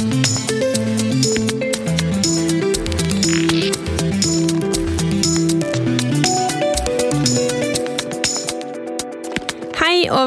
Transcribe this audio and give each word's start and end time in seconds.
Hei 0.00 0.06
og 0.08 0.14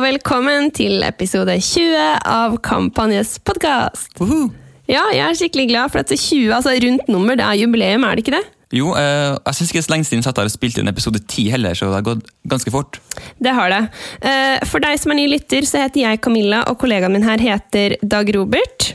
velkommen 0.04 0.70
til 0.78 1.02
episode 1.02 1.56
20 1.58 2.22
av 2.22 2.60
Kampanjes 2.62 3.42
podkast. 3.42 4.22
Ja, 4.86 5.10
jeg 5.10 5.26
er 5.26 5.34
skikkelig 5.42 5.66
glad 5.72 5.90
for 5.90 6.04
at 6.04 6.14
er 6.14 6.22
20, 6.22 6.54
altså 6.54 6.78
rundt 6.86 7.10
nummer, 7.10 7.34
det 7.34 7.42
er 7.42 7.58
jubileum, 7.64 8.06
er 8.06 8.14
det 8.14 8.22
ikke 8.28 8.38
det? 8.38 8.46
Jo, 8.78 8.94
eh, 8.94 9.34
jeg 9.34 9.58
syns 9.58 9.72
ikke 9.72 9.80
det 9.80 9.82
er 9.82 9.90
så 9.90 9.94
lenge 9.96 10.06
siden 10.06 10.22
jeg 10.22 10.30
satt 10.30 10.38
her 10.44 10.54
og 10.54 10.54
spilte 10.54 10.86
inn 10.86 10.94
episode 10.94 11.18
10 11.26 11.50
heller, 11.58 11.74
så 11.74 11.90
det 11.90 11.98
har 11.98 12.06
gått 12.14 12.30
ganske 12.46 12.78
fort. 12.78 13.02
Det 13.42 13.58
har 13.58 13.74
det. 13.74 13.82
Eh, 14.22 14.62
For 14.70 14.86
deg 14.86 15.02
som 15.02 15.18
er 15.18 15.24
ny 15.24 15.32
lytter, 15.34 15.66
så 15.66 15.82
heter 15.82 16.06
jeg 16.06 16.22
Camilla, 16.22 16.62
og 16.70 16.78
kollegaen 16.78 17.18
min 17.18 17.26
her 17.26 17.42
heter 17.42 17.98
Dag 18.06 18.30
Robert. 18.38 18.94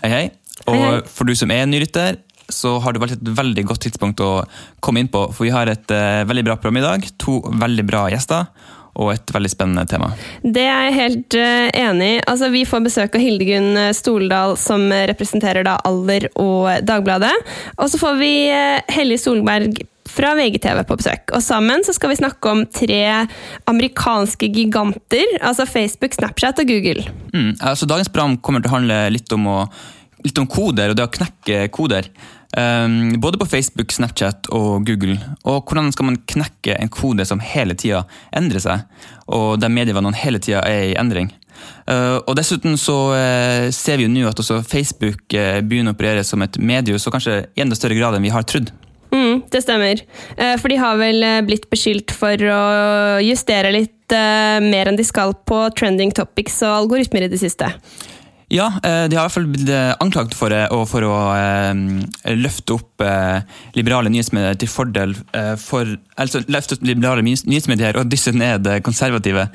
Hei, 0.00 0.10
hei. 0.10 0.26
Og 0.68 0.76
Hei, 0.76 0.82
hei. 0.86 0.98
for 1.12 1.28
du 1.28 1.36
som 1.36 1.50
er 1.52 1.66
nyrytter, 1.68 2.18
så 2.50 2.78
har 2.82 2.94
du 2.94 3.00
valgt 3.02 3.18
et 3.18 3.32
veldig 3.36 3.64
godt 3.68 3.84
tidspunkt 3.84 4.20
å 4.24 4.42
komme 4.82 5.02
inn 5.02 5.10
på, 5.12 5.26
for 5.34 5.46
vi 5.46 5.54
har 5.54 5.70
et 5.70 5.92
uh, 5.92 6.26
veldig 6.28 6.44
bra 6.48 6.56
program 6.58 6.80
i 6.80 6.84
dag, 6.86 7.04
to 7.20 7.38
veldig 7.46 7.84
bra 7.86 8.06
gjester, 8.10 8.48
og 9.00 9.12
et 9.12 9.32
veldig 9.32 9.50
spennende 9.52 9.84
tema. 9.88 10.10
Det 10.42 10.64
er 10.66 10.88
jeg 10.88 10.96
helt 10.96 11.36
eh, 11.38 11.68
enig 11.78 12.08
i. 12.16 12.22
Altså, 12.28 12.48
vi 12.52 12.64
får 12.66 12.82
besøk 12.88 13.14
av 13.14 13.22
Hildegunn 13.22 13.70
Stoledal, 13.94 13.94
Stoldal, 14.00 14.56
som 14.58 14.88
eh, 14.90 15.04
representerer 15.12 15.64
da 15.64 15.76
Aller 15.86 16.26
og 16.34 16.66
Dagbladet. 16.84 17.30
Og 17.78 17.92
så 17.92 18.00
får 18.02 18.18
vi 18.18 18.32
eh, 18.50 18.80
Hellig 18.90 19.20
Solberg 19.22 19.78
fra 20.08 20.32
VGTV 20.38 20.82
på 20.88 20.96
besøk. 21.00 21.30
Og 21.36 21.42
sammen 21.44 21.84
så 21.86 21.94
skal 21.96 22.12
vi 22.12 22.18
snakke 22.20 22.50
om 22.50 22.64
tre 22.66 23.02
amerikanske 23.70 24.50
giganter, 24.54 25.36
altså 25.40 25.68
Facebook, 25.68 26.16
Snapchat 26.16 26.62
og 26.62 26.70
Google. 26.70 27.06
Mm, 27.34 27.54
altså 27.60 27.88
Dagens 27.88 28.12
program 28.12 28.38
kommer 28.38 28.64
til 28.64 28.72
å 28.72 28.76
handle 28.78 29.00
litt 29.14 29.32
om, 29.36 29.48
å, 29.50 29.62
litt 30.24 30.38
om 30.40 30.48
koder, 30.50 30.92
og 30.92 30.98
det 30.98 31.06
å 31.06 31.14
knekke 31.14 31.66
koder. 31.74 32.10
Um, 32.58 33.20
både 33.22 33.38
på 33.38 33.46
Facebook, 33.46 33.92
Snapchat 33.94 34.48
og 34.50 34.86
Google. 34.86 35.20
Og 35.46 35.62
hvordan 35.68 35.92
skal 35.94 36.08
man 36.08 36.18
knekke 36.26 36.74
en 36.74 36.90
kode 36.90 37.26
som 37.28 37.42
hele 37.42 37.76
tida 37.78 38.02
endrer 38.34 38.64
seg, 38.64 38.88
og 39.30 39.60
der 39.62 39.70
medievanene 39.70 40.18
hele 40.18 40.42
tida 40.42 40.64
er 40.66 40.88
i 40.90 40.96
endring. 40.98 41.30
Uh, 41.84 42.18
og 42.24 42.34
Dessuten 42.38 42.78
så 42.80 42.96
uh, 43.12 43.68
ser 43.74 44.00
vi 44.00 44.06
jo 44.06 44.12
nå 44.12 44.24
at 44.30 44.38
også 44.40 44.62
Facebook 44.66 45.34
uh, 45.36 45.60
begynner 45.60 45.92
å 45.92 45.98
operere 45.98 46.24
som 46.26 46.42
et 46.42 46.56
medium, 46.58 46.98
så 46.98 47.12
kanskje 47.12 47.42
i 47.54 47.62
enda 47.62 47.78
større 47.78 47.98
grad 47.98 48.16
enn 48.16 48.26
vi 48.26 48.32
har 48.34 48.46
trodd. 48.48 48.72
Mm, 49.10 49.42
det 49.50 49.62
stemmer. 49.64 50.02
Eh, 50.36 50.56
For 50.60 50.70
de 50.70 50.78
har 50.80 51.00
vel 51.00 51.24
eh, 51.26 51.40
blitt 51.46 51.66
beskyldt 51.72 52.14
for 52.14 52.46
å 52.46 52.62
justere 53.24 53.72
litt 53.74 54.14
eh, 54.14 54.58
mer 54.62 54.90
enn 54.90 54.98
de 54.98 55.06
skal 55.06 55.34
på 55.46 55.64
trending 55.78 56.14
topics 56.14 56.60
og 56.66 56.84
algoritmer 56.84 57.26
i 57.26 57.32
det 57.32 57.42
siste. 57.42 57.72
Ja, 58.50 58.64
de 58.82 58.88
har 58.90 59.06
i 59.06 59.14
hvert 59.14 59.30
fall 59.36 59.44
blitt 59.46 59.68
anklaget 60.02 60.32
for, 60.34 60.50
for 60.90 61.04
å 61.06 61.18
løfte 62.34 62.74
opp 62.74 63.04
liberale 63.78 64.10
nyhetsmedier 64.10 64.58
til 64.58 64.66
fordel 64.72 65.12
for 65.62 65.92
Altså 66.18 66.40
løfte 66.50 66.74
opp 66.74 66.82
liberale 66.82 67.22
nyhetsmedier 67.22 68.00
og 68.00 68.10
dysse 68.10 68.34
ned 68.34 68.66
konservative. 68.82 69.46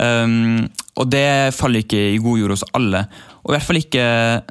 Um, 0.00 0.64
og 0.96 1.10
det 1.10 1.52
faller 1.58 1.82
ikke 1.82 2.00
i 2.14 2.20
god 2.22 2.40
jord 2.40 2.54
hos 2.54 2.64
alle. 2.78 3.04
Og 3.48 3.54
i 3.54 3.56
hvert 3.56 3.64
fall 3.64 3.80
ikke 3.80 4.04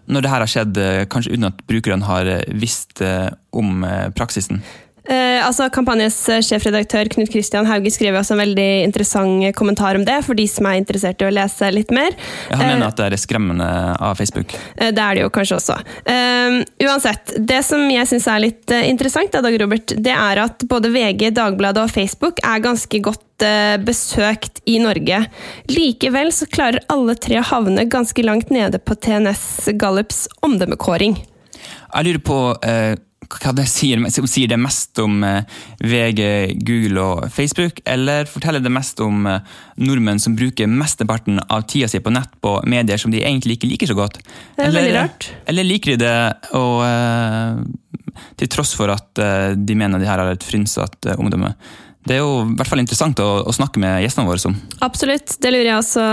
når 0.09 0.23
det 0.25 0.29
her 0.31 0.41
har 0.41 0.49
skjedd, 0.49 0.77
eh, 0.81 1.03
kanskje 1.05 1.35
uten 1.35 1.51
at 1.51 1.59
brukerne 1.69 2.07
har 2.07 2.29
eh, 2.33 2.47
visst 2.57 3.03
eh, 3.05 3.29
om 3.53 3.85
praksisen. 4.17 4.63
Eh, 5.07 5.39
altså 5.45 5.69
Kampanjes 5.71 6.17
eh, 6.33 6.41
sjefredaktør 6.43 7.07
Knut 7.13 7.31
Christian 7.31 7.67
Hauge 7.69 7.91
skriver 7.95 8.19
også 8.19 8.35
en 8.35 8.41
veldig 8.43 8.67
interessant 8.83 9.45
eh, 9.47 9.53
kommentar 9.55 9.95
om 9.95 10.03
det, 10.07 10.17
for 10.25 10.35
de 10.35 10.43
som 10.51 10.67
er 10.67 10.81
interessert 10.81 11.21
i 11.23 11.27
å 11.29 11.31
lese 11.31 11.69
litt 11.71 11.93
mer. 11.95 12.15
Han 12.51 12.61
Eh, 12.61 12.73
mener 12.73 12.89
at 12.89 12.97
det 12.99 13.05
er 13.13 13.21
skremmende 13.21 13.67
av 14.03 14.17
Facebook. 14.19 14.55
Eh, 14.75 14.91
Det 14.91 15.03
er 15.03 15.15
det 15.15 15.23
jo 15.23 15.29
kanskje 15.31 15.59
også. 15.61 15.77
Eh, 16.05 16.57
uansett, 16.87 17.33
det 17.39 17.61
som 17.63 17.85
jeg 17.91 18.09
syns 18.11 18.27
er 18.27 18.43
litt 18.43 18.71
eh, 18.75 18.83
interessant, 18.91 19.31
da, 19.31 19.41
Dag 19.45 19.55
Robert, 19.61 19.95
det 19.95 20.11
er 20.15 20.43
at 20.43 20.67
både 20.67 20.91
VG, 20.91 21.29
Dagbladet 21.37 21.85
og 21.87 21.93
Facebook 21.93 22.43
er 22.43 22.59
ganske 22.65 22.99
godt 23.07 23.47
eh, 23.47 23.77
besøkt 23.79 24.59
i 24.67 24.77
Norge. 24.83 25.23
Likevel 25.71 26.33
så 26.35 26.49
klarer 26.51 26.83
alle 26.91 27.15
tre 27.15 27.39
å 27.39 27.47
havne 27.47 27.87
ganske 27.87 28.23
langt 28.27 28.51
nede 28.51 28.79
på 28.83 28.95
TNS 28.99 29.71
Gallups 29.79 30.25
omdømmekåring. 30.43 31.15
Jeg 31.95 32.03
lurer 32.09 32.23
på 32.27 32.39
eh, 32.67 32.95
hva 33.27 33.53
det 33.55 33.67
sier, 33.69 34.01
sier 34.09 34.49
det 34.51 34.59
mest 34.61 34.99
om 35.03 35.19
eh, 35.25 35.57
VG, 35.83 36.21
Google 36.67 37.03
og 37.03 37.25
Facebook, 37.33 37.81
eller 37.85 38.29
forteller 38.29 38.63
det 38.63 38.71
mest 38.73 39.01
om 39.03 39.27
eh, 39.29 39.57
nordmenn 39.83 40.21
som 40.23 40.35
bruker 40.37 40.69
mesteparten 40.71 41.41
av 41.43 41.65
tida 41.69 41.89
si 41.91 42.01
på 42.03 42.13
nett 42.13 42.37
på 42.43 42.57
medier 42.69 43.01
som 43.01 43.13
de 43.13 43.23
egentlig 43.23 43.57
ikke 43.57 43.71
liker 43.73 43.91
så 43.91 43.97
godt? 43.97 44.21
Det 44.21 44.63
er 44.63 44.69
eller, 44.69 44.79
veldig 44.79 44.95
rart. 44.99 45.29
Eller 45.51 45.67
liker 45.67 45.93
de 45.93 45.99
det 46.05 46.15
og, 46.57 46.79
eh, 46.87 48.31
til 48.39 48.53
tross 48.53 48.71
for 48.77 48.89
at 48.89 49.19
de 49.57 49.75
mener 49.77 50.01
de 50.01 50.07
her 50.09 50.17
har 50.17 50.31
et 50.31 50.45
frynsete 50.45 51.13
omdømme? 51.21 51.51
Det 52.07 52.15
er 52.15 52.23
jo 52.23 52.39
i 52.45 52.55
hvert 52.55 52.69
fall 52.71 52.81
interessant 52.81 53.19
å, 53.19 53.27
å 53.45 53.53
snakke 53.53 53.81
med 53.83 53.99
gjestene 54.01 54.29
våre 54.29 54.41
om. 54.49 54.55
Absolutt, 54.85 55.35
det 55.43 55.51
lurer 55.51 55.67
jeg 55.67 55.81
også 55.81 56.05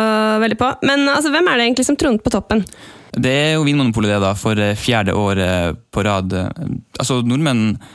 veldig 0.43 0.59
på. 0.61 0.71
Men 0.91 1.07
altså, 1.13 1.31
hvem 1.33 1.49
er 1.49 1.61
det 1.61 1.69
egentlig 1.69 1.87
som 1.89 1.99
tronet 2.01 2.25
på 2.25 2.33
toppen? 2.35 2.65
Det 3.15 3.31
er 3.31 3.53
jo 3.55 3.67
Vinmonopolet 3.67 4.15
det 4.15 4.23
da, 4.25 4.33
for 4.39 4.59
eh, 4.59 4.79
fjerde 4.79 5.15
år 5.15 5.41
eh, 5.43 5.71
på 5.95 6.03
rad. 6.07 6.35
Altså, 6.99 7.21
Nordmenn 7.23 7.75
eh, 7.75 7.93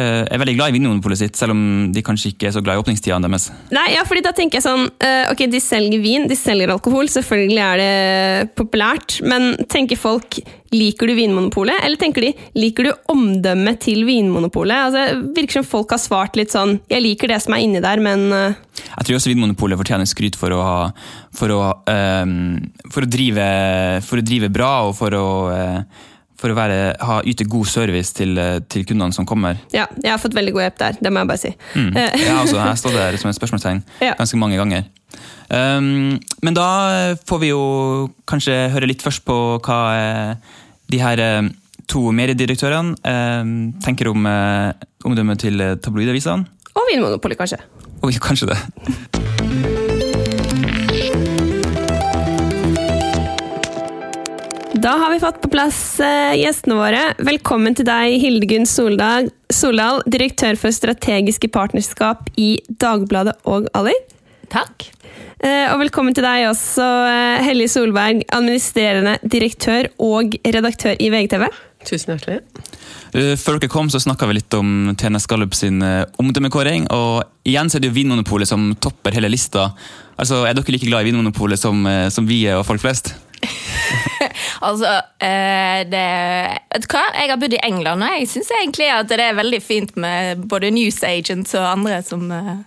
er 0.00 0.40
veldig 0.40 0.56
glad 0.58 0.72
i 0.72 0.76
Vinmonopolet 0.76 1.20
sitt, 1.20 1.38
selv 1.38 1.54
om 1.54 1.62
de 1.94 2.02
kanskje 2.04 2.32
ikke 2.32 2.48
er 2.48 2.56
så 2.56 2.62
glad 2.64 2.78
i 2.78 2.82
åpningstidene 2.82 3.28
deres. 3.28 3.50
Nei, 3.74 3.86
ja, 3.94 4.02
fordi 4.08 4.24
da 4.26 4.34
tenker 4.36 4.58
jeg 4.58 4.66
sånn 4.66 4.88
eh, 4.98 5.30
Ok, 5.30 5.44
de 5.50 5.60
selger 5.62 6.02
vin, 6.02 6.26
de 6.30 6.38
selger 6.38 6.72
alkohol, 6.74 7.08
selvfølgelig 7.12 7.62
er 7.62 7.80
det 7.80 8.52
populært. 8.58 9.20
Men 9.26 9.54
tenker 9.70 10.00
folk 10.00 10.40
liker 10.74 11.10
du 11.10 11.14
Vinmonopolet, 11.14 11.78
eller 11.86 12.00
tenker 12.00 12.26
de 12.26 12.32
liker 12.58 12.88
du 12.88 13.10
omdømmet 13.12 13.80
til 13.84 14.02
Vinmonopolet? 14.08 14.88
Altså, 14.88 15.20
virker 15.36 15.60
som 15.60 15.68
folk 15.68 15.94
har 15.94 16.02
svart 16.02 16.38
litt 16.38 16.54
sånn 16.54 16.78
Jeg 16.90 17.04
liker 17.04 17.30
det 17.30 17.40
som 17.44 17.54
er 17.54 17.62
inni 17.66 17.82
der, 17.84 18.02
men 18.02 18.26
eh, 18.34 18.56
Jeg 18.88 19.06
tror 19.06 19.20
også 19.20 19.30
Vinmonopolet 19.32 19.80
fortjener 19.80 20.10
skryt 20.10 20.38
for 20.38 20.54
å, 20.54 20.62
ha, 20.64 20.80
for 21.36 21.54
å, 21.54 21.60
um, 21.90 22.56
for 22.90 23.06
å, 23.06 23.10
drive, 23.10 23.46
for 24.06 24.20
å 24.20 24.26
drive 24.26 24.50
bra 24.54 24.72
og 24.88 24.96
for 24.98 25.14
å, 25.18 25.28
eh, 25.54 26.10
for 26.44 26.52
å 26.52 26.56
være, 26.58 26.78
ha, 27.00 27.14
yte 27.24 27.46
god 27.48 27.66
service 27.72 28.12
til, 28.12 28.36
eh, 28.38 28.58
til 28.68 28.84
kundene 28.84 29.16
som 29.16 29.24
kommer. 29.24 29.56
ja, 29.72 29.86
jeg 30.02 30.12
har 30.12 30.20
fått 30.20 30.36
veldig 30.36 30.52
god 30.52 30.66
hjelp 30.66 30.78
der. 30.82 30.98
Det 31.00 31.12
må 31.14 31.22
jeg 31.24 31.30
bare 31.32 31.40
si. 31.40 31.52
Mm. 31.72 31.88
Ja, 31.96 32.04
Jeg, 32.12 32.28
har 32.28 32.42
også, 32.44 32.58
jeg 32.60 32.80
står 32.82 32.98
der 32.98 33.16
som 33.22 33.30
et 33.32 33.38
spørsmålstegn 33.40 33.80
Ja. 34.04 34.12
ganske 34.20 34.36
mange 34.42 34.60
ganger. 34.60 34.84
Um, 35.48 36.18
men 36.44 36.56
da 36.56 36.68
får 37.28 37.40
vi 37.40 37.50
jo 37.54 37.62
kanskje 38.28 38.58
høre 38.74 38.88
litt 38.90 39.02
først 39.04 39.24
på 39.24 39.36
hva 39.64 39.78
eh, 39.96 40.54
de 40.92 41.00
her 41.00 41.20
eh, 41.24 41.48
to 41.88 42.04
mediedirektørene 42.16 42.96
um, 43.00 43.56
tenker 43.84 44.08
om 44.12 44.24
eh, 44.28 44.72
omdømmet 45.04 45.40
til 45.44 45.60
eh, 45.60 45.74
tabloidavisene. 45.84 46.44
og 46.74 46.88
Vinmonopolet, 46.92 47.38
kanskje. 47.40 47.60
Og 48.04 48.12
kanskje 48.24 48.50
det. 48.52 48.58
Da 54.84 54.90
har 55.00 55.10
vi 55.10 55.20
fått 55.20 55.38
på 55.40 55.48
plass 55.48 55.78
eh, 56.04 56.34
gjestene 56.36 56.74
våre. 56.76 56.98
Velkommen 57.24 57.72
til 57.72 57.86
deg, 57.88 58.18
Hildegunn 58.20 58.66
Soldal, 58.68 59.30
Soldal, 59.48 60.02
direktør 60.12 60.58
for 60.60 60.76
strategiske 60.76 61.48
partnerskap 61.54 62.28
i 62.36 62.58
Dagbladet 62.68 63.32
og 63.48 63.70
Ali. 63.72 63.94
Takk. 64.52 64.84
Eh, 65.40 65.72
og 65.72 65.80
velkommen 65.86 66.12
til 66.12 66.28
deg 66.28 66.50
også, 66.50 66.90
eh, 67.08 67.46
Hellig 67.46 67.70
Solberg, 67.72 68.26
administrerende 68.28 69.16
direktør 69.24 69.88
og 70.04 70.36
redaktør 70.44 71.00
i 71.00 71.08
VGTV. 71.16 71.48
Tusen 71.88 72.18
hjertelig. 72.18 72.42
Før 73.40 73.56
dere 73.56 73.72
kom, 73.72 73.88
så 73.88 74.04
snakka 74.04 74.28
vi 74.28 74.36
litt 74.42 74.52
om 74.58 74.92
TNS 75.00 75.30
Gallup 75.30 75.56
sin 75.56 75.80
omdømmekåring. 75.80 76.90
Og 76.92 77.22
igjen 77.48 77.72
så 77.72 77.78
er 77.78 77.86
det 77.86 77.94
jo 77.94 78.02
Vinmonopolet 78.02 78.52
som 78.52 78.74
topper 78.76 79.16
hele 79.16 79.32
lista. 79.32 79.70
Altså, 80.18 80.44
Er 80.44 80.52
dere 80.52 80.76
like 80.76 80.88
glad 80.88 81.06
i 81.06 81.12
Vinmonopolet 81.12 81.60
som, 81.60 81.86
som 82.10 82.26
vi 82.28 82.44
er 82.50 82.58
og 82.58 82.66
folk 82.68 82.84
flest? 82.84 83.14
Altså, 84.68 84.90
eh, 85.20 85.84
det 85.90 86.04
Vet 86.74 86.86
du 86.86 86.90
hva? 86.94 87.04
Jeg 87.14 87.30
har 87.30 87.40
bodd 87.40 87.56
i 87.56 87.62
England, 87.66 88.04
og 88.04 88.18
jeg 88.18 88.28
syns 88.30 88.52
egentlig 88.58 88.90
at 88.92 89.08
det 89.10 89.20
er 89.22 89.38
veldig 89.38 89.60
fint 89.62 89.96
med 90.00 90.44
både 90.50 90.72
newsagents 90.74 91.54
og 91.58 91.66
andre 91.68 92.00
som, 92.06 92.26
eh, 92.32 92.62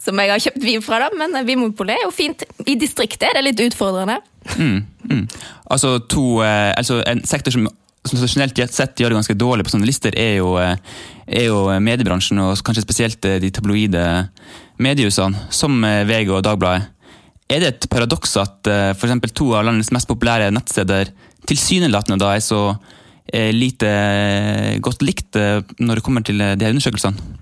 som 0.00 0.20
jeg 0.20 0.32
har 0.32 0.42
kjøpt 0.46 0.64
vin 0.64 0.84
fra, 0.84 1.02
da. 1.04 1.10
Men 1.18 1.36
Vinmonopolet 1.46 1.98
er 1.98 2.06
jo 2.06 2.14
fint. 2.14 2.44
I 2.66 2.76
distriktet 2.80 3.28
er 3.28 3.38
det 3.38 3.46
litt 3.48 3.64
utfordrende. 3.66 4.20
Mm, 4.56 4.84
mm. 5.10 5.24
Altså, 5.72 5.96
to, 6.12 6.42
altså 6.44 6.98
En 7.08 7.22
sektor 7.24 7.54
som, 7.54 7.68
som 8.04 8.18
tradisjonelt 8.18 8.60
sett 8.72 9.00
gjør 9.00 9.14
det 9.14 9.20
ganske 9.22 9.38
dårlig 9.40 9.64
på 9.64 9.74
sånne 9.74 9.88
lister, 9.88 10.16
er 10.16 10.38
jo, 10.42 10.54
er 10.60 11.46
jo 11.48 11.62
mediebransjen, 11.80 12.42
og 12.44 12.60
kanskje 12.64 12.84
spesielt 12.84 13.24
de 13.24 13.50
tabloide 13.50 14.04
mediehusene, 14.76 15.48
som 15.54 15.80
VG 15.82 16.32
og 16.32 16.44
Dagbladet. 16.44 16.93
Er 17.52 17.60
det 17.60 17.70
et 17.70 17.86
paradoks 17.92 18.36
at 18.40 18.64
f.eks. 18.64 18.98
for 19.00 19.08
eksempel 19.08 19.32
to 19.36 19.50
av 19.56 19.66
landets 19.68 19.92
mest 19.92 20.08
populære 20.08 20.52
nettsteder 20.54 21.12
tilsynelatende 21.44 22.16
da 22.22 22.30
er 22.32 22.40
så 22.40 22.60
uh, 22.72 23.50
lite 23.52 23.90
uh, 23.90 24.78
godt 24.80 25.04
likt 25.04 25.36
når 25.78 26.00
det 26.00 26.04
kommer 26.06 26.24
til 26.24 26.40
de 26.40 26.64
her 26.64 26.72
undersøkelsene? 26.72 27.34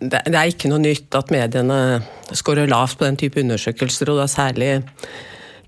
det, 0.00 0.20
er 0.32 0.50
ikke 0.50 0.70
noe 0.70 0.82
nytt 0.82 1.14
at 1.18 1.32
mediene 1.34 1.78
scorer 2.34 2.70
lavt 2.70 2.98
på 2.98 3.06
den 3.06 3.18
type 3.20 3.40
undersøkelser, 3.42 4.10
og 4.12 4.22
da 4.22 4.28
særlig 4.30 4.70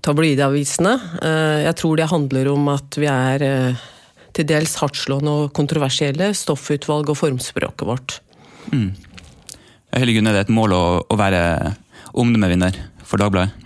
tabloidavisene. 0.05 0.93
Eh, 1.21 1.59
jeg 1.67 1.77
tror 1.81 1.99
det 1.99 2.11
handler 2.11 2.51
om 2.53 2.69
at 2.73 2.99
vi 2.99 3.09
er 3.11 3.45
eh, 3.45 3.85
til 4.37 4.47
dels 4.49 4.77
hardtslående 4.81 5.33
og 5.33 5.53
kontroversielle, 5.57 6.31
stoffutvalg 6.37 7.11
og 7.13 7.19
formspråket 7.19 7.87
vårt. 7.89 8.19
Mm. 8.71 8.91
Hellig 9.97 10.17
Gunn, 10.17 10.29
er 10.29 10.37
det 10.37 10.47
et 10.47 10.53
mål 10.53 10.75
å, 10.75 10.85
å 11.01 11.19
være 11.19 11.41
omdømmevinner 12.17 12.77
for 13.07 13.21
Dagbladet? 13.21 13.65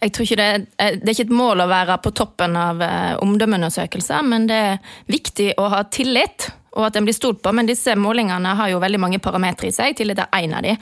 Jeg 0.00 0.14
tror 0.16 0.24
ikke 0.24 0.38
det, 0.40 0.48
det, 0.78 1.04
er 1.04 1.12
ikke 1.12 1.26
et 1.26 1.34
mål 1.36 1.60
å 1.60 1.68
være 1.68 1.98
på 2.00 2.14
toppen 2.16 2.54
av 2.56 2.78
omdømmeundersøkelser, 3.20 4.24
men 4.24 4.46
det 4.48 4.60
er 4.70 4.94
viktig 5.12 5.50
å 5.60 5.66
ha 5.74 5.82
tillit 5.92 6.48
og 6.70 6.86
at 6.86 6.96
en 6.96 7.04
blir 7.04 7.12
stolt 7.12 7.42
på. 7.44 7.52
Men 7.52 7.68
disse 7.68 7.92
målingene 7.98 8.54
har 8.56 8.70
jo 8.70 8.80
veldig 8.80 9.00
mange 9.02 9.20
parametere 9.20 9.68
i 9.68 9.74
seg. 9.74 9.96
Tillit 9.98 10.22
er 10.22 10.30
én 10.38 10.54
av 10.56 10.64
de. 10.64 10.76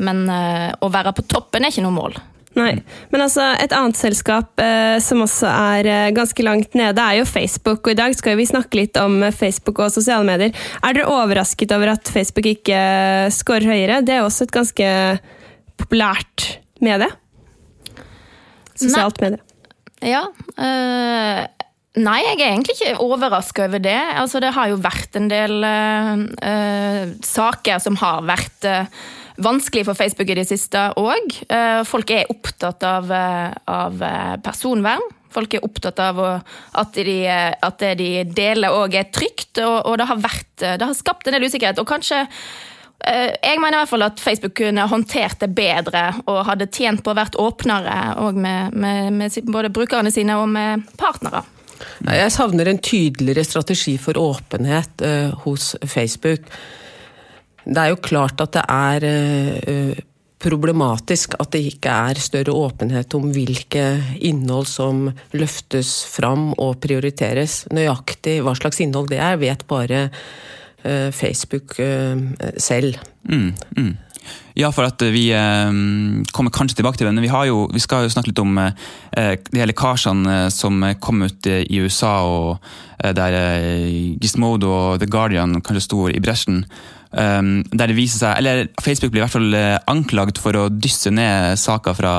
Men 0.00 0.24
å 0.26 0.88
være 0.90 1.12
på 1.14 1.26
toppen 1.28 1.62
er 1.62 1.70
ikke 1.70 1.84
noe 1.84 1.94
mål. 1.94 2.16
Nei, 2.54 2.74
men 3.10 3.22
altså 3.24 3.48
et 3.58 3.72
annet 3.74 3.98
selskap 3.98 4.60
eh, 4.62 4.96
som 5.02 5.24
også 5.24 5.48
er 5.50 5.88
eh, 5.90 6.12
ganske 6.14 6.44
langt 6.46 6.76
nede, 6.78 7.02
er 7.02 7.18
jo 7.18 7.26
Facebook. 7.26 7.82
Og 7.82 7.94
i 7.94 7.98
dag 7.98 8.14
skal 8.14 8.38
vi 8.38 8.46
snakke 8.46 8.78
litt 8.78 8.98
om 9.00 9.24
Facebook 9.34 9.80
og 9.82 9.90
sosiale 9.94 10.26
medier. 10.28 10.54
Er 10.78 10.94
dere 10.94 11.10
overrasket 11.10 11.74
over 11.74 11.96
at 11.96 12.10
Facebook 12.10 12.46
ikke 12.52 12.78
eh, 12.78 13.32
scorer 13.34 13.66
høyere? 13.72 14.04
Det 14.06 14.14
er 14.14 14.22
også 14.22 14.46
et 14.46 14.54
ganske 14.54 14.92
populært 15.84 16.48
medie. 16.84 17.10
Sosialt 18.74 19.20
medie. 19.22 19.42
Ja. 20.04 20.24
Øh, 20.58 21.42
nei, 22.04 22.20
jeg 22.26 22.38
er 22.38 22.48
egentlig 22.50 22.76
ikke 22.76 23.00
overraska 23.02 23.68
over 23.68 23.82
det. 23.82 23.98
Altså, 24.18 24.40
det 24.42 24.52
har 24.56 24.70
jo 24.72 24.80
vært 24.82 25.16
en 25.16 25.28
del 25.30 25.64
øh, 25.64 27.04
saker 27.24 27.80
som 27.82 27.96
har 28.02 28.24
vært 28.26 28.68
øh, 28.68 29.04
vanskelig 29.44 29.86
for 29.88 29.98
Facebook 29.98 30.30
i 30.30 30.38
det 30.38 30.46
siste 30.50 30.90
òg. 31.00 31.40
Folk 31.88 32.10
er 32.14 32.28
opptatt 32.30 32.84
av, 32.86 33.10
av, 33.10 34.04
personvern. 34.44 35.02
Folk 35.34 35.56
er 35.56 35.64
opptatt 35.66 35.98
av 35.98 36.20
at, 36.22 36.94
de, 36.94 37.16
at 37.26 37.80
det 37.80 37.96
de 37.98 38.10
deler 38.30 38.70
òg 38.70 38.94
er 38.94 39.08
trygt, 39.10 39.58
og, 39.58 39.80
og 39.90 39.98
det, 39.98 40.06
har 40.06 40.22
vært, 40.22 40.52
det 40.62 40.86
har 40.86 40.94
skapt 40.94 41.26
en 41.26 41.34
del 41.34 41.48
usikkerhet. 41.48 41.82
Og 41.82 41.90
kanskje 41.90 42.22
jeg 43.04 43.60
mener 43.60 43.76
i 43.76 43.80
hvert 43.82 43.90
fall 43.90 44.06
at 44.06 44.20
Facebook 44.22 44.54
kunne 44.58 44.86
håndtert 44.88 45.42
det 45.42 45.50
bedre 45.56 46.06
og 46.24 46.44
hadde 46.48 46.70
tjent 46.72 47.02
på 47.04 47.12
å 47.12 47.18
vært 47.18 47.36
åpnere 47.40 48.32
med, 48.32 48.72
med, 48.72 49.10
med, 49.18 49.36
både 49.52 49.72
brukerne 49.74 50.12
sine 50.14 50.38
og 50.40 50.48
med 50.52 50.86
partnere. 51.00 51.44
Jeg 52.06 52.32
savner 52.32 52.70
en 52.70 52.80
tydeligere 52.80 53.44
strategi 53.44 53.96
for 54.00 54.16
åpenhet 54.20 55.04
uh, 55.04 55.34
hos 55.44 55.74
Facebook. 55.82 56.46
Det 57.64 57.80
er 57.80 57.92
jo 57.92 58.00
klart 58.04 58.40
at 58.44 58.56
det 58.56 58.64
er 58.70 59.06
uh, 59.10 60.02
problematisk 60.44 61.36
at 61.40 61.52
det 61.54 61.62
ikke 61.70 61.92
er 62.10 62.20
større 62.20 62.54
åpenhet 62.66 63.14
om 63.16 63.30
hvilke 63.32 63.84
innhold 64.24 64.68
som 64.68 65.06
løftes 65.36 65.96
fram 66.10 66.50
og 66.60 66.76
prioriteres. 66.84 67.62
Nøyaktig 67.74 68.40
hva 68.44 68.56
slags 68.58 68.82
innhold 68.84 69.10
det 69.12 69.22
er, 69.24 69.40
vet 69.40 69.64
bare 69.70 70.02
eh, 70.08 70.26
Facebook 71.12 71.78
eh, 71.80 72.16
selv. 72.60 72.98
Mm, 73.28 73.52
mm. 73.76 73.92
Ja, 74.54 74.70
for 74.72 74.86
at 74.86 75.02
vi 75.12 75.26
kommer 76.32 76.52
kanskje 76.54 76.78
tilbake 76.78 76.96
til 76.96 77.08
det. 77.08 77.12
Men 77.16 77.24
vi, 77.24 77.30
jo, 77.48 77.64
vi 77.74 77.82
skal 77.82 78.04
jo 78.06 78.12
snakke 78.12 78.30
litt 78.30 78.40
om 78.40 78.54
de 78.56 79.66
lekkasjene 79.66 80.36
som 80.54 80.78
kom 81.02 81.26
ut 81.26 81.48
i 81.50 81.80
USA, 81.82 82.14
og 82.22 82.62
der 83.18 83.34
Gizmodo 84.22 84.70
og 84.70 85.02
The 85.02 85.10
Guardian 85.10 85.58
kanskje 85.58 85.84
sto 85.88 86.06
i 86.08 86.22
bresjen. 86.22 86.62
Der 87.10 87.90
det 87.90 87.98
viser 87.98 88.22
seg, 88.22 88.38
eller 88.38 88.64
Facebook 88.78 89.12
blir 89.12 89.24
i 89.24 89.26
hvert 89.26 89.34
fall 89.34 89.58
anklagd 89.90 90.38
for 90.40 90.56
å 90.56 90.68
dysse 90.70 91.12
ned 91.12 91.58
saker 91.60 91.98
fra, 91.98 92.14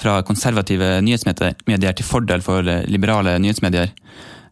fra 0.00 0.18
konservative 0.26 0.96
nyhetsmedier 1.04 1.94
til 1.94 2.08
fordel 2.08 2.42
for 2.42 2.64
liberale 2.88 3.36
nyhetsmedier. 3.38 3.92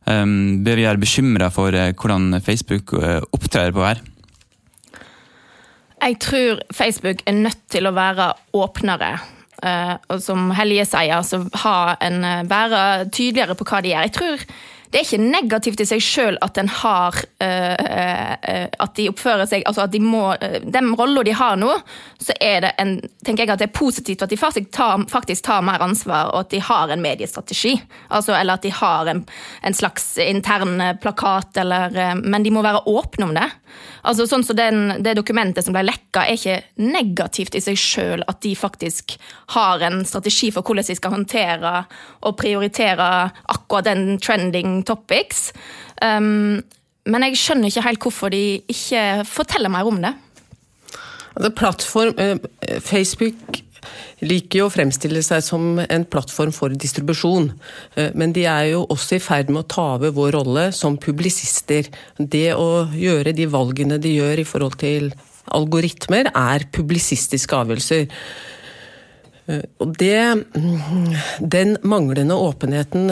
Um, 0.08 0.62
bør 0.64 0.78
vi 0.78 0.86
være 0.86 1.02
bekymra 1.02 1.50
for 1.52 1.74
hvordan 1.74 2.40
Facebook 2.44 2.94
opptrer 3.34 3.74
på 3.76 3.84
her? 3.84 4.00
Jeg 5.98 6.16
tror 6.22 6.62
Facebook 6.72 7.20
er 7.26 7.36
nødt 7.36 7.60
til 7.68 7.88
å 7.88 7.92
være 7.92 8.32
åpnere. 8.54 9.18
og 10.08 10.20
som 10.22 10.52
Helje 10.54 10.84
sier, 10.86 11.16
altså 11.16 11.40
en, 12.00 12.20
være 12.48 13.10
tydeligere 13.10 13.56
på 13.58 13.66
hva 13.66 13.80
de 13.82 13.90
gjør. 13.90 14.06
Jeg 14.06 14.14
tror 14.14 14.44
det 14.88 15.00
er 15.00 15.04
ikke 15.04 15.20
negativt 15.20 15.82
i 15.82 15.86
seg 15.88 16.02
sjøl 16.02 16.38
at 16.44 16.58
har 16.80 17.16
uh, 17.42 18.36
At 18.82 18.94
de 18.96 19.08
oppfører 19.10 19.48
seg 19.48 19.66
Altså 19.68 19.84
at 19.84 19.92
de 19.92 20.00
må 20.02 20.24
uh, 20.32 20.58
Den 20.64 20.94
rolla 20.98 21.22
de 21.26 21.34
har 21.36 21.58
nå, 21.60 21.70
så 22.20 22.34
er 22.40 22.64
det 22.64 22.72
en 22.80 22.94
Tenker 23.24 23.44
jeg 23.44 23.52
at 23.52 23.62
det 23.62 23.68
er 23.68 23.76
positivt 23.76 24.24
at 24.24 24.32
de 24.32 24.38
faktisk 24.40 24.70
tar, 24.72 25.02
faktisk 25.10 25.44
tar 25.44 25.64
mer 25.66 25.82
ansvar, 25.84 26.32
og 26.32 26.46
at 26.46 26.52
de 26.54 26.60
har 26.64 26.90
en 26.90 27.02
mediestrategi. 27.02 27.74
Altså, 28.14 28.32
eller 28.38 28.56
at 28.56 28.64
de 28.64 28.70
har 28.72 29.10
en, 29.10 29.20
en 29.66 29.76
slags 29.76 30.06
intern 30.22 30.80
plakat, 31.02 31.58
eller 31.60 32.14
Men 32.22 32.46
de 32.46 32.52
må 32.54 32.62
være 32.64 32.86
åpne 32.88 33.28
om 33.28 33.34
det. 33.36 33.48
Altså 34.08 34.26
sånn 34.28 34.44
så 34.46 34.54
den, 34.56 35.02
Det 35.02 35.16
dokumentet 35.18 35.66
som 35.66 35.74
ble 35.76 35.84
lekka, 35.86 36.24
er 36.24 36.38
ikke 36.38 36.84
negativt 36.84 37.56
i 37.58 37.62
seg 37.64 37.78
sjøl 37.78 38.24
at 38.28 38.40
de 38.44 38.54
faktisk 38.58 39.16
har 39.54 39.82
en 39.86 40.04
strategi 40.08 40.50
for 40.54 40.66
hvordan 40.66 40.88
de 40.88 40.98
skal 40.98 41.14
håndtere 41.14 41.74
og 42.22 42.38
prioritere 42.40 43.08
akkurat 43.48 43.90
den 43.90 44.18
trending 44.22 44.82
topics. 44.88 45.52
Um, 46.02 46.62
men 47.08 47.24
jeg 47.28 47.40
skjønner 47.40 47.70
ikke 47.70 47.86
helt 47.86 48.04
hvorfor 48.04 48.32
de 48.32 48.42
ikke 48.68 49.04
forteller 49.28 49.72
mer 49.72 49.88
om 49.88 50.02
det. 50.02 50.14
Altså, 51.38 51.50
plattform, 51.54 52.14
eh, 52.18 52.80
Facebook 52.80 53.62
liker 54.24 54.62
jo 54.62 54.68
å 54.68 54.72
fremstille 54.72 55.22
seg 55.24 55.44
som 55.44 55.78
en 55.82 56.06
plattform 56.08 56.52
for 56.54 56.74
distribusjon. 56.74 57.50
Eh, 57.96 58.10
men 58.18 58.34
de 58.36 58.46
er 58.50 58.72
jo 58.72 58.84
også 58.90 59.18
i 59.18 59.22
ferd 59.22 59.52
med 59.52 59.64
å 59.64 59.70
ta 59.74 59.86
over 59.96 60.14
vår 60.16 60.34
rolle 60.38 60.68
som 60.76 60.98
publisister. 61.00 61.88
Det 62.18 62.52
å 62.54 62.86
gjøre 62.92 63.34
de 63.36 63.48
valgene 63.50 64.00
de 64.02 64.16
gjør 64.18 64.42
i 64.42 64.48
forhold 64.48 64.78
til 64.82 65.12
algoritmer, 65.56 66.28
er 66.36 66.68
publisistiske 66.74 67.56
avgjørelser. 67.56 68.08
Eh, 69.48 69.64
og 69.80 69.94
det, 69.96 70.44
den 71.40 71.76
manglende 71.88 72.36
åpenheten 72.36 73.08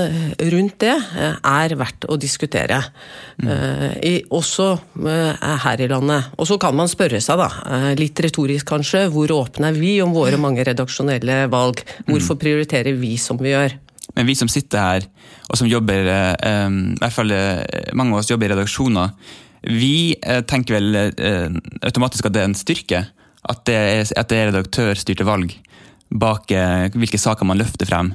rundt 0.53 0.77
det 0.85 0.93
eh, 0.93 1.38
er 1.41 1.75
verdt 1.81 2.05
å 2.12 2.19
diskutere. 2.21 2.83
Mm. 3.37 3.49
I, 4.00 4.12
også 4.33 4.67
her 4.97 5.81
i 5.85 5.88
landet. 5.91 6.31
Og 6.41 6.49
så 6.49 6.56
kan 6.61 6.77
man 6.77 6.88
spørre 6.88 7.21
seg, 7.21 7.37
da, 7.37 7.91
litt 7.99 8.21
retorisk 8.25 8.69
kanskje, 8.71 9.03
hvor 9.12 9.33
åpne 9.35 9.69
er 9.69 9.77
vi 9.77 9.99
om 10.00 10.15
våre 10.17 10.38
mange 10.41 10.65
redaksjonelle 10.65 11.43
valg? 11.53 11.83
Hvorfor 12.09 12.39
prioriterer 12.41 12.97
vi 12.97 13.17
som 13.21 13.37
vi 13.41 13.53
gjør? 13.53 13.77
Men 14.17 14.29
vi 14.31 14.39
som 14.39 14.49
sitter 14.49 14.81
her, 14.81 15.09
og 15.50 15.61
som 15.61 15.69
jobber, 15.69 16.09
i 16.09 16.97
hvert 17.03 17.12
fall 17.12 17.35
mange 17.93 18.17
av 18.17 18.23
oss 18.23 18.32
jobber 18.32 18.49
i 18.49 18.55
redaksjoner, 18.55 19.13
vi 19.77 20.17
tenker 20.49 20.79
vel 20.79 21.01
automatisk 21.84 22.31
at 22.31 22.39
det 22.39 22.43
er 22.43 22.49
en 22.49 22.56
styrke. 22.56 23.05
At 23.46 23.67
det 23.69 23.77
er, 23.77 24.08
at 24.17 24.32
det 24.32 24.41
er 24.41 24.53
redaktørstyrte 24.55 25.29
valg 25.29 25.53
bak 26.10 26.51
eh, 26.55 26.89
hvilke 26.94 27.20
saker 27.20 27.48
man 27.48 27.58
løfter 27.60 27.89
frem 27.89 28.15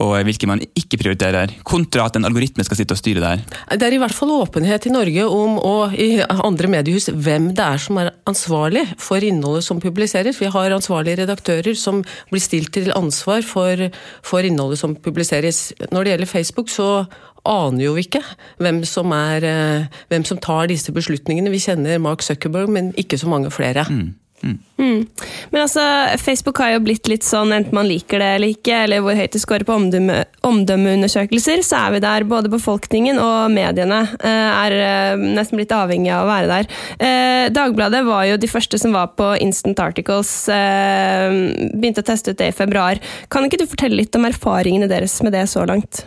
og 0.00 0.14
hvilke 0.24 0.48
man 0.48 0.62
ikke 0.78 0.98
prioriterer, 1.00 1.52
kontra 1.66 2.06
at 2.08 2.16
en 2.16 2.24
algoritme 2.28 2.64
skal 2.64 2.78
sitte 2.78 2.96
og 2.96 3.00
styre 3.00 3.20
der? 3.20 3.42
Det 3.76 3.84
er 3.84 3.96
i 3.96 4.00
hvert 4.00 4.14
fall 4.16 4.32
åpenhet 4.32 4.86
i 4.88 4.92
Norge 4.94 5.26
om, 5.26 5.58
og 5.58 5.96
i 5.98 6.22
andre 6.30 6.70
mediehus, 6.72 7.10
hvem 7.12 7.50
det 7.56 7.66
er 7.66 7.82
som 7.82 7.98
er 8.00 8.12
ansvarlig 8.30 8.86
for 9.02 9.20
innholdet 9.26 9.66
som 9.66 9.82
publiseres. 9.82 10.40
Vi 10.40 10.48
har 10.52 10.76
ansvarlige 10.76 11.20
redaktører 11.24 11.76
som 11.76 12.00
blir 12.30 12.44
stilt 12.44 12.72
til 12.76 12.94
ansvar 12.96 13.44
for, 13.46 13.90
for 14.24 14.46
innholdet 14.46 14.80
som 14.80 14.96
publiseres. 14.96 15.68
Når 15.90 16.06
det 16.06 16.14
gjelder 16.14 16.32
Facebook, 16.32 16.72
så 16.72 17.04
aner 17.48 17.84
jo 17.84 17.94
ikke 18.00 18.22
hvem 18.60 18.82
som, 18.88 19.12
er, 19.16 19.44
eh, 19.44 20.00
hvem 20.12 20.24
som 20.28 20.40
tar 20.40 20.70
disse 20.72 20.92
beslutningene. 20.96 21.52
Vi 21.52 21.60
kjenner 21.66 22.00
Mark 22.00 22.24
Zuckerberg, 22.24 22.72
men 22.72 22.94
ikke 23.00 23.20
så 23.20 23.28
mange 23.28 23.52
flere. 23.52 23.84
Mm. 23.90 24.14
Mm. 24.42 24.58
Mm. 24.78 25.06
Men 25.50 25.62
altså, 25.62 25.80
Facebook 26.18 26.58
har 26.58 26.72
jo 26.72 26.80
blitt 26.84 27.08
litt 27.10 27.24
sånn, 27.26 27.52
enten 27.52 27.74
man 27.76 27.88
liker 27.88 28.22
det 28.22 28.28
eller 28.36 28.52
ikke, 28.54 28.76
eller 28.86 29.02
hvor 29.04 29.18
høyt 29.18 29.34
det 29.34 29.42
scorer 29.42 29.66
på 29.68 29.76
omdømme, 29.76 30.22
omdømmeundersøkelser, 30.48 31.64
så 31.66 31.82
er 31.84 31.96
vi 31.96 32.02
der. 32.04 32.26
Både 32.30 32.52
befolkningen 32.52 33.20
og 33.20 33.50
mediene 33.52 34.00
eh, 34.16 34.50
er 34.64 34.76
eh, 34.76 35.24
nesten 35.36 35.60
blitt 35.60 35.74
avhengig 35.76 36.12
av 36.14 36.24
å 36.24 36.30
være 36.30 36.52
der. 36.52 36.70
Eh, 36.96 37.48
Dagbladet 37.52 38.00
var 38.08 38.24
jo 38.30 38.38
de 38.40 38.50
første 38.50 38.80
som 38.80 38.96
var 38.96 39.12
på 39.18 39.32
Instant 39.44 39.82
Articles. 39.84 40.32
Begynte 40.48 42.04
å 42.04 42.08
teste 42.08 42.32
ut 42.32 42.40
det 42.40 42.50
i 42.52 42.56
februar. 42.56 43.00
Kan 43.32 43.44
ikke 43.46 43.60
du 43.60 43.68
fortelle 43.68 44.00
litt 44.00 44.16
om 44.16 44.24
erfaringene 44.28 44.88
deres 44.90 45.18
med 45.26 45.36
det 45.36 45.44
så 45.52 45.66
langt? 45.68 46.04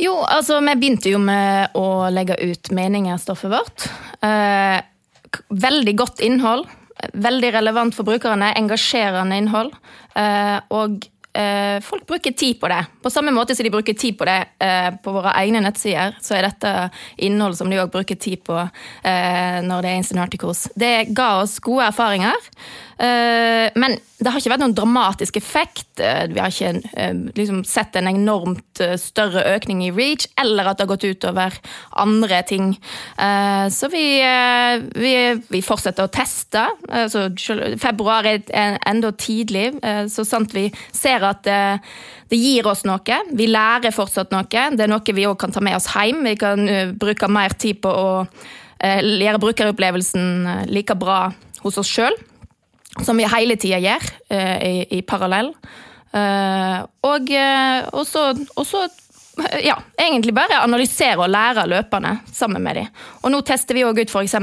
Jo, 0.00 0.14
altså 0.24 0.60
vi 0.64 0.76
begynte 0.80 1.12
jo 1.12 1.20
med 1.20 1.76
å 1.76 2.08
legge 2.12 2.36
ut 2.40 2.70
meninger 2.72 3.20
stoffet 3.20 3.52
vårt. 3.52 3.88
veldig 5.48 5.94
godt 5.96 6.22
innhold 6.24 6.68
Veldig 7.14 7.54
relevant 7.54 7.96
for 7.96 8.08
brukerne, 8.08 8.52
engasjerende 8.58 9.38
innhold. 9.40 9.72
Eh, 10.18 10.58
og 10.74 11.06
eh, 11.36 11.78
folk 11.84 12.06
bruker 12.08 12.34
tid 12.36 12.60
på 12.60 12.70
det. 12.72 12.80
På 13.02 13.12
samme 13.12 13.32
måte 13.34 13.56
som 13.56 13.66
de 13.66 13.72
bruker 13.72 13.96
tid 13.98 14.18
på 14.18 14.28
det 14.28 14.38
eh, 14.62 14.90
på 15.02 15.14
våre 15.14 15.34
egne 15.40 15.62
nettsider, 15.64 16.18
så 16.22 16.36
er 16.38 16.48
dette 16.48 16.74
innhold 17.26 17.58
som 17.58 17.70
de 17.70 17.80
òg 17.80 17.92
bruker 17.94 18.18
tid 18.20 18.44
på 18.46 18.58
når 18.60 19.82
det 19.82 19.90
er 19.90 19.98
Instant 19.98 20.22
Articles. 20.22 20.66
Det 20.78 21.10
ga 21.16 21.32
oss 21.40 21.58
gode 21.64 21.88
erfaringer. 21.90 22.50
Eh, 23.00 23.70
men 23.80 23.94
det 24.20 24.28
har 24.28 24.36
ikke 24.36 24.50
vært 24.52 24.60
noen 24.60 24.74
dramatisk 24.76 25.38
effekt. 25.40 26.02
Eh, 26.04 26.26
vi 26.28 26.40
har 26.42 26.52
ikke 26.52 26.82
eh, 27.00 27.22
liksom, 27.38 27.62
sett 27.64 27.96
en 27.96 28.10
enormt 28.10 28.82
større 29.00 29.46
økning 29.54 29.80
i 29.86 29.92
reach, 29.94 30.26
eller 30.40 30.68
at 30.68 30.78
det 30.78 30.84
har 30.84 30.90
gått 30.92 31.06
utover 31.08 31.56
andre 32.00 32.42
ting. 32.48 32.72
Så 33.70 33.88
vi, 33.92 34.04
vi, 34.96 35.12
vi 35.52 35.60
fortsetter 35.64 36.06
å 36.06 36.12
teste. 36.12 36.62
Så 37.12 37.26
februar 37.80 38.26
er 38.28 38.78
enda 38.88 39.10
tidlig, 39.12 39.74
så 40.12 40.24
sant 40.24 40.54
vi 40.56 40.66
ser 40.96 41.26
at 41.28 41.42
det, 41.44 41.58
det 42.32 42.40
gir 42.40 42.68
oss 42.70 42.86
noe. 42.88 43.20
Vi 43.36 43.50
lærer 43.50 43.94
fortsatt 43.94 44.32
noe. 44.32 44.48
Det 44.48 44.86
er 44.86 44.90
noe 44.90 45.16
vi 45.16 45.28
òg 45.28 45.36
kan 45.42 45.52
ta 45.52 45.62
med 45.64 45.76
oss 45.76 45.90
hjem. 45.92 46.24
Vi 46.30 46.38
kan 46.40 46.64
bruke 47.00 47.28
mer 47.28 47.56
tid 47.60 47.82
på 47.84 47.92
å 47.92 48.10
gjøre 48.80 49.44
brukeropplevelsen 49.44 50.72
like 50.72 50.96
bra 50.96 51.26
hos 51.60 51.80
oss 51.80 51.92
sjøl 51.92 52.16
som 52.98 53.18
vi 53.18 53.28
hele 53.30 53.56
tida 53.60 53.78
gjør 53.82 54.06
uh, 54.34 54.58
i, 54.66 54.74
i, 54.98 55.02
parallell. 55.06 55.52
Uh, 56.10 56.82
og, 57.06 57.30
uh, 57.30 57.86
og, 57.94 58.02
så, 58.08 58.30
og, 58.56 58.64
så, 58.66 58.84
ja, 59.62 59.76
egentlig 60.00 60.34
bare 60.36 60.62
analysere 60.64 61.20
og 61.20 61.30
lære 61.30 61.68
løpende 61.70 62.16
sammen 62.34 62.64
med 62.64 62.80
dem. 62.80 62.88
Og 63.22 63.34
nå 63.34 63.42
tester 63.46 63.78
vi 63.78 63.86
òg 63.86 64.02
ut 64.02 64.10
f.eks. 64.10 64.34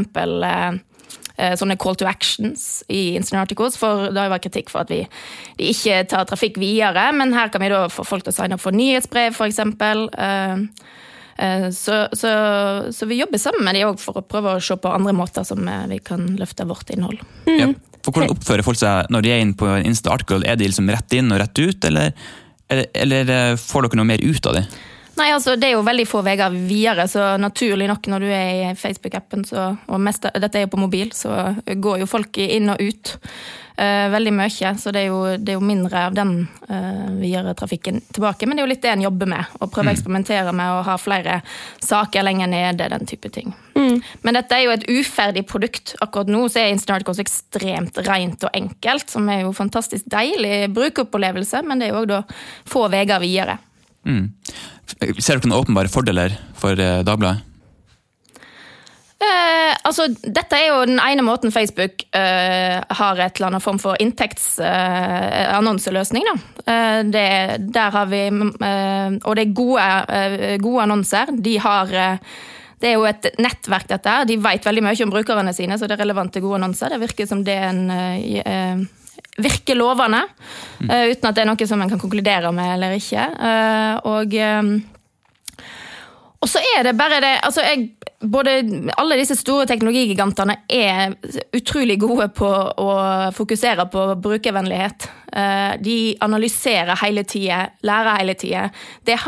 sånne 1.59 1.75
call 1.77 1.97
to 1.99 2.07
actions 2.09 2.85
i 2.89 3.17
Instant 3.17 3.43
Articles, 3.43 3.75
for 3.77 4.07
det 4.09 4.23
har 4.23 4.31
vært 4.31 4.47
kritikk 4.47 4.71
for 4.73 4.85
at 4.85 4.93
vi 4.93 5.03
ikke 5.69 5.99
tar 6.09 6.25
trafikk 6.29 6.57
videre, 6.61 7.11
men 7.13 7.35
her 7.35 7.51
kan 7.53 7.61
vi 7.61 7.69
da 7.73 7.83
få 7.93 8.07
folk 8.07 8.25
til 8.25 8.33
å 8.33 8.37
signe 8.39 8.57
opp 8.57 8.63
for 8.63 8.73
nyhetsbrev, 8.73 9.35
f.eks. 9.35 9.59
Så, 11.77 11.95
så, 12.17 12.29
så, 12.89 13.05
vi 13.05 13.19
jobber 13.19 13.37
sammen 13.37 13.61
med 13.61 13.77
dem 13.77 13.91
òg 13.91 13.99
for 14.01 14.17
å 14.17 14.23
prøve 14.25 14.55
å 14.57 14.63
se 14.63 14.73
på 14.81 14.89
andre 14.89 15.13
måter 15.13 15.45
som 15.45 15.61
vi 15.91 15.99
kan 16.01 16.25
løfte 16.39 16.65
vårt 16.65 16.89
innhold. 16.95 17.21
Mm. 17.45 17.59
Ja. 17.59 17.67
For 18.07 18.15
Hvordan 18.15 18.37
oppfører 18.37 18.63
folk 18.63 18.79
seg 18.79 19.09
når 19.11 19.25
de 19.25 19.31
er 19.35 19.41
inne 19.43 19.57
på 19.59 19.67
en 19.67 19.87
Insta-article? 19.89 20.45
Er 20.47 20.55
de 20.55 20.69
liksom 20.69 20.87
rett 20.93 21.15
inn 21.17 21.33
og 21.35 21.41
rett 21.41 21.59
ut, 21.59 21.87
eller, 21.89 22.13
eller, 22.71 22.87
eller 23.03 23.31
får 23.59 23.83
dere 23.83 23.99
noe 23.99 24.07
mer 24.07 24.23
ut 24.23 24.47
av 24.47 24.55
det? 24.55 24.63
Nei, 25.17 25.31
altså 25.33 25.57
Det 25.57 25.67
er 25.67 25.75
jo 25.75 25.85
veldig 25.85 26.05
få 26.07 26.21
veier 26.23 26.53
videre, 26.53 27.07
så 27.09 27.33
naturlig 27.41 27.89
nok 27.89 28.07
når 28.13 28.23
du 28.23 28.27
er 28.29 28.49
i 28.53 28.73
Facebook-appen, 28.77 29.43
og 29.51 30.01
mest, 30.03 30.29
dette 30.29 30.59
er 30.59 30.67
jo 30.67 30.73
på 30.75 30.81
mobil, 30.81 31.11
så 31.17 31.55
går 31.67 32.03
jo 32.03 32.09
folk 32.09 32.37
inn 32.43 32.69
og 32.71 32.79
ut 32.79 33.15
veldig 33.77 34.31
mye. 34.33 34.71
Så 34.81 34.91
det 34.93 35.03
er, 35.03 35.11
jo, 35.11 35.37
det 35.37 35.53
er 35.53 35.57
jo 35.59 35.65
mindre 35.65 36.07
av 36.09 36.15
den 36.17 36.31
vi 37.17 37.27
videre 37.27 37.53
trafikken 37.53 38.01
tilbake. 38.13 38.47
Men 38.47 38.57
det 38.57 38.63
er 38.63 38.67
jo 38.67 38.71
litt 38.71 38.83
det 38.85 38.91
en 38.93 39.05
jobber 39.05 39.29
med. 39.29 39.53
Å 39.59 39.67
prøve 39.67 39.85
å 39.85 39.89
mm. 39.89 39.93
eksperimentere 39.93 40.53
med 40.55 40.73
å 40.73 40.83
ha 40.87 40.95
flere 41.01 41.39
saker 41.83 42.25
lenger 42.25 42.51
nede, 42.51 42.89
den 42.93 43.09
type 43.09 43.29
ting. 43.33 43.53
Mm. 43.77 43.99
Men 44.25 44.39
dette 44.39 44.57
er 44.57 44.65
jo 44.65 44.73
et 44.75 44.87
uferdig 44.89 45.45
produkt. 45.49 45.95
Akkurat 46.03 46.31
nå 46.31 46.45
så 46.51 46.63
er 46.63 46.73
Instant 46.73 47.07
ekstremt 47.07 47.99
rent 48.07 48.47
og 48.47 48.57
enkelt, 48.57 49.09
som 49.11 49.27
er 49.31 49.43
jo 49.45 49.53
fantastisk 49.55 50.07
deilig 50.11 50.69
brukeropplevelse, 50.75 51.63
men 51.67 51.79
det 51.79 51.89
er 51.89 51.95
jo 51.95 52.03
òg 52.03 52.11
da 52.11 52.21
få 52.67 52.87
veier 52.93 53.21
videre. 53.23 53.59
Mm. 54.07 54.31
Ser 55.19 55.37
dere 55.37 55.49
noen 55.49 55.59
åpenbare 55.59 55.91
fordeler 55.91 56.37
for 56.57 56.79
eh, 56.79 57.03
Dagbladet? 57.05 57.46
Eh, 59.17 59.73
altså, 59.81 60.13
dette 60.21 60.53
er 60.59 60.67
jo 60.69 60.83
den 60.85 60.99
ene 61.01 61.23
måten 61.25 61.49
Facebook 61.53 62.03
eh, 62.13 62.77
har 62.99 63.17
et 63.17 63.37
eller 63.39 63.47
annet 63.49 63.63
form 63.65 63.79
for 63.81 63.97
inntektsannonseløsning. 64.03 66.25
Eh, 66.29 67.01
eh, 67.01 67.57
der 67.57 67.89
har 67.95 68.05
vi 68.11 68.21
eh, 68.27 69.09
Og 69.17 69.35
det 69.35 69.43
er 69.43 69.57
gode, 69.57 69.81
gode 70.61 70.81
annonser. 70.85 71.25
De 71.33 71.57
har 71.63 71.87
det 72.77 72.87
er 72.91 72.95
jo 72.99 73.05
et 73.09 73.25
nettverk, 73.41 73.87
dette. 73.89 74.09
her. 74.09 74.25
De 74.29 74.37
vet 74.37 74.65
veldig 74.65 74.83
mye 74.85 75.03
om 75.03 75.09
brukerne 75.09 75.53
sine, 75.53 75.77
så 75.79 75.87
det 75.89 75.95
er 75.95 76.03
relevante, 76.03 76.39
gode 76.43 76.55
annonser. 76.59 76.89
Det 76.93 77.01
virker 77.07 77.25
som 77.25 77.43
det 77.43 77.55
er 77.57 77.69
en 77.73 78.87
virker 79.37 79.75
lovende, 79.77 80.21
mm. 80.81 80.89
uten 81.09 81.25
at 81.25 81.35
det 81.35 81.41
er 81.41 81.45
noe 81.49 81.67
som 81.69 81.81
en 81.81 81.89
kan 81.89 81.99
konkludere 82.01 82.51
med 82.53 82.73
eller 82.75 82.91
ikke. 82.93 83.23
og 84.05 84.33
og 86.47 86.51
så 86.53 86.61
er 86.63 86.85
det 86.87 86.93
bare 86.95 87.19
det 87.19 87.33
altså 87.43 87.63
jeg, 87.65 87.89
både, 88.31 88.51
Alle 88.97 89.17
disse 89.19 89.35
store 89.35 89.65
teknologigigantene 89.67 90.55
er 90.71 91.17
utrolig 91.55 91.97
gode 91.99 92.29
på 92.35 92.47
å 92.47 92.87
fokusere 93.35 93.85
på 93.91 94.05
brukervennlighet. 94.23 95.09
Eh, 95.27 95.73
de 95.83 95.97
analyserer 96.23 96.95
hele 97.03 97.25
tida, 97.27 97.65
lærer 97.83 98.21
hele 98.21 98.37
tida. 98.39 98.63
Det, 99.03 99.19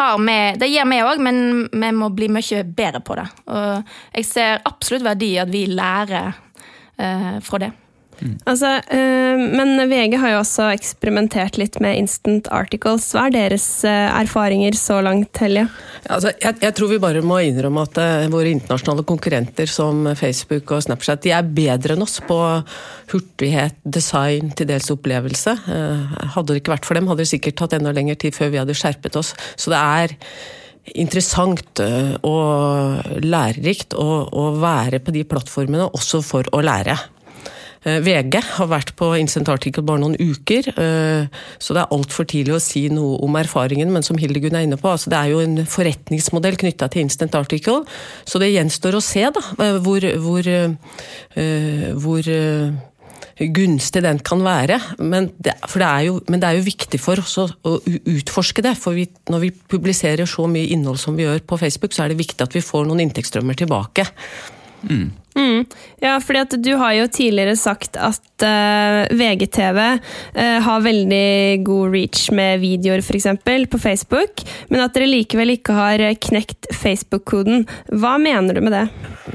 det 0.61 0.71
gjør 0.71 0.89
vi 0.93 1.01
òg, 1.03 1.21
men 1.27 1.67
vi 1.73 1.91
må 1.99 2.09
bli 2.15 2.31
mye 2.31 2.63
bedre 2.63 3.03
på 3.03 3.19
det. 3.19 3.27
Og 3.51 3.93
jeg 4.15 4.29
ser 4.31 4.63
absolutt 4.71 5.05
verdi 5.11 5.33
i 5.35 5.43
at 5.43 5.51
vi 5.51 5.67
lærer 5.67 6.31
eh, 6.31 7.37
fra 7.43 7.61
det. 7.65 7.73
Mm. 8.19 8.35
Altså, 8.49 8.71
øh, 8.91 9.39
men 9.39 9.79
VG 9.89 10.17
har 10.19 10.33
jo 10.33 10.41
også 10.41 10.67
eksperimentert 10.73 11.59
litt 11.59 11.79
med 11.83 11.97
instant 12.01 12.49
articles. 12.51 13.07
Hva 13.15 13.27
er 13.27 13.35
deres 13.35 13.67
øh, 13.87 14.07
erfaringer 14.19 14.75
så 14.77 14.99
langt, 15.05 15.39
Helje? 15.39 15.67
Altså, 16.05 16.33
jeg, 16.41 16.59
jeg, 16.63 16.75
tror 16.75 16.91
vi 16.91 17.01
bare 17.01 17.23
må 17.25 17.39
innrømme 17.45 17.85
at 17.87 17.99
øh, 18.03 18.27
våre 18.33 18.51
internasjonale 18.51 19.05
konkurrenter 19.07 19.71
som 19.71 20.11
Facebook 20.19 20.71
og 20.75 20.83
Snapchat 20.85 21.23
de 21.25 21.33
er 21.35 21.47
bedre 21.47 21.95
enn 21.95 22.05
oss 22.05 22.19
på 22.25 22.39
hurtighet, 23.13 23.77
design, 23.83 24.51
til 24.55 24.69
dels 24.69 24.91
opplevelse. 24.93 25.55
hadde 25.65 26.47
det 26.51 26.61
ikke 26.61 26.75
vært 26.75 26.87
for 26.87 26.97
dem, 26.97 27.07
hadde 27.09 27.23
det 27.23 27.31
sikkert 27.31 27.57
tatt 27.57 27.75
enda 27.77 27.93
lengre 27.95 28.17
tid 28.19 28.35
før 28.35 28.51
vi 28.53 28.59
hadde 28.61 28.75
skjerpet 28.77 29.17
oss. 29.19 29.33
Så 29.57 29.73
det 29.73 29.79
er 29.79 30.13
interessant 30.99 31.81
og 32.25 33.23
lærerikt 33.25 33.95
å, 33.97 34.25
å 34.29 34.45
være 34.61 35.01
på 35.03 35.13
de 35.15 35.25
plattformene 35.27 35.89
også 35.89 36.21
for 36.25 36.49
å 36.53 36.61
lære. 36.65 36.97
Eh, 37.87 37.99
VG 38.03 38.41
har 38.57 38.67
vært 38.67 38.91
på 38.99 39.11
Instant 39.19 39.49
Article 39.53 39.85
bare 39.87 40.01
noen 40.01 40.17
uker, 40.19 40.67
eh, 40.73 41.29
så 41.63 41.75
det 41.75 41.83
er 41.83 41.95
altfor 41.95 42.27
tidlig 42.27 42.57
å 42.57 42.63
si 42.63 42.87
noe 42.91 43.21
om 43.23 43.37
erfaringen. 43.39 43.91
Men 43.93 44.03
som 44.03 44.19
Hildegunn 44.19 44.57
er 44.57 44.67
inne 44.67 44.79
på, 44.79 44.91
altså 44.91 45.11
det 45.13 45.19
er 45.19 45.31
jo 45.31 45.39
en 45.43 45.63
forretningsmodell 45.63 46.59
knytta 46.59 46.89
til 46.91 47.05
Instant 47.05 47.35
Article. 47.39 47.85
Så 48.27 48.41
det 48.41 48.51
gjenstår 48.51 48.99
å 48.99 49.03
se 49.03 49.23
da, 49.31 49.45
eh, 49.63 49.79
hvor, 49.79 50.03
hvor, 50.19 50.51
hvor 52.03 52.31
gunstig 53.39 54.03
den 54.03 54.19
kan 54.19 54.43
være. 54.43 54.79
Men 54.99 55.31
det, 55.39 55.55
det 55.63 55.89
jo, 56.05 56.19
men 56.27 56.41
det, 56.41 56.49
er 56.49 56.59
jo, 56.59 56.67
viktig 56.67 56.99
for 56.99 57.23
oss 57.23 57.37
å, 57.39 57.47
å 57.63 57.79
utforske 57.87 58.65
det. 58.65 58.75
For 58.79 58.97
vi, 58.97 59.07
når 59.31 59.45
vi 59.45 59.55
publiserer 59.71 60.27
så 60.27 60.47
mye 60.51 60.67
innhold 60.75 60.99
som 60.99 61.15
vi 61.15 61.23
gjør 61.23 61.45
på 61.47 61.59
Facebook, 61.61 61.95
så 61.95 62.03
er 62.03 62.11
det 62.11 62.19
viktig 62.19 62.43
at 62.43 62.55
vi 62.55 62.65
får 62.65 62.89
noen 62.89 63.05
inntektsstrømmer 63.05 63.55
tilbake. 63.59 64.09
Mm. 64.83 65.09
Mm. 65.39 65.65
Ja, 66.03 66.17
fordi 66.19 66.41
at 66.41 66.55
du 66.63 66.71
har 66.79 66.95
jo 66.97 67.07
tidligere 67.11 67.55
sagt 67.59 67.95
at 67.99 68.43
uh, 68.43 68.49
eh, 68.49 69.11
VGTV 69.15 69.77
uh, 69.79 70.15
eh, 70.33 70.57
har 70.65 70.83
veldig 70.83 71.63
god 71.67 71.93
reach 71.95 72.25
med 72.35 72.59
videoer 72.63 73.03
f.eks. 73.03 73.27
på 73.71 73.79
Facebook, 73.79 74.43
men 74.69 74.83
at 74.83 74.95
dere 74.95 75.07
likevel 75.09 75.55
ikke 75.55 75.75
har 75.77 76.03
knekt 76.27 76.69
Facebook-koden. 76.75 77.65
Hva 77.91 78.17
mener 78.19 78.57
du 78.57 78.63
med 78.65 78.75
det? 78.75 78.85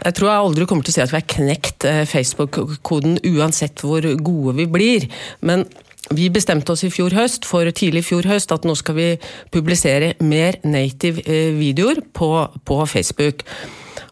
Jeg 0.05 0.19
tror 0.19 0.31
jeg 0.31 0.45
aldri 0.49 0.69
kommer 0.69 0.85
til 0.85 0.95
å 0.95 0.99
si 0.99 1.05
at 1.07 1.15
vi 1.15 1.21
har 1.21 1.33
knekt 1.37 1.89
uh, 1.89 2.03
Facebook-koden 2.11 3.19
uansett 3.35 3.85
hvor 3.85 4.05
gode 4.21 4.59
vi 4.61 4.69
blir. 4.69 5.09
men 5.41 5.67
vi 6.13 6.27
bestemte 6.29 6.69
oss 6.75 6.83
i 6.85 6.91
fjor 6.93 7.15
høst, 7.17 7.47
for 7.49 7.65
tidlig 7.73 8.03
i 8.03 8.05
fjor 8.05 8.27
høst 8.29 8.53
at 8.53 8.67
nå 8.69 8.75
skal 8.77 8.95
vi 8.99 9.07
publisere 9.55 10.11
mer 10.21 10.59
native 10.61 11.25
videoer 11.57 12.03
på, 12.13 12.29
på 12.69 12.77
Facebook. 12.85 13.41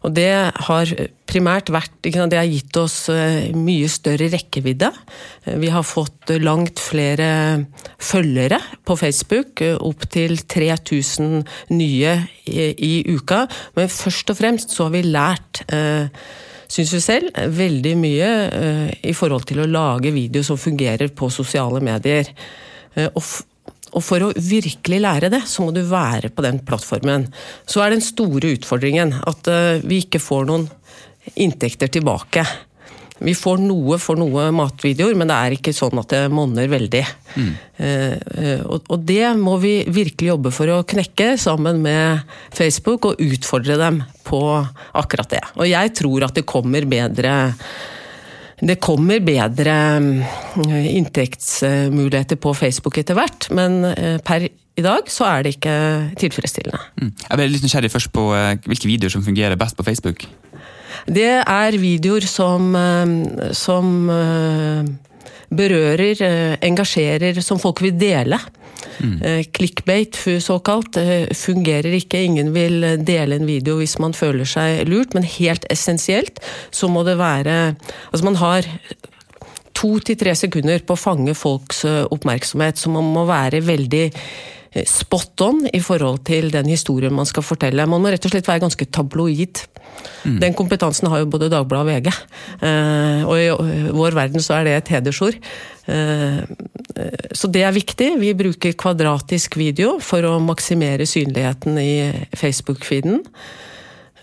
Og 0.01 0.15
det 0.17 0.31
har 0.67 0.95
primært 1.33 1.71
vært 1.73 1.95
Det 2.03 2.37
har 2.37 2.47
gitt 2.49 2.77
oss 2.77 3.09
eh, 3.11 3.53
mye 3.55 3.89
større 3.91 4.29
rekkevidde. 4.33 4.89
Eh, 5.45 5.57
vi 5.61 5.71
har 5.73 5.85
fått 5.85 6.33
langt 6.43 6.81
flere 6.81 7.65
følgere 7.97 8.59
på 8.85 8.97
Facebook, 8.99 9.61
eh, 9.61 9.77
opptil 9.79 10.37
3000 10.37 11.43
nye 11.73 12.17
i, 12.45 12.69
i 12.73 12.93
uka. 13.09 13.45
Men 13.77 13.89
først 13.89 14.33
og 14.33 14.39
fremst 14.39 14.75
så 14.75 14.87
har 14.87 14.93
vi 14.97 15.05
lært 15.07 15.63
syns 16.73 16.91
vi 16.95 16.99
selv, 17.03 17.35
veldig 17.53 17.93
mye 18.01 18.29
i 19.05 19.13
forhold 19.13 19.45
til 19.45 19.61
å 19.61 19.69
lage 19.69 20.13
video 20.15 20.41
som 20.45 20.57
fungerer 20.57 21.11
på 21.13 21.29
sosiale 21.33 21.81
medier. 21.83 22.29
Og 23.13 23.25
og 23.93 24.01
for 24.01 24.23
å 24.25 24.31
virkelig 24.33 24.97
lære 25.03 25.27
det, 25.29 25.43
så 25.45 25.61
må 25.61 25.69
du 25.69 25.83
være 25.85 26.31
på 26.33 26.41
den 26.41 26.57
plattformen. 26.65 27.27
Så 27.69 27.83
er 27.83 27.91
den 27.93 28.01
store 28.01 28.55
utfordringen 28.55 29.11
at 29.21 29.45
vi 29.85 29.99
ikke 30.01 30.17
får 30.17 30.47
noen 30.49 30.65
inntekter 31.35 31.91
tilbake. 31.91 32.45
Vi 33.23 33.35
får 33.37 33.61
noe 33.63 33.99
for 34.01 34.19
noe 34.19 34.49
matvideoer, 34.55 35.15
men 35.15 35.29
det 35.29 35.37
er 35.37 35.55
ikke 35.55 35.73
sånn 35.75 36.01
at 36.01 36.11
det 36.11 36.21
monner 36.33 36.67
veldig. 36.71 37.03
Mm. 37.37 37.49
Eh, 37.77 38.15
eh, 38.43 38.63
og 38.65 39.05
det 39.05 39.29
må 39.39 39.55
vi 39.63 39.75
virkelig 39.87 40.33
jobbe 40.33 40.51
for 40.55 40.73
å 40.73 40.83
knekke 40.83 41.33
sammen 41.39 41.79
med 41.85 42.23
Facebook, 42.55 43.11
og 43.11 43.23
utfordre 43.23 43.77
dem 43.79 44.01
på 44.27 44.41
akkurat 44.99 45.37
det. 45.37 45.43
Og 45.55 45.69
jeg 45.69 45.93
tror 45.99 46.27
at 46.27 46.39
det 46.39 46.47
kommer 46.49 46.89
bedre 46.89 47.35
det 48.63 48.77
kommer 48.79 49.19
bedre 49.19 49.73
mm, 49.99 50.19
inntektsmuligheter 50.93 52.39
på 52.39 52.53
Facebook 52.55 52.99
etter 53.01 53.17
hvert, 53.17 53.49
men 53.55 53.81
eh, 53.91 54.19
per 54.23 54.47
i 54.47 54.81
dag 54.81 55.09
så 55.11 55.27
er 55.29 55.43
det 55.45 55.57
ikke 55.57 55.73
tilfredsstillende. 56.21 56.79
Mm. 57.01 57.11
Jeg 57.27 57.39
ble 57.39 57.49
litt 57.51 57.65
nysgjerrig 57.65 57.91
først 57.93 58.13
på 58.15 58.29
eh, 58.37 58.55
hvilke 58.65 58.89
videoer 58.89 59.13
som 59.13 59.25
fungerer 59.25 59.59
best 59.59 59.77
på 59.77 59.85
Facebook? 59.85 60.25
Det 61.05 61.31
er 61.41 61.79
videoer 61.79 62.27
som, 62.27 62.75
eh, 62.75 63.51
som 63.51 64.09
berører, 65.53 66.21
eh, 66.21 66.57
engasjerer, 66.61 67.41
som 67.41 67.59
folk 67.59 67.81
vil 67.81 67.97
dele. 67.97 68.39
Mm. 68.99 69.43
Clickbait 69.51 70.15
såkalt 70.43 70.97
fungerer 71.33 71.93
ikke. 71.97 72.19
Ingen 72.23 72.53
vil 72.53 72.81
dele 73.03 73.35
en 73.35 73.45
video 73.47 73.77
hvis 73.79 73.97
man 73.99 74.13
føler 74.13 74.45
seg 74.45 74.87
lurt, 74.87 75.15
men 75.15 75.23
helt 75.23 75.65
essensielt 75.71 76.39
så 76.71 76.87
må 76.91 77.03
det 77.03 77.17
være 77.17 77.75
Altså 78.11 78.23
man 78.23 78.35
har 78.35 78.67
to 79.73 79.97
til 79.99 80.15
tre 80.15 80.35
sekunder 80.35 80.79
på 80.85 80.93
å 80.93 80.99
fange 80.99 81.33
folks 81.33 81.83
oppmerksomhet, 81.85 82.77
så 82.77 82.91
man 82.93 83.09
må 83.15 83.25
være 83.25 83.63
veldig 83.65 84.11
spot 84.89 85.41
on 85.45 85.61
i 85.69 85.81
forhold 85.83 86.23
til 86.27 86.49
den 86.53 86.69
historien 86.71 87.13
man 87.13 87.27
skal 87.29 87.45
fortelle. 87.45 87.85
Man 87.89 88.01
må 88.01 88.11
rett 88.13 88.25
og 88.25 88.33
slett 88.33 88.49
være 88.49 88.63
ganske 88.65 88.87
tabloid. 88.89 89.61
Mm. 90.23 90.39
Den 90.41 90.55
kompetansen 90.57 91.09
har 91.11 91.21
jo 91.21 91.29
både 91.29 91.51
Dagbladet 91.51 91.85
og 91.85 91.91
VG. 91.91 92.09
Eh, 92.65 93.23
og 93.27 93.35
i 93.37 93.91
vår 93.93 94.17
verden 94.17 94.43
så 94.43 94.57
er 94.57 94.67
det 94.67 94.75
et 94.77 94.93
hedersord. 94.95 95.37
Eh, 95.85 96.39
så 97.35 97.49
det 97.53 97.65
er 97.67 97.75
viktig. 97.75 98.09
Vi 98.21 98.33
bruker 98.37 98.77
kvadratisk 98.79 99.57
video 99.61 99.97
for 100.03 100.25
å 100.25 100.39
maksimere 100.43 101.07
synligheten 101.09 101.77
i 101.81 101.93
Facebook-feeden. 102.37 103.21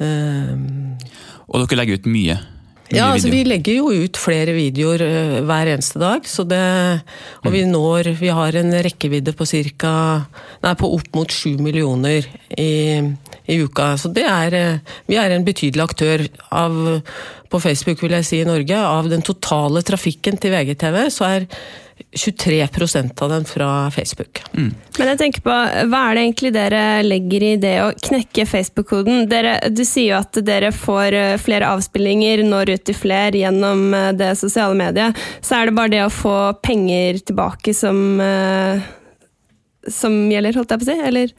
Eh, 0.01 0.57
og 1.51 1.63
dere 1.63 1.83
legger 1.83 2.01
ut 2.01 2.11
mye? 2.11 2.41
Ja, 2.91 3.11
altså 3.15 3.31
Vi 3.31 3.45
legger 3.47 3.77
jo 3.79 3.91
ut 4.03 4.19
flere 4.19 4.55
videoer 4.57 5.03
uh, 5.05 5.35
hver 5.47 5.71
eneste 5.75 6.01
dag. 6.03 6.27
Så 6.27 6.45
det, 6.49 6.61
og 7.45 7.53
vi 7.55 7.63
mm. 7.65 7.73
når 7.75 8.13
Vi 8.19 8.33
har 8.35 8.57
en 8.59 8.75
rekkevidde 8.87 9.35
på 9.39 9.47
cirka, 9.49 9.93
Nei, 10.65 10.75
på 10.79 10.91
opp 10.97 11.15
mot 11.17 11.31
sju 11.31 11.55
millioner 11.63 12.27
i, 12.51 12.73
i, 13.47 13.61
uka. 13.63 13.93
Så 14.01 14.11
det 14.15 14.27
er 14.27 14.57
uh, 14.59 14.97
Vi 15.11 15.21
er 15.21 15.37
en 15.37 15.47
betydelig 15.47 15.87
aktør 15.87 16.27
av 16.51 16.81
På 17.51 17.63
Facebook, 17.63 18.03
vil 18.03 18.19
jeg 18.19 18.27
si, 18.27 18.43
i 18.43 18.49
Norge. 18.49 18.79
Av 18.79 19.09
den 19.11 19.23
totale 19.27 19.83
trafikken 19.87 20.39
til 20.39 20.55
VGTV, 20.55 21.01
så 21.15 21.31
er 21.31 21.49
23% 22.17 23.23
av 23.23 23.31
den 23.31 23.45
fra 23.45 23.91
Facebook. 23.91 24.43
Mm. 24.53 24.71
Men 24.99 25.11
jeg 25.13 25.19
tenker 25.19 25.45
på, 25.45 25.57
Hva 25.91 26.01
er 26.09 26.17
det 26.17 26.23
egentlig 26.25 26.53
dere 26.55 26.83
legger 27.05 27.47
i 27.47 27.53
det 27.61 27.75
å 27.85 27.91
knekke 28.09 28.47
Facebook-koden? 28.49 29.29
Du 29.75 29.85
sier 29.85 30.15
jo 30.15 30.21
at 30.21 30.41
dere 30.47 30.73
får 30.75 31.17
eh, 31.17 31.37
flere 31.41 31.71
avspillinger, 31.75 32.45
når 32.47 32.75
ut 32.75 32.87
til 32.89 32.99
flere 32.99 33.43
gjennom 33.43 33.95
eh, 33.95 34.11
det 34.19 34.33
sosiale 34.41 34.79
mediet. 34.79 35.21
Så 35.41 35.59
er 35.59 35.71
det 35.71 35.77
bare 35.79 35.95
det 35.95 36.03
å 36.07 36.15
få 36.15 36.39
penger 36.65 37.21
tilbake 37.31 37.75
som, 37.77 38.03
eh, 38.25 38.83
som 39.89 40.19
gjelder, 40.33 40.59
holdt 40.59 40.75
jeg 40.75 40.83
på 40.83 40.89
å 40.89 40.93
si? 40.93 40.99
Eller? 41.13 41.37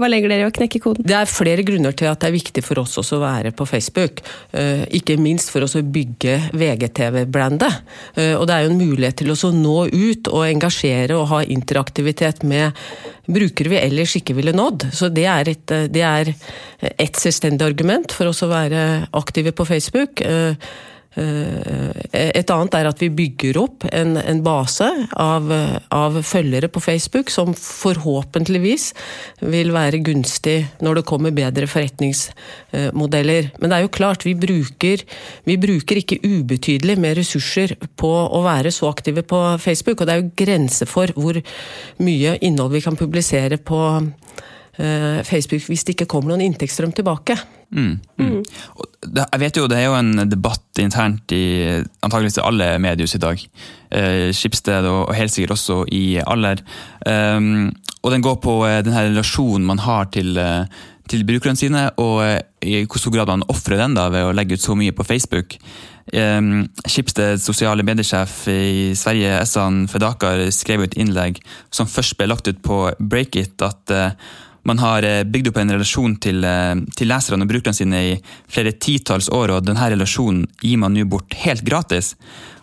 Hva 0.00 0.08
legger 0.08 0.32
dere 0.32 0.46
i 0.46 0.48
å 0.48 0.54
knekke 0.54 0.80
koden? 0.80 1.04
Det 1.04 1.12
er 1.12 1.28
flere 1.28 1.64
grunner 1.66 1.92
til 1.96 2.08
at 2.08 2.22
det 2.22 2.30
er 2.30 2.36
viktig 2.38 2.62
for 2.64 2.80
oss 2.80 2.96
også 3.02 3.18
å 3.18 3.22
være 3.22 3.52
på 3.56 3.66
Facebook. 3.68 4.22
Eh, 4.56 4.86
ikke 4.96 5.18
minst 5.20 5.52
for 5.52 5.66
oss 5.66 5.76
å 5.76 5.82
bygge 5.84 6.38
VGTV-brandet. 6.56 7.80
Eh, 8.14 8.32
og 8.32 8.46
det 8.48 8.56
er 8.56 8.64
jo 8.64 8.72
en 8.72 8.80
mulighet 8.80 9.20
til 9.20 9.34
å 9.34 9.52
nå 9.52 9.76
ut 9.92 10.30
og 10.32 10.46
engasjere 10.46 11.18
og 11.18 11.28
ha 11.34 11.42
interaktivitet 11.44 12.46
med 12.48 12.80
brukere 13.30 13.74
vi 13.74 13.82
ellers 13.82 14.16
ikke 14.16 14.38
ville 14.38 14.56
nådd. 14.56 14.88
Så 14.96 15.12
det 15.12 15.26
er 15.28 15.52
et, 15.52 15.76
eh, 15.76 15.88
det 15.92 16.06
er 16.06 16.32
et 16.96 17.20
selvstendig 17.20 17.68
argument 17.68 18.16
for 18.16 18.32
oss 18.32 18.40
å 18.40 18.48
være 18.48 19.06
aktive 19.12 19.52
på 19.52 19.68
Facebook. 19.68 20.24
Eh, 21.18 21.90
et 22.14 22.50
annet 22.54 22.76
er 22.78 22.88
at 22.90 23.00
vi 23.02 23.08
bygger 23.10 23.58
opp 23.58 23.86
en, 23.90 24.14
en 24.20 24.42
base 24.46 24.86
av, 25.18 25.48
av, 25.90 26.20
følgere 26.26 26.70
på 26.70 26.82
Facebook 26.84 27.32
som 27.34 27.50
forhåpentligvis 27.56 28.90
vil 29.50 29.72
være 29.74 30.02
gunstig 30.06 30.58
når 30.84 31.00
det 31.00 31.06
kommer 31.10 31.34
bedre 31.34 31.66
forretningsmodeller. 31.70 33.50
Men 33.58 33.72
det 33.72 33.78
er 33.78 33.86
jo 33.86 33.94
klart, 33.98 34.26
vi 34.28 34.36
bruker, 34.38 35.02
vi 35.48 35.58
bruker 35.60 36.02
ikke 36.02 36.20
ubetydelig 36.22 36.98
med 37.00 37.18
ressurser 37.18 37.74
på 37.98 38.12
å 38.30 38.44
være 38.46 38.70
så 38.74 38.92
aktive 38.92 39.26
på 39.26 39.42
Facebook, 39.62 40.00
og 40.00 40.06
det 40.06 40.14
er 40.14 40.22
jo 40.22 40.32
grenser 40.44 40.90
for 40.90 41.10
hvor 41.18 41.42
mye 42.04 42.38
innhold 42.38 42.76
vi 42.78 42.84
kan 42.86 42.98
publisere 42.98 43.58
på 43.58 43.82
Eh, 44.80 45.24
Facebook 45.24 45.66
hvis 45.68 45.82
det 45.84 45.96
ikke 45.96 46.08
kommer 46.08 46.32
noen 46.32 46.46
inntektsstrøm 46.46 46.92
tilbake. 46.96 47.36
Mm, 47.70 48.00
mm. 48.18 48.38
Det, 49.14 49.24
jeg 49.30 49.40
vet 49.40 49.58
jo 49.60 49.66
Det 49.70 49.76
er 49.78 49.84
jo 49.86 49.94
en 49.94 50.24
debatt 50.26 50.80
internt 50.82 51.30
i 51.30 51.44
antageligvis 52.02 52.40
i 52.40 52.46
alle 52.46 52.70
medier 52.82 53.14
i 53.14 53.22
dag. 53.22 53.44
Eh, 53.90 54.30
Skipsted 54.34 54.88
og, 54.88 55.08
og, 55.08 55.14
helt 55.14 55.34
sikkert 55.34 55.54
også 55.54 55.84
i 55.94 56.20
Aller. 56.24 56.62
Um, 57.06 57.70
og 58.02 58.14
den 58.14 58.24
går 58.24 58.40
på 58.42 58.56
uh, 58.64 58.80
den 58.84 58.96
her 58.96 59.10
relasjonen 59.10 59.66
man 59.66 59.82
har 59.84 60.08
til, 60.14 60.32
uh, 60.38 60.64
til 61.10 61.24
brukerne 61.28 61.58
sine, 61.58 61.90
og 62.00 62.22
uh, 62.24 62.38
i 62.64 62.82
hvor 62.86 63.02
stor 63.02 63.14
grad 63.14 63.30
man 63.30 63.46
ofrer 63.52 63.80
den 63.82 63.96
da 63.98 64.08
ved 64.12 64.24
å 64.24 64.34
legge 64.36 64.56
ut 64.56 64.64
så 64.64 64.76
mye 64.78 64.94
på 64.96 65.06
Facebook. 65.06 65.58
Um, 66.10 66.64
Schibsteds 66.88 67.44
sosiale 67.46 67.84
mediesjef 67.86 68.46
i 68.50 68.92
Sverige, 68.98 69.36
Essan 69.44 69.84
Fedakar, 69.90 70.46
skrev 70.54 70.86
et 70.86 70.96
innlegg 70.98 71.42
som 71.70 71.90
først 71.90 72.16
ble 72.18 72.30
lagt 72.32 72.48
ut 72.48 72.62
på 72.64 72.86
Breakit, 72.98 73.60
at 73.62 73.94
man 74.70 74.78
har 74.78 75.02
eh, 75.02 75.24
bygd 75.24 75.50
opp 75.50 75.58
en 75.58 75.72
relasjon 75.74 76.14
til, 76.22 76.44
eh, 76.46 76.74
til 76.96 77.10
leserne 77.10 77.46
og 77.46 77.50
brukerne 77.50 77.74
sine 77.76 78.02
i 78.12 78.12
flere 78.50 78.72
titalls 78.78 79.30
år, 79.34 79.56
og 79.56 79.66
denne 79.66 79.88
relasjonen 79.94 80.44
gir 80.62 80.78
man 80.78 80.94
nå 80.94 81.06
bort 81.10 81.34
helt 81.42 81.64
gratis. 81.66 82.14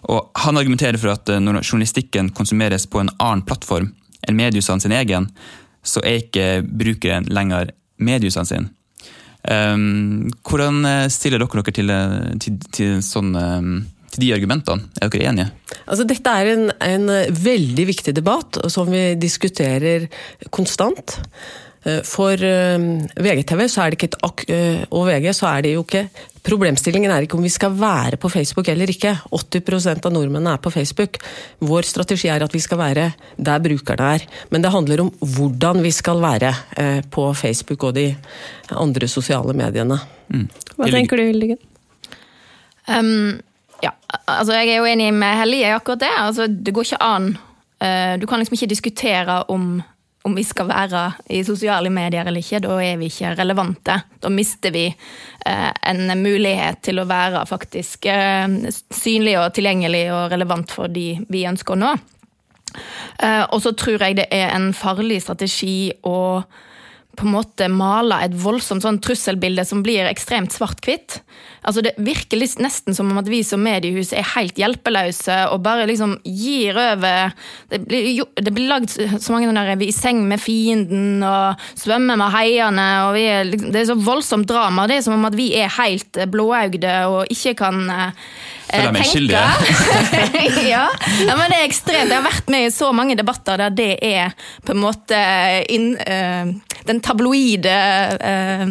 Og 0.08 0.32
han 0.46 0.60
argumenterer 0.60 1.00
for 1.02 1.16
at 1.18 1.28
eh, 1.34 1.42
når 1.44 1.66
journalistikken 1.66 2.32
konsumeres 2.38 2.88
på 2.88 3.04
en 3.04 3.12
annen 3.18 3.44
plattform 3.48 3.92
enn 4.28 4.40
mediehusene 4.40 4.84
sin 4.84 4.96
egen, 4.96 5.28
så 5.84 6.04
er 6.04 6.24
ikke 6.24 6.48
brukeren 6.64 7.28
lenger 7.32 7.74
mediehusene 8.00 8.48
sin. 8.48 8.72
Um, 9.48 10.26
hvordan 10.44 10.82
stiller 11.14 11.40
dere 11.40 11.62
dere 11.62 11.76
til, 11.78 11.92
til, 12.44 12.58
til, 12.76 12.98
sånn, 13.06 13.30
um, 13.38 13.78
de 14.18 14.34
argumentene? 14.36 14.90
Er 15.00 15.12
dere 15.14 15.30
enige? 15.30 15.54
Altså, 15.86 16.08
dette 16.10 16.34
er 16.34 16.52
en, 16.52 16.66
en 16.84 17.08
veldig 17.32 17.86
viktig 17.88 18.16
debatt 18.18 18.60
som 18.74 18.92
vi 18.92 19.06
diskuterer 19.22 20.10
konstant. 20.52 21.16
Eh, 21.84 22.02
for 22.06 22.42
eh, 22.44 22.78
VGTV 23.16 23.62
så 23.70 23.84
er 23.84 23.94
det 23.94 24.00
ikke 24.00 24.10
et 24.10 24.50
eh, 24.54 24.82
og 24.90 25.08
VG 25.08 25.30
så 25.36 25.52
er 25.52 25.68
det 25.68 25.76
jo 25.76 25.86
ikke 25.86 26.08
Problemstillingen 26.48 27.12
er 27.12 27.26
ikke 27.26 27.36
om 27.36 27.44
vi 27.44 27.52
skal 27.52 27.74
være 27.76 28.16
på 28.16 28.30
Facebook 28.32 28.70
eller 28.72 28.88
ikke. 28.88 29.10
80% 29.36 30.06
av 30.08 30.14
nordmennene 30.16 30.54
er 30.56 30.62
på 30.64 30.72
Facebook. 30.72 31.18
Vår 31.60 31.84
strategi 31.84 32.30
er 32.32 32.46
at 32.46 32.54
vi 32.56 32.62
skal 32.64 32.80
være 32.80 33.10
der 33.36 33.60
brukerne 33.66 34.14
er. 34.16 34.24
Men 34.48 34.64
det 34.64 34.72
handler 34.72 35.04
om 35.04 35.10
hvordan 35.20 35.82
vi 35.84 35.92
skal 35.92 36.24
være 36.24 36.54
på 37.12 37.26
Facebook 37.36 37.84
og 37.90 37.98
de 37.98 38.06
andre 38.72 39.12
sosiale 39.12 39.52
mediene. 39.60 40.00
Mm. 40.32 40.48
Hva 40.78 40.88
tenker 40.96 41.20
du, 41.20 41.26
Hildegunn? 41.28 41.60
Um, 42.96 43.42
ja, 43.84 43.92
altså 44.24 44.56
jeg 44.56 44.72
er 44.72 44.80
jo 44.80 44.88
enig 44.88 45.12
med 45.20 45.36
Hellige 45.42 45.68
i 45.68 45.76
akkurat 45.76 46.06
det. 46.06 46.16
Altså, 46.16 46.48
det 46.48 46.72
går 46.72 46.88
ikke 46.88 47.04
an. 47.04 47.34
Du 48.24 48.26
kan 48.26 48.40
liksom 48.40 48.56
ikke 48.56 48.72
diskutere 48.72 49.42
om 49.52 49.82
om 50.28 50.36
vi 50.36 50.44
skal 50.44 50.68
være 50.70 51.04
i 51.34 51.42
sosiale 51.48 51.90
medier 51.94 52.28
eller 52.28 52.44
ikke. 52.44 52.62
Da 52.66 52.76
er 52.84 53.00
vi 53.00 53.10
ikke 53.10 53.34
relevante. 53.40 53.96
Da 54.24 54.32
mister 54.34 54.74
vi 54.76 54.86
eh, 54.90 55.72
en 55.92 56.12
mulighet 56.20 56.84
til 56.88 57.00
å 57.02 57.08
være 57.08 57.46
faktisk 57.50 58.10
eh, 58.12 58.48
synlig 58.94 59.38
og 59.40 59.56
tilgjengelig 59.56 60.06
og 60.14 60.36
relevant 60.36 60.76
for 60.76 60.92
de 60.92 61.10
vi 61.32 61.48
ønsker 61.50 61.78
å 61.78 61.82
nå. 61.86 61.96
Eh, 63.24 63.44
og 63.46 63.62
så 63.64 63.74
tror 63.78 64.04
jeg 64.04 64.20
det 64.20 64.28
er 64.34 64.52
en 64.56 64.72
farlig 64.76 65.22
strategi 65.24 65.92
å 66.06 66.18
på 67.18 67.26
en 67.26 67.34
måte 67.34 67.68
male 67.74 68.20
et 68.26 68.36
voldsomt 68.38 68.84
sånn 68.86 69.00
trusselbilde 69.02 69.66
som 69.66 69.82
blir 69.86 70.06
ekstremt 70.06 70.54
svart-hvitt. 70.54 71.20
Altså 71.68 71.82
Det 71.84 71.96
virker 71.98 72.40
nesten 72.62 72.96
som 72.96 73.10
om 73.12 73.20
at 73.20 73.30
vi 73.32 73.42
som 73.44 73.64
mediehus 73.64 74.14
er 74.16 74.28
helt 74.36 74.58
hjelpeløse 74.60 75.38
og 75.52 75.64
bare 75.66 75.88
liksom 75.90 76.18
gir 76.24 76.78
over 76.78 77.34
Det 77.72 77.82
blir, 77.84 78.12
jo, 78.16 78.28
det 78.36 78.54
blir 78.54 78.70
lagd 78.70 78.94
så 78.94 79.34
mange 79.34 79.52
der 79.52 79.76
vi 79.80 79.90
er 79.90 79.94
i 79.94 79.96
seng 79.96 80.22
med 80.30 80.42
fienden 80.42 81.24
og 81.26 81.68
svømmer 81.76 82.20
med 82.20 82.32
heiene. 82.36 82.88
og 83.10 83.18
er, 83.20 83.50
liksom, 83.50 83.72
Det 83.74 83.82
er 83.82 83.90
så 83.92 83.98
voldsomt 83.98 84.48
drama. 84.48 84.88
Det 84.88 85.00
er 85.00 85.08
som 85.08 85.18
om 85.18 85.28
at 85.28 85.36
vi 85.36 85.50
er 85.58 85.74
helt 85.80 86.22
blåøyde 86.32 86.96
og 87.10 87.34
ikke 87.34 87.58
kan 87.66 87.90
Føler 88.68 88.94
meg 88.96 89.08
skyldig. 89.08 89.42
ja. 90.74 90.86
ja, 91.24 91.36
men 91.40 91.52
det 91.52 91.60
er 91.62 91.68
ekstremt. 91.68 92.12
Jeg 92.12 92.18
har 92.18 92.26
vært 92.26 92.52
med 92.52 92.68
i 92.68 92.74
så 92.74 92.92
mange 92.96 93.16
debatter 93.20 93.60
der 93.62 93.76
det 93.78 93.92
er 94.04 94.36
på 94.68 94.76
en 94.76 94.82
måte 94.82 95.20
inn, 95.72 95.94
uh, 95.96 96.52
den 96.88 97.00
tabloide 97.04 97.78
uh, 98.20 98.66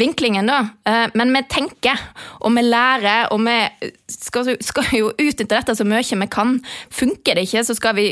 vinklingen, 0.00 0.48
da. 0.48 0.62
Uh, 0.88 1.04
men 1.18 1.34
vi 1.36 1.44
tenker, 1.52 2.00
og 2.40 2.56
vi 2.56 2.64
lærer, 2.64 3.28
og 3.34 3.44
vi 3.44 3.58
skal, 4.08 4.54
skal, 4.64 4.88
jo 4.96 5.12
utnytte 5.12 5.52
dette 5.52 5.76
så 5.76 5.84
mye 5.84 6.20
vi 6.24 6.30
kan. 6.32 6.56
Funker 6.88 7.36
det 7.36 7.44
ikke, 7.48 7.66
så 7.68 7.76
skal 7.76 7.98
vi 7.98 8.08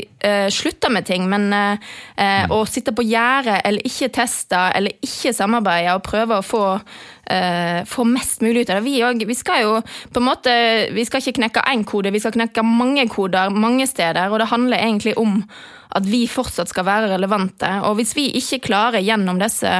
slutte 0.53 0.91
med 0.93 1.07
ting. 1.07 1.25
Men 1.29 1.49
å 2.53 2.57
sitte 2.69 2.93
på 2.95 3.05
gjerdet 3.07 3.61
eller 3.65 3.85
ikke 3.87 4.11
teste 4.13 4.59
eller 4.77 4.93
ikke 5.03 5.33
samarbeide 5.35 5.95
og 5.97 6.05
prøve 6.05 6.37
å 6.37 6.45
få 6.45 6.63
uh, 7.31 7.81
få 7.87 8.05
mest 8.07 8.43
mulig 8.45 8.65
ut 8.65 8.71
av 8.71 8.79
det. 8.79 8.85
Vi, 8.87 9.01
også, 9.05 9.27
vi 9.29 9.37
skal 9.37 9.63
jo 9.65 9.73
på 10.13 10.21
en 10.21 10.27
måte, 10.27 10.53
vi 10.95 11.05
skal 11.07 11.23
ikke 11.23 11.39
knekke 11.41 11.65
én 11.71 11.85
kode, 11.87 12.13
vi 12.15 12.21
skal 12.23 12.35
knekke 12.37 12.65
mange 12.65 13.07
koder 13.11 13.53
mange 13.53 13.87
steder. 13.89 14.31
Og 14.31 14.41
det 14.41 14.51
handler 14.51 14.81
egentlig 14.81 15.17
om 15.19 15.41
at 15.97 16.07
vi 16.07 16.25
fortsatt 16.29 16.71
skal 16.71 16.87
være 16.87 17.11
relevante. 17.13 17.69
Og 17.87 17.99
hvis 17.99 18.15
vi 18.17 18.29
ikke 18.39 18.65
klarer 18.67 19.03
gjennom 19.03 19.39
disse 19.41 19.71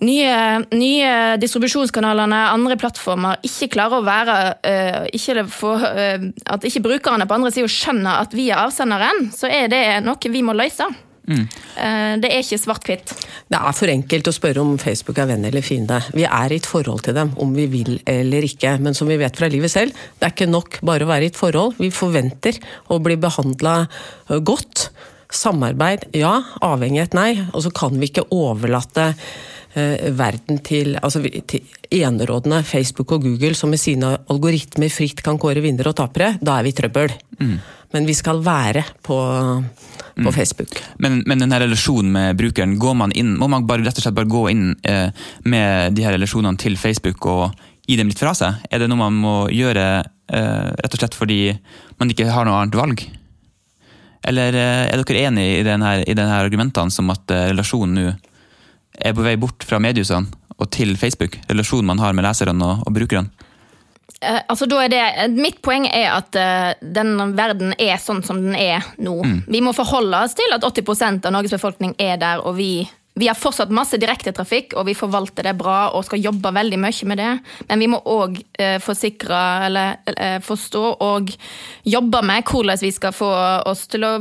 nye, 0.00 0.64
nye 0.72 1.12
distribusjonskanalene, 1.40 2.40
andre 2.54 2.76
plattformer, 2.80 3.40
ikke 3.46 3.70
klarer 3.76 4.00
å 4.00 4.06
være 4.06 4.38
uh, 4.64 5.04
ikke 5.12 5.44
få, 5.50 5.76
uh, 5.76 6.26
At 6.46 6.64
ikke 6.66 6.84
brukerne 6.88 7.28
på 7.28 7.38
andre 7.38 7.52
sida 7.54 7.70
skjønner 7.70 8.24
at 8.24 8.34
vi 8.36 8.50
er 8.50 8.64
avsenderen, 8.64 9.30
så 9.34 9.50
er 9.50 9.70
det 9.72 9.84
noe 10.06 10.32
vi 10.32 10.44
må 10.46 10.56
løse. 10.56 10.88
Mm. 11.30 11.44
Det 12.20 12.28
er 12.28 12.42
ikke 12.42 12.58
svart-hvitt. 12.58 13.12
Det 13.50 13.58
er 13.58 13.76
for 13.76 13.92
enkelt 13.92 14.28
å 14.28 14.34
spørre 14.34 14.62
om 14.64 14.72
Facebook 14.82 15.20
er 15.22 15.28
venn 15.30 15.46
eller 15.46 15.64
fiende. 15.64 16.00
Vi 16.10 16.24
er 16.26 16.52
i 16.52 16.58
et 16.58 16.66
forhold 16.68 17.04
til 17.06 17.14
dem, 17.16 17.30
om 17.40 17.54
vi 17.54 17.68
vil 17.70 18.00
eller 18.10 18.44
ikke. 18.46 18.74
Men 18.82 18.98
som 18.98 19.08
vi 19.10 19.18
vet 19.20 19.38
fra 19.38 19.48
livet 19.50 19.72
selv, 19.72 19.94
det 20.18 20.26
er 20.26 20.34
ikke 20.34 20.50
nok 20.50 20.80
bare 20.86 21.06
å 21.06 21.10
være 21.12 21.28
i 21.28 21.32
et 21.32 21.38
forhold. 21.38 21.78
Vi 21.78 21.92
forventer 21.94 22.58
å 22.90 22.98
bli 23.02 23.16
behandla 23.20 23.76
godt. 24.42 24.90
Samarbeid, 25.30 26.10
ja. 26.18 26.34
Avhengighet, 26.64 27.14
nei. 27.14 27.32
Og 27.54 27.64
så 27.64 27.72
kan 27.74 27.96
vi 28.00 28.10
ikke 28.10 28.26
overlate 28.34 29.12
eh, 29.12 30.10
verden 30.18 30.60
til, 30.66 30.96
altså, 30.98 31.22
til 31.22 31.66
enerådende 31.90 32.62
Facebook 32.66 33.14
og 33.16 33.26
Google, 33.28 33.54
som 33.58 33.70
med 33.70 33.82
sine 33.82 34.16
algoritmer 34.30 34.90
fritt 34.92 35.22
kan 35.26 35.38
kåre 35.40 35.62
vinnere 35.64 35.92
og 35.92 36.00
tapere. 36.02 36.34
Da 36.42 36.58
er 36.58 36.66
vi 36.66 36.74
i 36.74 36.78
trøbbel. 36.80 37.14
Mm. 37.40 37.56
Men 37.94 38.06
vi 38.06 38.14
skal 38.18 38.42
være 38.46 38.84
på 39.06 39.18
på 40.20 40.28
mm. 40.28 40.36
Facebook. 40.36 40.76
Men, 41.02 41.22
men 41.26 41.42
denne 41.42 41.60
relasjonen 41.62 42.12
med 42.12 42.38
brukeren, 42.38 42.76
går 42.80 42.96
man 42.96 43.14
inn, 43.16 43.34
må 43.40 43.48
man 43.50 43.66
bare, 43.68 43.84
rett 43.86 43.98
og 43.98 44.04
slett 44.04 44.16
bare 44.16 44.30
gå 44.30 44.44
inn 44.52 44.74
eh, 44.88 45.08
med 45.48 45.96
de 45.96 46.06
her 46.06 46.16
relasjonene 46.16 46.60
til 46.60 46.76
Facebook 46.80 47.26
og 47.30 47.50
gi 47.88 47.96
dem 47.98 48.10
litt 48.10 48.20
fra 48.20 48.34
seg? 48.36 48.60
Er 48.70 48.82
det 48.82 48.90
noe 48.90 49.00
man 49.00 49.16
må 49.22 49.36
gjøre 49.54 49.86
eh, 50.00 50.68
rett 50.76 50.94
og 50.94 51.02
slett 51.02 51.16
fordi 51.18 51.40
man 52.00 52.12
ikke 52.12 52.28
har 52.30 52.46
noe 52.46 52.60
annet 52.60 52.78
valg? 52.78 53.04
Eller 54.28 54.56
eh, 54.56 54.86
er 54.90 55.04
dere 55.04 55.26
enig 55.30 55.46
i 55.58 55.62
denne, 55.66 55.94
i 56.04 56.16
denne 56.16 56.40
argumentene 56.40 56.92
som 56.92 57.10
at 57.12 57.32
eh, 57.32 57.48
relasjonen 57.52 57.96
nå 57.96 58.10
er 59.00 59.14
på 59.16 59.24
vei 59.24 59.36
bort 59.40 59.64
fra 59.64 59.80
mediehusene 59.80 60.58
og 60.60 60.68
til 60.74 60.92
Facebook? 61.00 61.38
Relasjonen 61.48 61.88
man 61.94 62.02
har 62.02 62.16
med 62.16 62.26
leserne 62.26 62.66
og, 62.66 62.84
og 62.86 62.96
brukerne? 62.96 63.48
Uh, 64.18 64.40
altså 64.52 64.66
det, 64.68 65.00
Mitt 65.32 65.60
poeng 65.64 65.86
er 65.88 66.10
at 66.12 66.36
uh, 66.36 66.72
den 66.80 67.14
verden 67.38 67.74
er 67.78 68.00
sånn 68.02 68.22
som 68.26 68.40
den 68.42 68.56
er 68.58 68.84
nå. 69.00 69.16
Mm. 69.24 69.38
Vi 69.48 69.62
må 69.64 69.74
forholde 69.76 70.24
oss 70.26 70.36
til 70.38 70.56
at 70.56 70.64
80% 70.66 71.28
av 71.28 71.36
Norges 71.36 71.54
befolkning 71.56 71.94
er 71.98 72.18
der, 72.20 72.42
og 72.44 72.58
vi 72.58 72.88
vi 73.14 73.28
har 73.28 73.34
fortsatt 73.34 73.72
masse 73.74 73.98
direktetrafikk, 73.98 74.76
og 74.78 74.86
vi 74.86 74.94
forvalter 74.94 75.48
det 75.48 75.56
bra 75.58 75.90
og 75.96 76.04
skal 76.06 76.22
jobbe 76.22 76.52
veldig 76.54 76.78
mye 76.78 77.08
med 77.10 77.18
det. 77.18 77.30
Men 77.68 77.82
vi 77.82 77.88
må 77.90 77.98
òg 78.06 78.38
eh, 78.54 78.78
forsikre, 78.80 79.40
eller 79.66 79.98
eh, 80.14 80.38
forstå 80.44 80.84
og 81.02 81.32
jobbe 81.90 82.22
med 82.22 82.46
hvordan 82.46 82.78
vi 82.80 82.92
skal 82.94 83.14
få 83.16 83.30
oss 83.66 83.86
til 83.90 84.06
å 84.06 84.14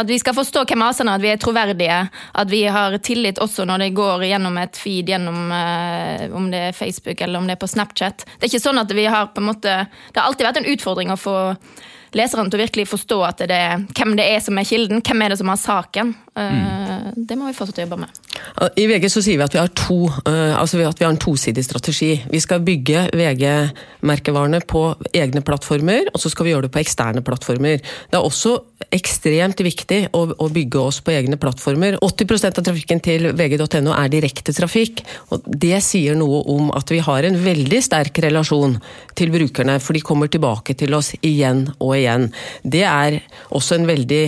At 0.00 0.08
vi 0.08 0.16
skal 0.18 0.32
forstå 0.32 0.62
hvem 0.64 0.82
asene 0.86 1.12
at 1.14 1.20
vi 1.20 1.28
er 1.28 1.36
troverdige. 1.38 1.98
At 2.32 2.48
vi 2.48 2.62
har 2.64 2.96
tillit 3.04 3.38
også 3.38 3.66
når 3.68 3.84
det 3.84 3.90
går 3.94 4.24
gjennom 4.24 4.56
et 4.58 4.76
feed, 4.80 5.12
gjennom 5.12 5.52
eh, 5.52 6.26
om 6.32 6.48
det 6.50 6.62
er 6.70 6.76
Facebook 6.76 7.20
eller 7.20 7.38
om 7.38 7.46
det 7.46 7.58
er 7.58 7.60
på 7.60 7.68
Snapchat. 7.68 8.24
Det 8.24 8.48
er 8.48 8.50
ikke 8.50 8.64
sånn 8.64 8.80
at 8.80 8.90
vi 8.96 9.04
har 9.04 9.30
på 9.34 9.42
en 9.42 9.50
måte 9.52 9.76
Det 10.10 10.16
har 10.16 10.26
alltid 10.26 10.48
vært 10.48 10.62
en 10.62 10.70
utfordring 10.72 11.12
å 11.12 11.20
få 11.20 11.36
leseren 12.18 12.50
til 12.50 12.58
å 12.58 12.64
virkelig 12.64 12.88
forstå 12.90 13.18
det 13.44 13.60
hvem 13.96 14.16
det 14.18 14.26
er 14.34 14.40
som 14.42 14.58
er 14.58 14.66
kilden, 14.66 15.02
hvem 15.04 15.22
er 15.24 15.32
det 15.32 15.38
som 15.40 15.50
har 15.52 15.60
saken. 15.60 16.14
Mm. 16.34 17.26
Det 17.26 17.36
må 17.38 17.48
vi 17.48 17.56
fortsette 17.56 17.82
å 17.82 17.86
jobbe 17.86 18.00
med. 18.02 18.20
I 18.80 18.86
VG 18.90 19.06
så 19.12 19.22
sier 19.24 19.38
vi 19.38 19.44
at 19.44 19.54
vi 19.54 19.60
har, 19.60 19.70
to, 19.76 19.98
eh, 20.28 20.54
altså 20.56 20.80
at 20.86 21.00
vi 21.00 21.06
har 21.06 21.12
en 21.12 21.20
tosidig 21.20 21.64
strategi. 21.66 22.12
Vi 22.30 22.40
skal 22.42 22.64
bygge 22.64 23.08
VG-merkevarene 23.16 24.62
på 24.68 24.84
egne 25.12 25.44
plattformer, 25.46 26.10
og 26.14 26.22
så 26.22 26.32
skal 26.32 26.48
vi 26.48 26.54
gjøre 26.54 26.68
det 26.68 26.74
på 26.74 26.82
eksterne 26.82 27.24
plattformer. 27.26 27.82
Det 27.82 28.18
er 28.18 28.26
også 28.26 28.56
ekstremt 28.94 29.60
viktig 29.62 30.00
å, 30.16 30.22
å 30.34 30.48
bygge 30.52 30.80
oss 30.82 31.00
på 31.04 31.14
egne 31.14 31.38
plattformer. 31.40 31.98
80% 32.02 32.60
av 32.60 32.66
trafikken 32.66 33.02
til 33.04 33.30
vg.no 33.38 33.94
er 33.94 34.10
direktetrafikk. 34.12 35.04
og 35.30 35.46
Det 35.46 35.78
sier 35.84 36.18
noe 36.18 36.42
om 36.50 36.72
at 36.76 36.90
vi 36.90 37.00
har 37.04 37.26
en 37.26 37.38
veldig 37.44 37.80
sterk 37.86 38.18
relasjon 38.24 38.78
til 39.18 39.32
brukerne, 39.34 39.78
for 39.82 39.96
de 39.96 40.04
kommer 40.04 40.30
tilbake 40.32 40.74
til 40.78 40.96
oss 40.98 41.12
igjen 41.20 41.68
og 41.78 41.94
igjen. 41.98 42.28
Det 42.62 42.84
er 42.88 43.20
også 43.54 43.78
en 43.78 43.88
veldig 43.90 44.24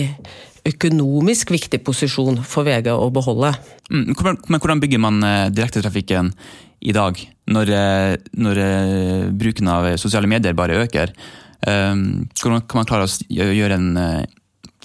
økonomisk 0.67 1.51
viktig 1.51 1.81
posisjon 1.83 2.39
for 2.47 2.67
VG 2.67 2.91
å 2.93 3.09
beholde. 3.13 3.51
Mm, 3.91 4.13
men 4.47 4.59
hvordan 4.61 4.83
bygger 4.83 5.01
man 5.03 5.19
eh, 5.27 5.49
direktetrafikken 5.51 6.31
i 6.83 6.95
dag, 6.95 7.19
når, 7.51 7.71
eh, 7.75 8.13
når 8.39 8.61
eh, 8.63 9.25
bruken 9.31 9.71
av 9.71 9.89
sosiale 9.99 10.29
medier 10.31 10.55
bare 10.57 10.83
øker? 10.85 11.15
Hvordan 11.63 12.65
kan 12.67 12.81
man 12.81 12.87
klare 12.89 13.05
å 13.07 13.45
gjøre 13.55 13.75
en, 13.79 13.85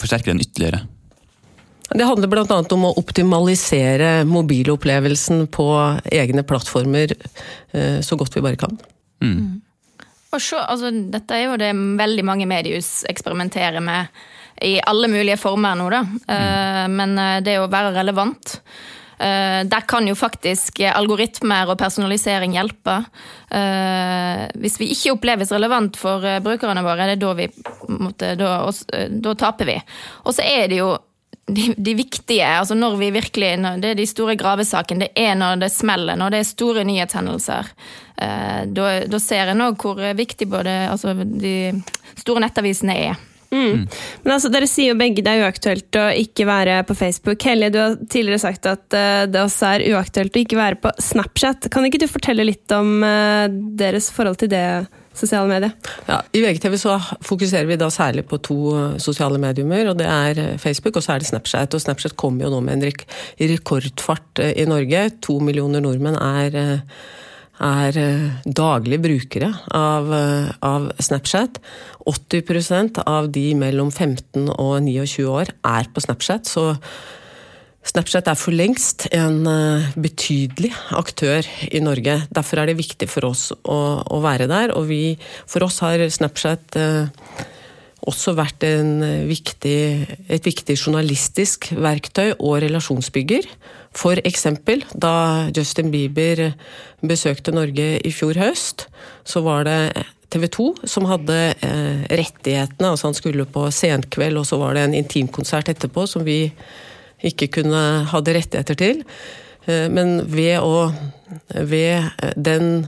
forsterke 0.00 0.30
den 0.30 0.42
ytterligere? 0.44 0.82
Det 1.88 2.04
handler 2.04 2.28
bl.a. 2.28 2.58
om 2.74 2.84
å 2.84 2.96
optimalisere 3.00 4.26
mobilopplevelsen 4.28 5.46
på 5.54 5.68
egne 6.12 6.44
plattformer 6.44 7.14
så 8.04 8.18
godt 8.20 8.36
vi 8.36 8.42
bare 8.44 8.60
kan. 8.60 8.74
Mm. 9.24 9.62
Og 10.28 10.42
Så, 10.42 10.58
altså, 10.60 10.90
dette 10.92 11.36
er 11.36 11.46
jo 11.46 11.56
det 11.60 11.70
veldig 11.72 12.24
mange 12.28 12.48
mediehus 12.48 13.06
eksperimenterer 13.08 13.80
med 13.80 14.12
i 14.64 14.76
alle 14.84 15.08
mulige 15.08 15.38
former 15.40 15.78
nå, 15.78 15.88
da. 15.92 16.02
Mm. 16.04 16.96
Men 16.98 17.18
eh, 17.22 17.40
det 17.46 17.58
å 17.60 17.68
være 17.70 17.94
relevant 17.96 18.58
der 19.18 19.84
kan 19.88 20.06
jo 20.06 20.14
faktisk 20.14 20.80
algoritmer 20.86 21.72
og 21.72 21.78
personalisering 21.80 22.54
hjelpe. 22.54 23.00
Uh, 23.50 24.44
hvis 24.62 24.78
vi 24.78 24.90
ikke 24.94 25.16
oppleves 25.16 25.52
relevant 25.54 25.98
for 25.98 26.22
uh, 26.22 26.38
brukerne 26.44 26.84
våre, 26.86 27.08
det 27.08 27.16
er 27.16 27.22
da 27.22 27.34
vi 27.38 27.48
måtte, 27.96 28.32
da, 28.38 28.52
da 29.10 29.36
taper 29.40 29.70
vi. 29.72 29.76
Og 30.24 30.36
så 30.36 30.46
er 30.46 30.68
det 30.70 30.82
jo 30.82 30.92
de, 31.48 31.70
de, 31.74 31.94
viktige, 31.96 32.44
altså 32.44 32.76
når 32.76 32.98
vi 33.00 33.10
virkelig 33.10 33.54
Det 33.80 33.90
er 33.90 33.96
de 33.96 34.06
store 34.06 34.36
gravesakene. 34.36 35.06
Det 35.06 35.12
er 35.16 35.34
når 35.34 35.62
det 35.64 35.72
smeller, 35.72 36.16
når 36.16 36.30
det 36.30 36.42
er 36.42 36.50
store 36.50 36.84
nyhetshendelser. 36.84 37.70
Da, 38.18 38.88
da 39.08 39.20
ser 39.22 39.48
en 39.48 39.64
òg 39.64 39.80
hvor 39.80 40.02
viktig 40.18 40.48
både 40.50 40.74
altså, 40.90 41.14
de 41.16 41.72
store 42.20 42.44
nettavisene 42.44 42.98
er. 43.08 43.27
Mm. 43.50 43.86
Men 44.24 44.34
altså, 44.34 44.50
Dere 44.52 44.68
sier 44.68 44.92
jo 44.92 44.98
begge 45.00 45.24
det 45.24 45.32
er 45.32 45.46
uaktuelt 45.46 45.98
å 45.98 46.06
ikke 46.20 46.46
være 46.48 46.82
på 46.88 46.96
Facebook. 46.98 47.42
Helje, 47.48 47.72
du 47.72 47.80
har 47.80 47.96
tidligere 48.04 48.42
sagt 48.42 48.68
at 48.68 48.84
uh, 48.92 49.24
det 49.30 49.40
også 49.40 49.72
er 49.72 49.86
uaktuelt 49.94 50.36
å 50.36 50.42
ikke 50.42 50.58
være 50.58 50.80
på 50.82 50.92
Snapchat. 51.02 51.70
Kan 51.72 51.88
ikke 51.88 52.02
du 52.02 52.08
fortelle 52.10 52.46
litt 52.46 52.76
om 52.76 52.98
uh, 53.04 53.48
deres 53.48 54.10
forhold 54.14 54.40
til 54.42 54.52
det 54.52 54.64
sosiale 55.18 55.50
mediet? 55.50 55.88
Ja, 56.06 56.20
I 56.36 56.42
VGTV 56.44 56.76
så 56.78 56.98
fokuserer 57.26 57.66
vi 57.70 57.78
da 57.80 57.88
særlig 57.90 58.26
på 58.28 58.40
to 58.44 58.58
uh, 58.76 58.98
sosiale 59.02 59.40
mediumer. 59.42 59.92
og 59.92 60.00
Det 60.00 60.08
er 60.08 60.58
Facebook 60.60 61.00
og 61.00 61.06
så 61.06 61.16
er 61.16 61.24
det 61.24 61.30
Snapchat. 61.30 61.74
og 61.74 61.84
Snapchat 61.84 62.18
kommer 62.20 62.46
jo 62.46 62.52
nå 62.52 62.60
med 62.66 62.78
en 62.78 63.48
rekordfart 63.54 64.44
i 64.52 64.68
Norge. 64.68 65.08
To 65.24 65.40
millioner 65.44 65.82
nordmenn 65.84 66.20
er 66.20 66.84
er 67.64 67.98
eh, 67.98 68.30
daglige 68.44 69.02
brukere 69.02 69.50
av, 69.74 70.12
eh, 70.14 70.50
av, 70.64 70.90
Snapchat. 70.98 71.60
80% 72.08 73.02
av 73.04 73.30
de 73.34 73.52
mellom 73.58 73.90
15 73.90 74.48
og 74.54 74.80
29 74.84 75.26
år 75.28 75.52
er 75.66 75.88
på 75.92 76.04
Snapchat, 76.04 76.48
så 76.48 76.72
Snapchat 77.88 78.26
er 78.28 78.36
for 78.36 78.52
lengst 78.52 79.06
en 79.16 79.46
eh, 79.48 79.90
betydelig 79.96 80.72
aktør 80.96 81.46
i 81.70 81.80
Norge. 81.80 82.20
Derfor 82.34 82.62
er 82.62 82.70
det 82.70 82.80
viktig 82.80 83.08
for 83.10 83.30
oss 83.30 83.50
å, 83.62 83.78
å 84.04 84.18
være 84.24 84.48
der. 84.50 84.74
Og 84.76 84.88
vi, 84.90 85.02
for 85.48 85.64
oss 85.66 85.80
har 85.84 86.02
Snapchat 86.12 86.78
også 88.08 88.32
vært 88.38 88.62
viktig, 89.28 89.78
et 90.30 90.46
viktig 90.46 90.76
journalistisk 90.78 91.72
verktøy 91.76 92.36
og 92.38 92.60
relasjonsbygger. 92.64 93.48
For 93.96 94.20
eksempel, 94.28 94.84
da 94.94 95.48
Justin 95.56 95.90
Bieber 95.92 96.50
besøkte 97.00 97.54
Norge 97.54 97.96
i 98.04 98.12
fjor 98.14 98.38
høst, 98.38 98.86
så 99.24 99.42
var 99.46 99.64
det 99.68 99.80
TV 100.32 100.44
2 100.52 100.68
som 100.88 101.08
hadde 101.08 101.36
eh, 101.64 102.04
rettighetene. 102.20 102.92
altså 102.92 103.08
Han 103.08 103.16
skulle 103.16 103.48
på 103.48 103.64
senkveld, 103.72 104.40
og 104.40 104.46
så 104.46 104.60
var 104.60 104.76
det 104.76 104.84
en 104.84 104.98
intimkonsert 104.98 105.70
etterpå 105.72 106.04
som 106.10 106.26
vi 106.26 106.52
ikke 107.24 107.48
kunne 107.58 107.82
hadde 108.12 108.36
rettigheter 108.36 108.78
til. 108.78 109.02
Eh, 109.66 109.88
men 109.92 110.20
ved, 110.28 110.60
å, 110.60 110.92
ved 111.48 112.10
den 112.36 112.86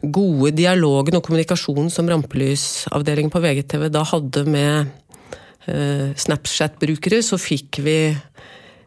gode 0.00 0.54
dialogen 0.56 1.18
og 1.18 1.26
kommunikasjonen 1.26 1.90
som 1.92 2.08
Rampelysavdelingen 2.08 3.32
på 3.32 3.42
VGTV 3.42 3.88
da 3.92 4.06
hadde 4.06 4.46
med 4.48 4.94
eh, 5.66 6.10
Snapchat-brukere, 6.16 7.20
så 7.26 7.40
fikk 7.40 7.82
vi 7.84 7.98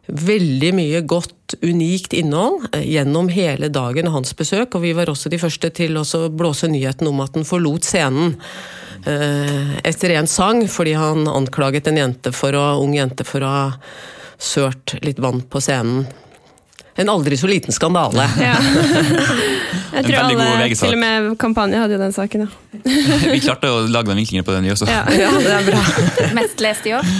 veldig 0.06 0.70
mye 0.76 1.00
godt, 1.08 1.56
unikt 1.62 2.12
innhold 2.16 2.66
eh, 2.72 2.84
gjennom 2.94 3.28
hele 3.32 3.70
dagen 3.72 4.10
hans 4.12 4.34
besøk. 4.36 4.76
Og 4.76 4.84
vi 4.84 4.94
var 4.96 5.10
også 5.12 5.32
de 5.32 5.40
første 5.40 5.70
til 5.74 5.96
å 6.00 6.04
blåse 6.30 6.68
nyheten 6.70 7.08
om 7.10 7.22
at 7.24 7.36
han 7.38 7.48
forlot 7.48 7.86
scenen 7.86 8.34
eh, 9.06 9.78
etter 9.84 10.16
en 10.18 10.28
sang, 10.30 10.64
fordi 10.68 10.96
han 10.98 11.28
anklaget 11.30 11.88
en 11.88 12.02
jente 12.02 12.34
for 12.36 12.56
å, 12.58 12.74
ung 12.82 12.96
jente 12.96 13.26
for 13.28 13.44
å 13.44 13.54
ha 13.54 13.64
sørt 14.40 14.98
litt 15.04 15.22
vann 15.22 15.44
på 15.48 15.62
scenen. 15.62 16.04
En 16.94 17.08
aldri 17.10 17.34
så 17.34 17.48
liten 17.50 17.74
skandale. 17.74 18.26
Ja. 18.38 18.54
Jeg 19.94 20.06
tror 20.08 20.16
alle, 20.20 20.68
til 20.74 20.94
og 20.94 20.98
med 20.98 21.26
kampanje 21.38 21.78
hadde 21.78 21.94
jo 21.94 22.00
den 22.00 22.14
saken, 22.14 22.48
ja. 22.48 22.80
vi 23.32 23.38
klarte 23.42 23.70
å 23.70 23.84
lage 23.86 24.10
den 24.10 24.18
vinklingen 24.18 24.46
på 24.46 24.54
den, 24.54 24.66
vi 24.66 24.72
også. 24.74 24.88
Ja, 24.90 25.04
ja 25.14 25.30
det 25.38 25.52
er 25.54 25.68
bra. 25.68 25.82
mest 26.40 26.62
lest 26.62 26.88
i 26.90 26.96
år? 26.98 27.12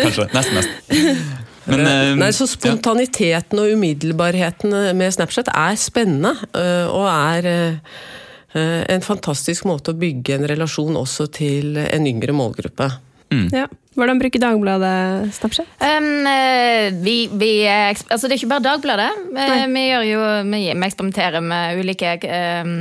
Kanskje. 0.00 0.30
Nest 0.32 0.56
mest. 0.56 1.44
Men, 1.66 1.80
Eh, 1.80 2.10
eh, 2.10 2.16
Nei, 2.16 2.30
så 2.32 2.46
ja. 2.46 2.52
Spontaniteten 2.54 3.58
og 3.58 3.72
umiddelbarheten 3.74 4.74
med 4.96 5.14
Snapchat 5.14 5.50
er 5.52 5.78
spennende, 5.80 6.36
eh, 6.54 6.86
og 6.86 7.06
er 7.10 7.48
eh, 7.50 8.84
en 8.94 9.02
fantastisk 9.04 9.66
måte 9.68 9.92
å 9.92 9.98
bygge 9.98 10.38
en 10.38 10.48
relasjon 10.48 10.96
også 10.96 11.26
til 11.32 11.76
en 11.76 12.06
yngre 12.06 12.32
målgruppe. 12.32 12.90
Ja. 13.32 13.66
Hvordan 13.96 14.18
bruker 14.20 14.40
Dagbladet 14.42 15.32
Snapchat? 15.32 15.68
Um, 15.80 16.26
eh, 16.28 16.92
vi, 17.00 17.16
vi, 17.32 17.50
eh, 17.64 17.96
altså 17.96 18.28
det 18.28 18.36
er 18.36 18.40
ikke 18.42 18.50
bare 18.50 18.64
Dagbladet. 18.66 19.08
Vi, 19.32 19.84
gjør 19.88 20.04
jo, 20.04 20.22
vi, 20.50 20.60
vi 20.68 20.84
eksperimenterer 20.84 21.40
med 21.40 21.80
ulike, 21.80 22.12
um, 22.28 22.74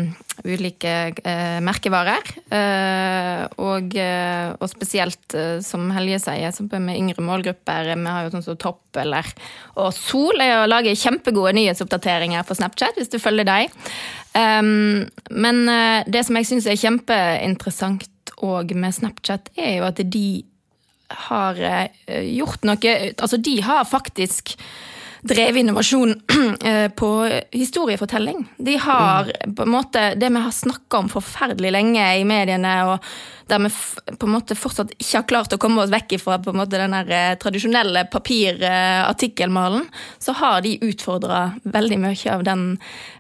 ulike 0.44 0.96
uh, 1.24 1.62
merkevarer. 1.64 2.34
Uh, 2.52 3.46
og, 3.64 3.96
uh, 3.96 4.58
og 4.60 4.68
spesielt, 4.74 5.38
som 5.64 5.88
Helje 5.96 6.20
sier, 6.26 6.52
som 6.56 6.68
med 6.74 7.00
yngre 7.00 7.24
målgrupper. 7.24 7.94
Vi 7.94 8.12
har 8.12 8.28
jo 8.28 8.34
sånn 8.36 8.44
som 8.50 8.60
Topp 8.60 9.00
eller 9.00 9.30
og 9.80 9.94
Sol 9.96 10.44
er 10.44 10.58
å 10.66 10.68
lage 10.68 10.98
kjempegode 11.00 11.56
nyhetsoppdateringer 11.56 12.44
på 12.44 12.60
Snapchat, 12.60 13.00
hvis 13.00 13.14
du 13.14 13.22
følger 13.24 13.48
dem. 13.48 13.72
Um, 14.36 15.08
men 15.32 15.64
det 16.12 16.26
som 16.28 16.36
jeg 16.36 16.50
syns 16.52 16.68
er 16.68 16.82
kjempeinteressant 16.82 18.04
òg 18.60 18.76
med 18.78 18.96
Snapchat, 18.96 19.52
er 19.58 19.80
jo 19.80 19.88
at 19.90 20.02
de 20.02 20.28
har 21.28 21.60
eh, 21.62 22.26
gjort 22.36 22.66
noe 22.66 22.96
Altså, 23.14 23.38
de 23.38 23.60
har 23.62 23.86
faktisk 23.86 24.56
drevet 25.26 25.64
innovasjon 25.64 26.14
eh, 26.70 26.88
på 26.94 27.12
historiefortelling. 27.52 28.46
De 28.58 28.78
har 28.82 29.32
på 29.58 29.66
en 29.66 29.74
måte 29.74 30.12
det 30.20 30.30
vi 30.30 30.44
har 30.44 30.54
snakka 30.54 31.02
om 31.02 31.10
forferdelig 31.10 31.74
lenge 31.74 32.06
i 32.20 32.26
mediene, 32.28 32.76
og 32.90 33.45
der 33.48 33.60
vi 33.60 33.70
på 34.18 34.26
en 34.28 34.34
måte 34.34 34.56
fortsatt 34.58 34.94
ikke 34.98 35.20
har 35.20 35.28
klart 35.30 35.54
å 35.54 35.60
komme 35.62 35.84
oss 35.84 35.92
vekk 35.94 36.16
fra 36.22 36.40
på 36.42 36.50
en 36.54 36.60
måte 36.60 36.80
den 36.82 36.96
der, 36.96 37.12
eh, 37.14 37.36
tradisjonelle 37.42 38.06
papirartikkelmalen, 38.14 39.86
så 40.20 40.34
har 40.34 40.62
de 40.66 40.80
utfordra 40.82 41.54
veldig 41.64 42.00
mye 42.02 42.34
av 42.34 42.44
den 42.44 42.64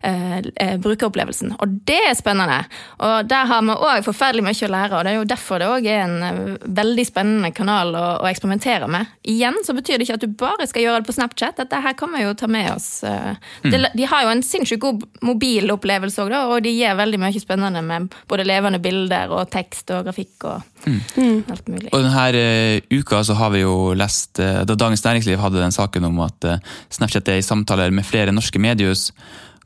eh, 0.01 0.37
eh, 0.55 0.77
brukeropplevelsen. 0.81 1.55
Og 1.59 1.77
det 1.87 1.99
er 2.09 2.17
spennende. 2.17 2.63
Og 3.05 3.27
der 3.29 3.45
har 3.45 3.61
vi 3.61 3.75
òg 3.75 4.05
forferdelig 4.07 4.45
mye 4.45 4.67
å 4.67 4.71
lære, 4.73 4.97
og 4.97 5.05
det 5.05 5.13
er 5.13 5.19
jo 5.19 5.29
derfor 5.29 5.61
det 5.61 5.69
òg 5.69 5.89
er 5.91 6.01
en 6.07 6.17
eh, 6.23 6.57
veldig 6.81 7.05
spennende 7.07 7.53
kanal 7.55 7.93
å, 7.95 8.05
å 8.23 8.29
eksperimentere 8.29 8.89
med. 8.89 9.13
Igjen 9.29 9.61
så 9.65 9.77
betyr 9.77 9.99
det 9.99 10.07
ikke 10.07 10.19
at 10.19 10.25
du 10.25 10.35
bare 10.41 10.67
skal 10.69 10.85
gjøre 10.85 11.03
det 11.03 11.09
på 11.09 11.17
Snapchat, 11.19 11.59
dette 11.61 11.83
her 11.85 11.97
kan 11.97 12.13
vi 12.15 12.25
jo 12.25 12.33
ta 12.37 12.49
med 12.51 12.71
oss. 12.73 12.89
eh. 13.05 13.35
De, 13.61 13.83
de 13.93 14.09
har 14.09 14.25
jo 14.25 14.33
en 14.33 14.43
sinnssykt 14.45 14.81
god 14.81 15.05
mobilopplevelse 15.25 16.25
òg, 16.25 16.35
og 16.49 16.57
de 16.65 16.73
gir 16.73 16.97
veldig 16.97 17.21
mye 17.21 17.41
spennende 17.41 17.85
med 17.85 18.13
både 18.31 18.47
levende 18.47 18.81
bilder 18.81 19.31
og 19.33 19.49
tekst 19.53 19.91
og 19.93 20.05
grafikk 20.05 20.14
og 20.17 20.61
alt 21.51 21.67
mulig. 21.71 21.89
Og 21.91 22.03
denne 22.03 22.25
eh, 22.39 22.83
uka 22.93 23.21
så 23.25 23.35
har 23.37 23.51
vi 23.53 23.63
jo 23.63 23.93
lest 23.97 24.39
eh, 24.43 24.61
da 24.67 24.77
Dagens 24.77 25.03
Næringsliv 25.05 25.41
hadde 25.41 25.61
den 25.61 25.75
saken 25.75 26.07
om 26.09 26.21
at 26.25 26.47
eh, 26.47 26.61
Snapchat 26.93 27.31
er 27.33 27.41
i 27.41 27.45
samtaler 27.45 27.93
med 27.95 28.07
flere 28.07 28.35
norske 28.35 28.61
mediehus. 28.61 29.09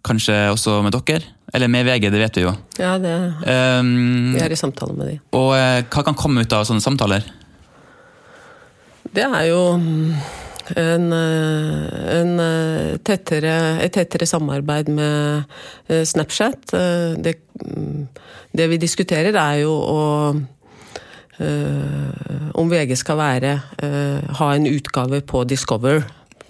Kanskje 0.05 0.35
også 0.53 0.79
med 0.85 0.95
dere? 0.95 1.35
Eller 1.53 1.67
med 1.71 1.87
VG, 1.87 2.09
det 2.13 2.21
vet 2.21 2.37
vi 2.37 2.45
jo. 2.45 2.53
Ja, 2.79 2.97
det, 3.01 3.15
Um, 3.49 4.35
vi 4.35 4.41
er 4.43 4.53
i 4.53 4.59
samtale 4.59 4.93
med 4.93 5.07
de. 5.09 5.15
og 5.33 5.49
hva 5.55 6.03
kan 6.05 6.17
komme 6.17 6.43
ut 6.45 6.53
av 6.53 6.67
sånne 6.67 6.83
samtaler? 6.83 7.25
Det 9.09 9.25
er 9.25 9.47
jo 9.49 9.63
mm, 9.81 10.11
en, 10.77 11.07
en 11.17 12.33
tettere, 13.01 13.55
et 13.81 13.95
tettere 13.97 14.29
samarbeid 14.29 14.91
med 14.93 15.49
Snapchat. 15.89 16.75
Det, 17.17 17.33
mm, 17.65 18.05
det 18.55 18.69
vi 18.71 18.79
diskuterer, 18.81 19.35
er 19.35 19.61
jo 19.63 19.73
å 19.73 19.99
eh, 21.39 22.55
Om 22.59 22.71
VG 22.71 22.95
skal 22.99 23.19
være 23.19 23.51
eh, 23.85 24.31
ha 24.39 24.53
en 24.55 24.65
utgave 24.69 25.21
på 25.25 25.45
Discover 25.47 26.01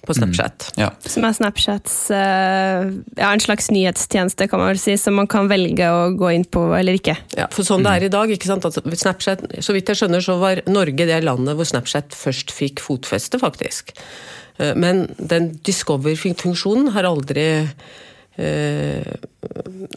på 0.07 0.15
Snapchat. 0.15 0.69
Ja. 0.79 0.88
Som 1.05 1.25
er 1.27 1.35
Snapchats 1.38 1.95
eh, 2.15 2.88
ja, 3.19 3.27
en 3.29 3.43
slags 3.43 3.67
nyhetstjeneste, 3.69 4.47
kan 4.49 4.62
man 4.62 4.71
vel 4.71 4.79
si, 4.81 4.95
som 4.97 5.19
man 5.19 5.27
kan 5.29 5.51
velge 5.51 5.85
å 5.91 6.07
gå 6.17 6.31
inn 6.33 6.47
på 6.49 6.63
eller 6.73 6.97
ikke. 6.97 7.17
Ja, 7.38 7.45
for 7.53 7.67
sånn 7.67 7.85
det 7.85 7.93
er 7.93 8.07
i 8.07 8.12
dag, 8.15 8.31
ikke 8.33 8.49
sant? 8.49 8.65
Altså, 8.65 8.81
Snapchat, 8.81 9.43
så 9.62 9.75
vidt 9.75 9.91
jeg 9.91 9.99
skjønner, 9.99 10.23
så 10.25 10.39
var 10.41 10.63
Norge 10.71 11.05
det 11.05 11.19
landet 11.27 11.59
hvor 11.59 11.67
Snapchat 11.67 12.17
først 12.17 12.55
fikk 12.55 12.81
fotfeste, 12.81 13.41
faktisk. 13.43 13.93
Men 14.57 15.05
den 15.15 15.53
Discover-funksjonen 15.63 16.89
har 16.95 17.05
aldri 17.07 17.45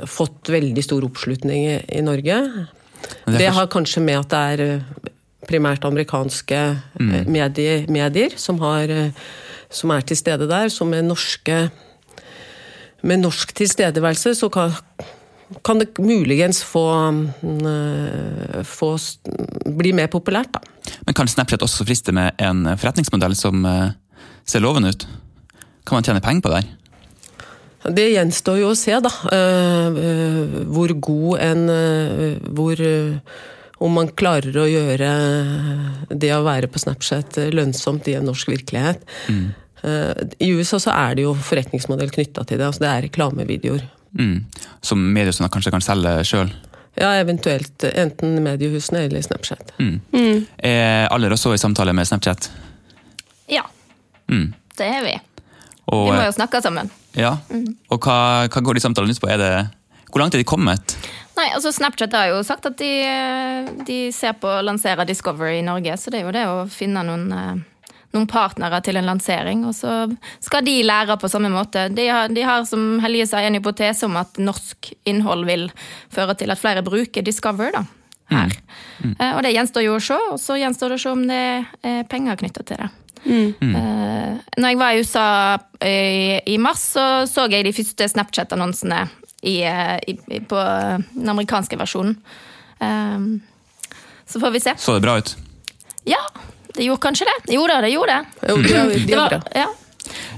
fått 0.09 0.51
veldig 0.51 0.83
stor 0.83 1.05
oppslutning 1.07 1.67
i, 1.69 1.77
i 1.99 2.03
Norge. 2.03 2.39
Det 3.27 3.47
er 3.47 3.55
har 3.55 3.71
kanskje 3.71 4.03
med 4.03 4.19
at 4.19 4.33
det 4.33 4.43
er 4.55 4.63
eh, 4.65 5.13
primært 5.49 5.85
amerikanske 5.87 6.61
mm. 6.99 7.15
medier, 7.31 7.87
medier 7.93 8.35
som, 8.41 8.61
har, 8.63 8.91
eh, 8.91 9.15
som 9.71 9.93
er 9.95 10.05
til 10.07 10.19
stede 10.19 10.49
der. 10.51 10.71
Så 10.73 10.87
med 10.89 11.07
norske 11.09 11.65
med 13.03 13.19
norsk 13.23 13.51
tilstedeværelse 13.59 14.35
så 14.39 14.49
kan, 14.53 14.75
kan 15.67 15.81
det 15.83 15.99
muligens 15.99 16.63
få, 16.65 16.85
mm, 17.11 17.67
eh, 17.67 18.61
få 18.63 18.93
bli 19.67 19.93
mer 19.93 20.07
populært, 20.07 20.53
da. 20.55 20.61
Men 21.07 21.15
kan 21.15 21.29
Snapchat 21.29 21.63
også 21.63 21.87
friste 21.87 22.15
med 22.15 22.39
en 22.39 22.65
forretningsmodell 22.79 23.35
som 23.39 23.67
eh, 23.67 23.91
ser 24.47 24.63
lovende 24.63 24.95
ut? 24.95 25.07
Kan 25.87 25.99
man 25.99 26.07
tjene 26.07 26.23
penger 26.23 26.43
på 26.43 26.53
det 26.53 26.63
her? 26.63 26.71
Det 27.83 28.05
gjenstår 28.13 28.61
jo 28.61 28.69
å 28.71 28.77
se, 28.79 28.95
da. 29.03 29.11
eh, 29.35 29.97
eh, 30.03 30.53
Hvor 30.71 30.93
god 31.03 31.41
en 31.43 31.63
eh, 31.71 32.37
Hvor 32.55 32.79
Om 33.83 33.93
man 33.99 34.09
klarer 34.15 34.55
å 34.63 34.67
gjøre 34.71 35.09
det 36.15 36.31
å 36.37 36.45
være 36.47 36.69
på 36.71 36.79
Snapchat 36.79 37.41
lønnsomt 37.51 38.07
i 38.07 38.15
en 38.15 38.29
norsk 38.29 38.47
virkelighet. 38.53 39.01
Mm. 39.27 39.49
I 40.39 40.51
USA 40.55 40.79
så 40.79 40.93
er 40.95 41.17
det 41.19 41.25
jo 41.25 41.33
forretningsmodell 41.35 42.13
knytta 42.15 42.45
til 42.47 42.61
det. 42.61 42.69
altså 42.69 42.85
Det 42.85 42.91
er 42.93 43.03
reklamevideoer. 43.09 43.83
Mm. 44.15 44.45
Som 44.87 45.03
mediehusene 45.17 45.51
kanskje 45.51 45.73
kan 45.75 45.83
selge 45.83 46.13
sjøl? 46.31 46.53
Ja, 46.95 47.11
eventuelt 47.19 47.83
enten 47.91 48.37
mediehusene 48.45 49.03
eller 49.09 49.25
Snapchat. 49.27 49.75
Mm. 49.83 50.47
Er 50.63 51.09
alle 51.11 51.33
også 51.35 51.57
i 51.57 51.59
samtale 51.59 51.91
med 51.97 52.07
Snapchat? 52.07 52.53
Ja, 53.51 53.65
Mm. 54.31 54.53
det 54.79 54.87
er 54.87 55.03
vi. 55.09 55.17
Og, 55.93 56.07
Vi 56.09 56.13
må 56.15 56.21
eh, 56.23 56.29
jo 56.31 56.37
snakke 56.39 56.63
sammen. 56.65 56.91
ja. 57.19 57.37
og 57.93 58.01
hva, 58.01 58.49
hva 58.49 58.65
går 58.65 58.79
de 58.79 58.85
samtalene 58.85 59.13
ut 59.13 59.21
på? 59.21 59.29
Er 59.29 59.41
det, 59.41 59.53
hvor 60.09 60.23
langt 60.23 60.37
er 60.37 60.41
de 60.41 60.49
kommet? 60.49 60.97
Nei, 61.37 61.49
altså 61.57 61.73
Snapchat 61.73 62.13
har 62.17 62.31
jo 62.31 62.41
sagt 62.45 62.67
at 62.69 62.79
de, 62.81 62.91
eh, 63.09 63.69
de 63.89 63.99
ser 64.13 64.37
på 64.41 64.51
å 64.51 64.65
lansere 64.65 65.07
Discovery 65.09 65.61
i 65.61 65.67
Norge, 65.67 65.97
så 66.01 66.13
det 66.13 66.21
er 66.21 66.27
jo 66.27 66.35
det 66.35 66.45
å 66.49 66.57
finne 66.71 67.05
noen, 67.09 67.25
eh, 67.33 67.95
noen 68.13 68.29
partnere 68.29 68.83
til 68.85 69.01
en 69.01 69.09
lansering. 69.09 69.65
Og 69.69 69.73
så 69.77 69.95
skal 70.45 70.65
de 70.67 70.83
lære 70.85 71.17
på 71.21 71.31
samme 71.33 71.49
måte. 71.53 71.87
De 71.97 72.07
har, 72.09 72.29
de 72.29 72.45
har 72.45 72.67
som 72.69 73.01
Helje 73.01 73.31
sier, 73.31 73.49
en 73.49 73.57
hypotese 73.57 74.05
om 74.05 74.19
at 74.21 74.37
norsk 74.41 74.93
innhold 75.09 75.49
vil 75.49 75.71
føre 76.13 76.37
til 76.37 76.53
at 76.53 76.61
flere 76.61 76.85
bruker 76.85 77.25
Discover 77.25 77.73
da, 77.73 77.87
her. 78.31 78.53
Eh, 79.19 79.33
Og 79.37 79.43
det 79.43 79.55
gjenstår 79.55 79.83
jo 79.87 79.97
å 79.97 80.03
se, 80.03 80.19
og 80.33 80.39
så 80.41 80.57
gjenstår 80.61 80.93
det 80.93 80.99
å 81.01 81.03
se 81.03 81.11
om 81.11 81.25
det 81.29 81.41
er 81.83 82.05
penger 82.11 82.37
knytta 82.37 82.63
til 82.65 82.77
det. 82.83 82.91
Eh, 83.23 84.39
når 84.59 84.69
jeg 84.69 84.79
var 84.81 84.93
i 84.93 85.03
USA 85.03 85.27
i, 85.85 86.41
i 86.55 86.59
mars, 86.59 86.81
så 86.95 87.27
så 87.31 87.49
jeg 87.51 87.65
de 87.65 87.73
første 87.77 88.09
Snapchat-annonsene 88.15 89.05
i, 89.43 89.61
eh, 89.63 89.99
i, 90.09 90.17
i, 90.37 90.41
på 90.41 90.59
den 91.15 91.29
amerikanske 91.29 91.79
versjonen. 91.79 92.17
Um, 92.83 93.43
så 94.27 94.41
får 94.43 94.51
vi 94.51 94.61
se. 94.61 94.75
Så 94.79 94.97
det 94.97 95.05
bra 95.05 95.19
ut? 95.19 95.37
Ja, 96.09 96.19
det 96.75 96.85
gjorde 96.89 97.05
kanskje 97.05 97.29
det. 97.29 97.55
Jo 97.55 97.67
da, 97.71 97.81
det 97.85 97.93
gjorde 97.93 98.17
det. 98.17 98.49
Jo, 98.49 98.57
det, 98.57 98.75
gjorde, 98.75 99.07
Det 99.07 99.17
var, 99.21 99.39
ja. 99.55 99.69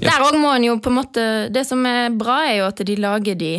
Der 0.02 0.20
òg 0.26 0.36
må 0.36 0.50
en 0.52 0.64
jo 0.66 0.74
på 0.82 0.90
en 0.90 0.96
måte 0.98 1.22
Det 1.48 1.62
som 1.64 1.80
er 1.88 2.10
bra, 2.12 2.42
er 2.44 2.58
jo 2.58 2.66
at 2.68 2.82
de 2.84 2.96
lager 3.00 3.38
de 3.40 3.54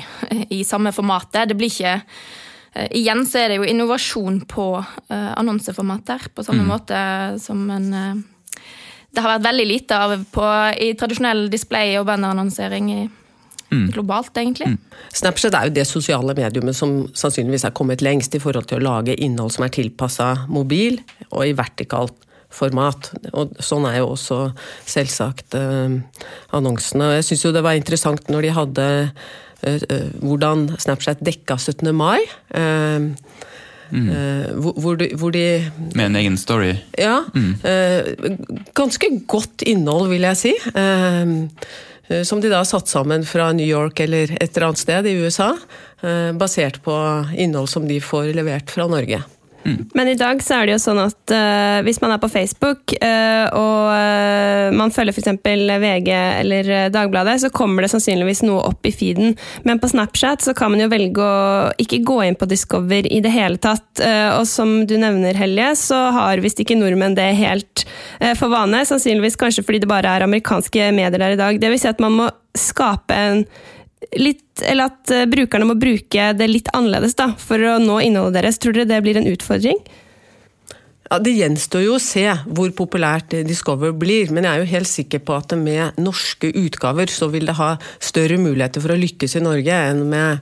i 0.53 0.59
samme 0.67 0.91
formatet. 0.93 1.47
Det 1.49 1.57
blir 1.57 1.71
ikke 1.71 1.95
eh, 1.95 2.03
Igjen 2.75 3.23
så 3.27 3.39
er 3.39 3.51
det 3.51 3.59
jo 3.61 3.67
innovasjon 3.71 4.41
på 4.51 4.69
eh, 4.81 5.31
annonseformater, 5.39 6.29
på 6.35 6.43
samme 6.43 6.65
måte 6.67 6.97
som 7.39 7.61
en 7.71 7.93
eh, 7.93 8.23
Det 9.15 9.23
har 9.23 9.37
vært 9.37 9.45
veldig 9.45 9.67
lite 9.69 9.95
av 9.95 10.15
på, 10.31 10.47
i 10.75 10.89
tradisjonell 10.99 11.45
display- 11.49 11.95
og 11.99 12.09
bannerannonsering 12.09 12.89
i, 12.91 13.03
globalt, 13.91 14.35
egentlig. 14.37 14.75
Snapchat 15.15 15.55
er 15.57 15.69
jo 15.69 15.75
det 15.75 15.85
sosiale 15.87 16.35
mediumet 16.37 16.75
som 16.77 17.05
sannsynligvis 17.17 17.65
er 17.67 17.73
kommet 17.75 18.03
lengst 18.05 18.35
i 18.35 18.41
forhold 18.43 18.67
til 18.69 18.79
å 18.79 18.85
lage 18.85 19.15
innhold 19.15 19.55
som 19.55 19.65
er 19.65 19.73
tilpassa 19.73 20.29
mobil 20.51 20.99
og 21.31 21.41
i 21.47 21.55
vertikalt 21.57 22.15
format. 22.55 23.11
Og 23.33 23.55
sånn 23.63 23.87
er 23.89 23.99
jo 24.01 24.11
også 24.13 24.39
selvsagt 24.87 25.57
eh, 25.59 25.97
annonsene. 26.55 27.15
Jeg 27.19 27.27
syns 27.29 27.47
jo 27.47 27.55
det 27.55 27.65
var 27.65 27.79
interessant 27.79 28.31
når 28.31 28.47
de 28.47 28.53
hadde 28.59 28.87
eh, 28.91 29.09
eh, 29.09 29.43
hvordan 30.21 30.69
Snapchat 30.79 31.23
dekka 31.25 31.57
17. 31.57 31.89
mai. 31.95 32.19
Mm. 33.91 34.09
eh, 34.09 34.47
hvor, 34.57 34.73
hvor, 34.81 34.95
de, 34.97 35.09
hvor 35.13 35.31
de 35.31 35.71
Med 35.93 36.05
en 36.07 36.15
egen 36.15 36.37
story? 36.41 36.71
ja. 36.97 37.19
Eh, 37.63 38.07
ganske 38.73 39.09
godt 39.29 39.61
innhold, 39.61 40.09
vil 40.09 40.25
jeg 40.25 40.39
si. 40.39 40.53
Eh, 40.73 41.21
eh, 42.09 42.23
som 42.25 42.41
de 42.41 42.49
da 42.49 42.63
har 42.63 42.69
satt 42.69 42.89
sammen 42.89 43.25
fra 43.25 43.51
New 43.53 43.67
York 43.67 43.99
eller 43.99 44.33
et 44.39 44.49
eller 44.55 44.71
annet 44.71 44.81
sted 44.81 45.05
i 45.05 45.15
USA. 45.21 45.53
eh, 46.01 46.31
basert 46.33 46.81
på 46.83 46.95
innhold 47.37 47.69
som 47.69 47.87
de 47.87 48.01
får 48.01 48.33
levert 48.35 48.71
fra 48.73 48.87
Norge. 48.89 49.21
Men 49.65 50.07
i 50.07 50.15
dag 50.17 50.41
så 50.45 50.59
er 50.59 50.67
det 50.67 50.75
jo 50.75 50.81
sånn 50.83 50.99
at 51.01 51.33
uh, 51.33 51.79
hvis 51.85 51.97
man 52.03 52.13
er 52.13 52.21
på 52.21 52.29
Facebook 52.29 52.93
uh, 53.01 53.47
og 53.57 53.89
uh, 53.89 54.69
man 54.77 54.93
følger 54.93 55.15
f.eks. 55.15 55.31
VG 55.41 56.09
eller 56.13 56.69
Dagbladet, 56.93 57.39
så 57.41 57.51
kommer 57.53 57.85
det 57.85 57.89
sannsynligvis 57.93 58.43
noe 58.45 58.61
opp 58.69 58.85
i 58.85 58.93
feeden. 58.93 59.33
Men 59.65 59.81
på 59.81 59.89
Snapchat 59.89 60.45
så 60.45 60.53
kan 60.57 60.73
man 60.73 60.83
jo 60.83 60.89
velge 60.91 61.25
å 61.25 61.73
ikke 61.81 62.03
gå 62.05 62.19
inn 62.27 62.37
på 62.37 62.49
Discover 62.49 63.09
i 63.09 63.21
det 63.25 63.33
hele 63.33 63.57
tatt. 63.61 63.87
og 64.37 64.45
som 64.49 64.77
du 64.87 64.95
nevner, 65.01 65.37
Helje, 65.37 65.71
så 65.79 65.99
har 66.15 66.43
visst 66.43 66.61
ikke 66.61 66.77
nordmenn 66.77 67.17
det 67.17 67.31
helt 67.39 67.85
for 68.37 68.53
vane. 68.53 68.83
Sannsynligvis 68.85 69.39
kanskje 69.39 69.65
fordi 69.65 69.83
det 69.83 69.91
bare 69.91 70.13
er 70.17 70.25
amerikanske 70.25 70.91
medier 70.95 71.21
der 71.21 71.35
i 71.35 71.39
dag. 71.39 71.61
Det 71.61 71.71
vil 71.71 71.81
si 71.81 71.89
at 71.89 72.03
man 72.03 72.17
må 72.19 72.29
skape 72.55 73.15
en 73.15 73.45
litt, 74.19 74.61
eller 74.63 74.91
at 74.91 75.11
eh, 75.13 75.27
brukerne 75.29 75.67
må 75.69 75.77
bruke 75.79 76.31
det 76.37 76.47
litt 76.49 76.71
annerledes 76.75 77.17
da, 77.17 77.31
for 77.39 77.61
å 77.61 77.77
nå 77.81 77.99
innholdet 78.05 78.39
deres. 78.39 78.59
Tror 78.61 78.75
dere 78.75 78.89
det 78.89 79.01
blir 79.05 79.19
en 79.19 79.29
utfordring? 79.31 79.79
Ja, 81.09 81.19
Det 81.21 81.35
gjenstår 81.37 81.83
jo 81.85 81.97
å 81.97 82.01
se 82.01 82.25
hvor 82.45 82.71
populært 82.77 83.35
Discover 83.45 83.93
blir, 83.93 84.31
men 84.33 84.47
jeg 84.47 84.53
er 84.53 84.63
jo 84.63 84.71
helt 84.71 84.89
sikker 84.89 85.21
på 85.25 85.35
at 85.37 85.53
med 85.59 85.99
norske 86.01 86.49
utgaver 86.49 87.11
så 87.13 87.29
vil 87.33 87.45
det 87.49 87.59
ha 87.59 87.75
større 87.99 88.39
muligheter 88.41 88.81
for 88.81 88.95
å 88.95 88.97
lykkes 88.97 89.37
i 89.37 89.43
Norge 89.45 89.83
enn 89.91 90.01
med 90.09 90.41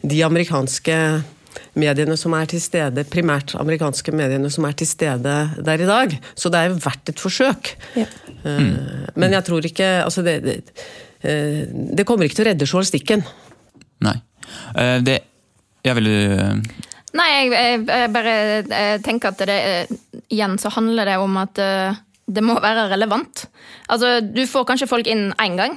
de 0.00 0.22
amerikanske 0.24 0.96
mediene 1.76 2.16
som 2.16 2.32
er 2.38 2.48
til 2.48 2.62
stede, 2.62 3.04
primært 3.10 3.52
amerikanske 3.60 4.14
mediene 4.16 4.48
som 4.50 4.64
er 4.64 4.78
til 4.80 4.88
stede 4.88 5.36
der 5.60 5.84
i 5.84 5.90
dag. 5.90 6.16
Så 6.32 6.48
det 6.48 6.62
er 6.62 6.70
jo 6.70 6.80
verdt 6.80 7.12
et 7.12 7.20
forsøk. 7.20 7.74
Ja. 8.00 8.08
Mm. 8.40 8.72
Men 9.20 9.36
jeg 9.36 9.44
tror 9.44 9.66
ikke 9.68 9.92
altså 10.06 10.24
det, 10.24 10.38
det 10.46 10.56
Eh, 10.56 11.09
det 11.20 12.04
kommer 12.08 12.24
ikke 12.24 12.38
til 12.38 12.46
å 12.46 12.50
redde 12.50 12.68
journalistikken. 12.68 13.24
Nei. 14.04 14.16
Eh, 14.76 14.98
det 15.04 15.18
Jeg 15.84 15.96
vil 15.96 16.08
eh, 16.10 16.56
Nei, 17.16 17.28
jeg, 17.34 17.50
jeg, 17.50 17.84
jeg, 17.88 18.10
bare 18.14 18.32
jeg 18.62 18.98
tenker 19.02 19.32
at 19.32 19.40
det 19.48 19.60
igjen 20.30 20.54
så 20.62 20.70
handler 20.70 21.08
det 21.08 21.16
om 21.18 21.40
at 21.40 21.58
det 22.30 22.44
må 22.46 22.54
være 22.62 22.84
relevant. 22.92 23.48
Altså, 23.90 24.20
du 24.22 24.44
får 24.46 24.68
kanskje 24.68 24.86
folk 24.86 25.10
inn 25.10 25.32
én 25.42 25.56
gang. 25.58 25.74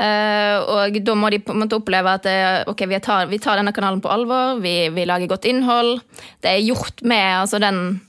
og 0.00 0.96
da 1.04 1.16
må 1.20 1.28
de 1.28 1.42
på 1.44 1.52
en 1.52 1.60
måte 1.60 1.76
oppleve 1.76 2.14
at 2.16 2.30
ok, 2.72 2.86
vi 2.88 3.02
tar, 3.04 3.28
vi 3.28 3.36
tar 3.36 3.60
denne 3.60 3.74
kanalen 3.76 4.00
på 4.00 4.08
alvor, 4.08 4.56
vi, 4.64 4.88
vi, 4.96 5.04
lager 5.04 5.28
godt 5.28 5.44
innhold. 5.44 6.00
Det 6.40 6.54
er 6.54 6.64
gjort 6.64 7.04
med 7.04 7.26
altså, 7.42 7.60
den 7.60 8.00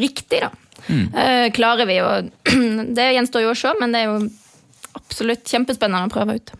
riktig, 0.00 0.40
da. 0.46 0.50
Mm. 0.88 1.52
klarer 1.52 1.84
vi 1.84 2.00
å 2.00 2.10
Det 2.96 3.10
gjenstår 3.12 3.44
jo 3.44 3.52
å 3.52 3.60
se, 3.60 3.76
men 3.76 3.92
det 3.92 4.06
er 4.06 4.08
jo 4.08 4.30
absolutt 4.98 5.46
kjempespennende 5.48 6.10
å 6.10 6.12
prøve 6.12 6.38
ut. 6.38 6.52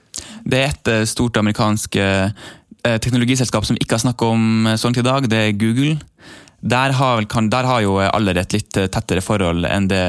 Det 0.48 0.60
er 0.62 0.72
et 0.72 0.92
eh, 0.92 1.04
stort 1.08 1.38
amerikansk 1.40 1.98
eh, 2.02 2.30
teknologiselskap 2.88 3.66
som 3.66 3.76
vi 3.76 3.84
ikke 3.84 3.98
har 3.98 4.04
snakket 4.06 4.32
om 4.32 4.70
sånn 4.80 4.94
til 4.96 5.04
i 5.04 5.08
dag, 5.10 5.26
det 5.28 5.42
er 5.44 5.56
Google. 5.58 5.98
Der 6.58 6.94
har, 6.96 7.22
kan, 7.30 7.50
der 7.52 7.66
har, 7.68 7.82
jo 7.84 7.98
alle 8.02 8.34
et 8.38 8.54
litt 8.56 8.74
tettere 8.74 9.22
forhold 9.22 9.66
enn 9.68 9.86
det 9.90 10.02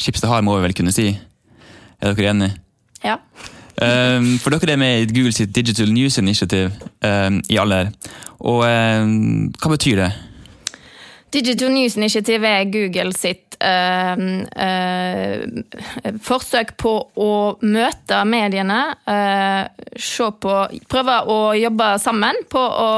Schibsted 0.00 0.30
har, 0.30 0.42
må 0.42 0.56
vi 0.56 0.64
vel 0.66 0.74
kunne 0.78 0.94
si. 0.94 1.12
Er 2.02 2.16
dere 2.16 2.32
enige? 2.32 2.56
Ja. 3.04 3.18
Um, 3.82 4.36
for 4.42 4.52
dere 4.52 4.74
er 4.74 4.80
med 4.80 5.00
i 5.00 5.14
Google 5.14 5.32
sitt 5.32 5.54
Digital 5.54 5.88
News 5.94 6.18
Initiative 6.20 6.70
um, 7.00 7.40
i 7.48 7.56
her, 7.56 7.90
Og 8.40 8.64
um, 8.66 9.48
hva 9.58 9.70
betyr 9.72 10.02
det? 10.02 10.10
Digital 11.32 11.70
News 11.72 11.96
Initiative 11.96 12.48
er 12.48 12.68
Google 12.68 13.12
sitt 13.16 13.56
uh, 13.64 14.16
uh, 14.52 15.44
forsøk 16.20 16.74
på 16.80 16.92
å 17.16 17.32
møte 17.64 18.18
mediene. 18.28 18.80
Uh, 19.08 19.64
på, 20.42 20.56
prøve 20.92 21.14
å 21.32 21.38
jobbe 21.56 21.88
sammen 22.02 22.36
på 22.52 22.60
å 22.60 22.90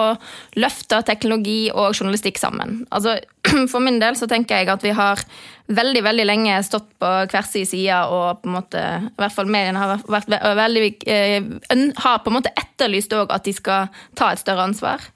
løfte 0.58 1.02
teknologi 1.06 1.68
og 1.70 1.94
journalistikk 1.94 2.40
sammen. 2.42 2.82
Altså, 2.90 3.20
for 3.72 3.84
min 3.84 4.00
del 4.02 4.18
så 4.18 4.26
tenker 4.30 4.62
jeg 4.64 4.72
at 4.74 4.82
vi 4.82 4.96
har 4.98 5.22
veldig 5.70 6.02
veldig 6.04 6.26
lenge 6.26 6.58
stått 6.66 6.90
på 7.00 7.12
hver 7.30 7.46
sin 7.48 7.68
side 7.70 8.02
og 8.12 8.42
på 8.42 8.50
en 8.50 8.56
måte, 8.58 8.82
i 9.06 9.14
hvert 9.22 9.36
fall 9.36 9.48
mediene 9.48 9.80
har, 9.80 10.02
vært 10.10 10.28
veldig, 10.28 10.90
har 12.02 12.20
på 12.20 12.32
en 12.32 12.36
måte 12.36 12.52
etterlyst 12.52 13.14
òg 13.16 13.32
at 13.32 13.46
de 13.46 13.54
skal 13.56 13.88
ta 14.18 14.34
et 14.34 14.42
større 14.42 14.66
ansvar. 14.68 15.08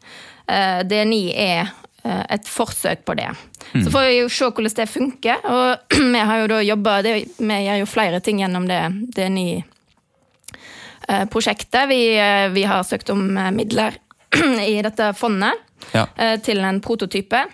DNI 0.89 1.23
er 1.37 1.69
Eh, 1.69 1.88
et 2.09 2.49
forsøk 2.49 3.05
på 3.05 3.19
det. 3.19 3.29
Mm. 3.75 3.85
Så 3.85 3.91
får 3.91 4.01
vi 4.07 4.19
jo 4.19 4.29
se 4.33 4.45
hvordan 4.49 4.73
det 4.77 4.89
funker. 4.89 5.37
Og 5.45 5.77
vi 6.15 6.19
har 6.31 6.39
jo 6.43 6.47
da 6.53 6.59
jobba 6.65 6.93
Vi 7.05 7.65
gjør 7.65 7.79
jo 7.83 7.87
flere 7.87 8.21
ting 8.25 8.37
gjennom 8.43 8.65
det, 8.69 8.83
det 9.17 9.27
DNI-prosjektet. 9.29 11.83
Eh, 11.83 11.89
vi, 11.89 12.19
eh, 12.19 12.49
vi, 12.55 12.63
har 12.65 12.83
søkt 12.83 13.11
om 13.11 13.39
midler 13.53 13.93
i 14.73 14.83
dette 14.83 15.13
fondet 15.17 15.53
ja. 15.93 16.07
til 16.45 16.59
en 16.65 16.81
prototype. 16.81 17.45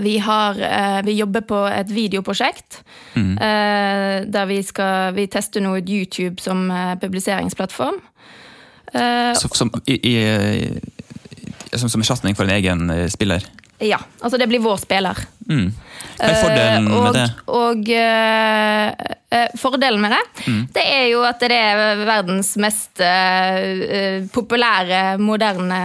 Vi, 0.00 0.18
har, 0.18 0.54
vi 1.06 1.12
jobber 1.14 1.40
på 1.46 1.66
et 1.70 1.90
videoprosjekt 1.94 2.82
mm. 3.14 3.36
der 4.34 4.46
vi 4.50 4.62
skal 4.66 5.14
vi 5.14 5.26
tester 5.30 5.60
nå 5.62 5.76
ut 5.78 5.88
YouTube 5.88 6.42
som 6.42 6.72
publiseringsplattform. 7.00 8.00
Så, 8.92 9.48
som 9.54 9.70
i, 9.86 10.10
i 10.10 10.14
som, 11.76 11.90
som 11.90 12.02
erstatning 12.02 12.36
for 12.38 12.48
en 12.48 12.56
egen 12.56 12.90
eh, 12.90 13.06
spiller? 13.12 13.44
Ja. 13.80 14.00
Altså 14.20 14.38
det 14.38 14.46
blir 14.50 14.60
vår 14.60 14.76
spiller. 14.82 15.16
Mm. 15.48 15.70
Hva 16.18 16.26
er 16.28 16.36
fordelen 16.36 16.88
uh, 16.90 16.96
og, 16.96 17.04
med 17.06 17.16
det? 17.16 17.26
Og, 17.48 17.88
uh, 17.96 19.14
uh, 19.32 19.54
fordelen 19.60 20.02
med 20.02 20.12
det, 20.12 20.20
mm. 20.44 20.58
det 20.74 20.84
er 20.84 21.06
jo 21.08 21.22
at 21.24 21.40
det 21.40 21.56
er 21.56 22.02
verdens 22.04 22.52
mest 22.60 23.00
populære, 24.34 25.00
moderne 25.22 25.80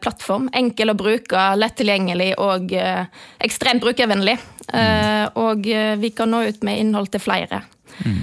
plattform. 0.00 0.48
Enkel 0.56 0.94
å 0.94 0.96
bruke, 0.98 1.44
lett 1.60 1.76
tilgjengelig 1.78 2.32
og 2.40 2.72
ekstremt 2.72 3.84
brukervennlig. 3.84 4.38
Mm. 4.68 5.32
og 5.40 5.64
vi 5.96 6.10
kan 6.12 6.28
nå 6.28 6.42
ut 6.44 6.64
med 6.66 6.76
innhold 6.76 7.08
til 7.14 7.22
flere. 7.24 7.62
Mm. 8.04 8.18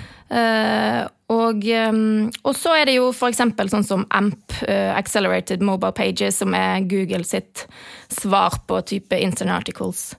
Og, 1.25 1.65
um, 1.89 2.31
og, 2.43 2.53
så 2.53 2.75
er 2.77 2.89
det 2.89 2.97
jo 2.99 3.09
f.eks. 3.09 3.41
sånn 3.71 3.85
som 3.85 4.05
AMP, 4.13 4.59
uh, 4.67 4.93
Accelerated 4.97 5.63
Mobile 5.65 5.95
Pages, 5.97 6.37
som 6.41 6.53
er 6.57 6.85
Google 6.85 7.25
sitt 7.25 7.65
svar 8.13 8.59
på 8.69 8.81
type 8.85 9.17
instant 9.17 9.53
articles. 9.53 10.11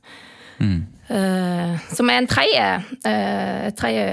Mm. 0.59 0.87
Uh, 1.07 1.77
som 1.95 2.11
er 2.11 2.19
en 2.19 2.31
tredje, 2.31 2.71
tredje 3.79 4.07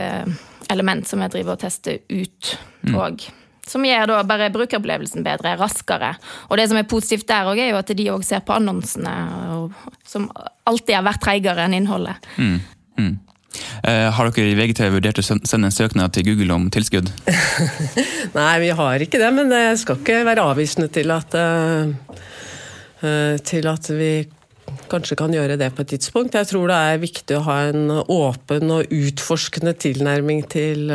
element 0.70 1.08
som 1.08 1.24
jeg 1.24 1.34
driver 1.34 1.56
og 1.56 1.64
tester 1.64 2.04
ut 2.12 2.54
òg. 2.94 3.26
Mm. 3.26 3.40
Som 3.64 3.86
gjør 3.88 4.10
da 4.12 4.22
bare 4.28 4.52
brukeropplevelsen 4.52 5.24
bedre, 5.24 5.56
raskere. 5.58 6.12
Og 6.52 6.60
det 6.60 6.68
som 6.70 6.78
er 6.78 6.90
positivt 6.90 7.30
der 7.32 7.48
òg, 7.48 7.62
er 7.64 7.72
jo 7.72 7.80
at 7.80 7.94
de 7.96 8.10
òg 8.12 8.26
ser 8.28 8.44
på 8.46 8.54
annonsene, 8.58 9.14
og, 9.56 9.78
som 10.06 10.28
alltid 10.68 10.98
har 11.00 11.06
vært 11.08 11.24
treigere 11.24 11.66
enn 11.66 11.78
innholdet. 11.80 12.28
Mm. 12.38 12.60
Eh, 13.84 14.10
har 14.16 14.30
dere 14.32 14.52
i 14.52 14.56
VGTV 14.58 14.96
vurdert 14.96 15.20
å 15.20 15.26
sende 15.26 15.68
en 15.68 15.74
søknad 15.74 16.14
til 16.16 16.26
Google 16.30 16.56
om 16.56 16.70
tilskudd? 16.74 17.12
Nei, 18.38 18.54
vi 18.64 18.72
har 18.78 19.04
ikke 19.06 19.22
det, 19.22 19.32
men 19.36 19.52
jeg 19.54 19.82
skal 19.84 20.00
ikke 20.00 20.22
være 20.28 20.46
avvisende 20.54 20.90
til 20.94 21.14
at, 21.14 21.36
uh, 21.38 21.92
til 23.44 23.70
at 23.70 23.92
vi 23.94 24.14
kanskje 24.90 25.18
kan 25.20 25.34
gjøre 25.36 25.60
det 25.60 25.70
på 25.76 25.84
et 25.84 25.94
tidspunkt. 25.94 26.38
Jeg 26.40 26.50
tror 26.50 26.72
det 26.72 26.80
er 26.80 27.04
viktig 27.04 27.38
å 27.38 27.46
ha 27.50 27.60
en 27.70 27.92
åpen 28.02 28.72
og 28.74 28.94
utforskende 28.94 29.76
tilnærming 29.76 30.46
til, 30.50 30.88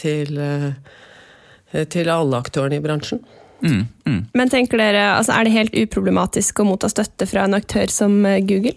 til, 0.00 0.40
til 1.92 2.10
alle 2.12 2.40
aktørene 2.40 2.80
i 2.80 2.82
bransjen. 2.82 3.20
Mm, 3.60 3.84
mm. 4.08 4.18
Men 4.36 4.50
tenker 4.52 4.76
dere, 4.76 5.04
altså 5.16 5.32
Er 5.32 5.46
det 5.46 5.54
helt 5.54 5.76
uproblematisk 5.80 6.60
å 6.60 6.66
motta 6.68 6.90
støtte 6.92 7.24
fra 7.28 7.46
en 7.46 7.56
aktør 7.56 7.92
som 7.92 8.18
Google? 8.48 8.76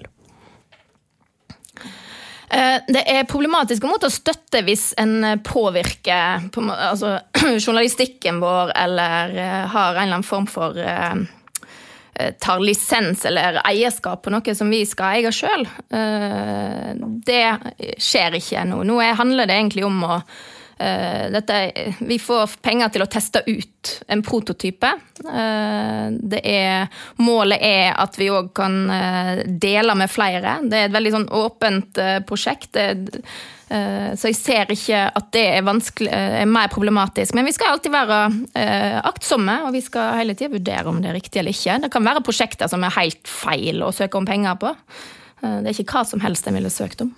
Eh, 2.50 2.78
det 2.88 3.04
er 3.06 3.28
problematisk 3.30 3.86
å 3.86 4.10
støtte 4.10 4.64
hvis 4.66 4.94
en 4.98 5.42
påvirker 5.46 6.50
altså, 6.50 7.20
journalistikken 7.66 8.40
vår 8.42 8.74
eller 8.76 9.36
eh, 9.38 9.66
har 9.70 9.94
en 9.94 10.02
eller 10.02 10.20
annen 10.20 10.26
form 10.26 10.48
for 10.50 10.78
eh, 10.78 11.14
tar 12.42 12.60
lisens 12.60 13.22
eller 13.30 13.62
eierskap 13.64 14.26
på 14.26 14.34
noe 14.34 14.56
som 14.58 14.72
vi 14.74 14.82
skal 14.84 15.22
eie 15.22 15.32
sjøl. 15.32 15.62
Det 17.24 17.46
skjer 17.96 18.36
ikke 18.36 18.66
nå. 18.68 18.82
Nå 18.84 18.98
handler 19.16 19.48
det 19.48 19.56
egentlig 19.56 19.86
om 19.88 20.02
å 20.04 20.18
Eh, 20.20 20.59
dette, 20.80 21.56
vi 22.08 22.16
får 22.22 22.56
penger 22.64 22.94
til 22.94 23.04
å 23.04 23.10
teste 23.12 23.42
ut 23.48 23.92
en 24.08 24.24
prototype. 24.24 24.92
Eh, 25.20 26.40
er, 26.40 27.04
målet 27.20 27.60
er 27.60 27.94
at 28.00 28.16
vi 28.20 28.30
òg 28.32 28.54
kan 28.56 28.82
eh, 28.94 29.44
dele 29.46 29.96
med 30.00 30.12
flere. 30.12 30.60
Det 30.64 30.80
er 30.80 30.90
et 30.90 30.96
veldig 30.96 31.14
sånn 31.18 31.30
åpent 31.36 32.04
prosjekt. 32.30 32.80
Så 33.70 34.32
jeg 34.32 34.34
ser 34.34 34.72
ikke 34.74 35.04
at 35.14 35.28
det 35.36 35.44
er, 35.60 35.68
er, 36.10 36.48
mer 36.50 36.72
problematisk. 36.74 37.36
Men 37.38 37.46
vi 37.46 37.54
skal 37.54 37.76
alltid 37.76 37.94
være 37.94 38.18
aktsomme, 39.06 39.60
og 39.68 39.76
vi 39.76 39.84
skal 39.86 40.18
hele 40.18 40.34
tida 40.34 40.56
vurdere 40.56 40.90
om 40.90 40.98
det 41.04 41.12
er 41.12 41.18
riktig 41.20 41.44
eller 41.44 41.54
ikke. 41.54 41.78
Det 41.84 41.92
kan 41.94 42.08
være 42.08 42.26
prosjekter 42.26 42.72
som 42.72 42.82
er 42.88 42.98
helt 42.98 43.30
feil 43.30 43.86
å 43.86 43.94
søke 43.94 44.18
om 44.18 44.26
penger 44.26 44.58
på. 44.64 44.74
Det 45.44 45.70
er 45.70 45.76
ikke 45.76 46.00
hva 46.00 46.08
som 46.10 46.26
helst 46.26 46.50
en 46.50 46.58
ville 46.58 46.74
søkt 46.74 47.06
om. 47.06 47.14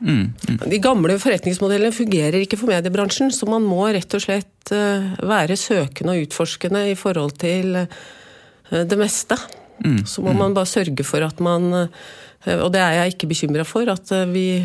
Mm, 0.00 0.32
mm. 0.48 0.58
De 0.70 0.78
gamle 0.82 1.16
forretningsmodellene 1.22 1.94
fungerer 1.94 2.42
ikke 2.42 2.58
for 2.60 2.72
mediebransjen, 2.72 3.30
så 3.32 3.46
man 3.48 3.64
må 3.66 3.86
rett 3.94 4.16
og 4.16 4.22
slett 4.24 4.72
eh, 4.74 5.14
være 5.24 5.56
søkende 5.58 6.16
og 6.16 6.26
utforskende 6.26 6.82
i 6.90 6.96
forhold 6.98 7.36
til 7.40 7.78
eh, 7.80 8.82
det 8.84 8.98
meste. 9.00 9.38
Så 10.06 10.22
må 10.22 10.32
man 10.38 10.54
bare 10.54 10.70
sørge 10.70 11.04
for 11.04 11.24
at 11.26 11.40
man 11.42 11.64
eh, 11.74 12.60
Og 12.62 12.68
det 12.72 12.78
er 12.78 12.92
jeg 12.94 13.14
ikke 13.14 13.28
bekymra 13.32 13.64
for, 13.66 13.88
at 13.90 14.10
vi 14.30 14.62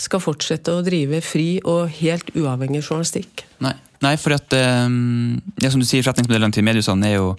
skal 0.00 0.22
fortsette 0.24 0.72
å 0.72 0.82
drive 0.82 1.20
fri 1.22 1.60
og 1.60 1.92
helt 2.00 2.32
uavhengig 2.34 2.80
journalistikk. 2.80 3.44
Nei, 3.60 3.74
Nei 4.00 4.14
for 4.16 4.32
at 4.32 4.48
ja, 4.56 5.68
som 5.68 5.82
du 5.82 5.84
sier, 5.84 6.00
forretningsmodellene 6.00 6.56
til 6.56 6.64
mediehusene 6.64 7.10
er 7.10 7.18
jo 7.18 7.34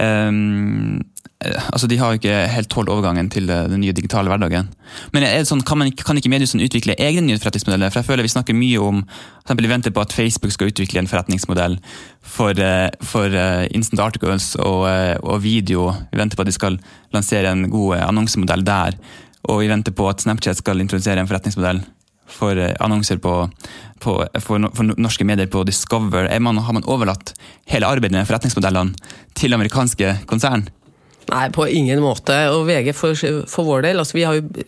um, 0.00 1.00
altså 1.42 1.88
De 1.90 1.96
har 1.98 2.12
jo 2.12 2.20
ikke 2.20 2.34
helt 2.52 2.68
tålt 2.70 2.88
overgangen 2.92 3.26
til 3.30 3.48
den 3.50 3.80
nye 3.82 3.92
digitale 3.92 4.30
hverdagen. 4.30 4.68
Men 5.12 5.24
sånn, 5.44 5.64
kan, 5.66 5.82
ikke- 5.82 6.04
kan 6.06 6.16
ikke 6.16 6.30
mediehusene 6.30 6.62
utvikle 6.68 6.94
egne 6.98 7.24
nye 7.26 7.38
forretningsmodeller? 7.42 7.90
For 7.90 7.98
jeg 8.00 8.06
føler 8.06 8.22
Vi 8.22 8.28
snakker 8.34 8.54
mye 8.54 8.78
om 8.78 9.02
for 9.46 9.54
Vi 9.58 9.66
venter 9.72 9.90
på 9.90 10.00
at 10.04 10.12
Facebook 10.12 10.52
skal 10.52 10.70
utvikle 10.70 10.98
en 11.02 11.08
forretningsmodell 11.10 11.78
for, 12.22 12.50
eh, 12.54 12.90
for 13.02 13.26
eh, 13.26 13.66
instant 13.74 14.00
articles 14.00 14.54
og, 14.56 14.86
og 15.22 15.42
video. 15.42 15.90
Vi 16.12 16.18
venter 16.18 16.36
på 16.36 16.42
at 16.42 16.46
de 16.46 16.52
skal 16.52 16.78
lansere 17.12 17.50
en 17.50 17.68
god 17.70 17.96
annonsemodell 18.06 18.62
der. 18.62 18.94
Og 19.50 19.60
vi 19.64 19.66
venter 19.68 19.90
på 19.90 20.06
at 20.08 20.20
Snapchat 20.22 20.56
skal 20.62 20.78
introdusere 20.80 21.18
en 21.18 21.26
forretningsmodell 21.26 21.82
for 22.34 22.58
eh, 22.58 22.74
annonser 22.82 23.20
på, 23.22 23.34
på, 24.02 24.18
for, 24.44 24.68
for 24.76 24.94
norske 24.96 25.26
medier 25.28 25.50
på 25.52 25.64
Discover. 25.68 26.28
Er 26.28 26.42
man, 26.44 26.60
har 26.62 26.76
man 26.76 26.86
overlatt 26.88 27.34
hele 27.70 27.88
arbeidet 27.88 28.16
med 28.16 28.28
forretningsmodellene 28.28 29.12
til 29.38 29.56
amerikanske 29.56 30.16
konsern? 30.30 30.66
Nei, 31.30 31.46
på 31.54 31.68
ingen 31.70 32.02
måte. 32.02 32.36
Og 32.54 32.66
VG 32.68 32.92
for, 32.96 33.18
for 33.50 33.68
vår 33.68 33.86
del, 33.86 34.02
altså 34.02 34.18
vi 34.18 34.26
har 34.26 34.40
jo 34.40 34.64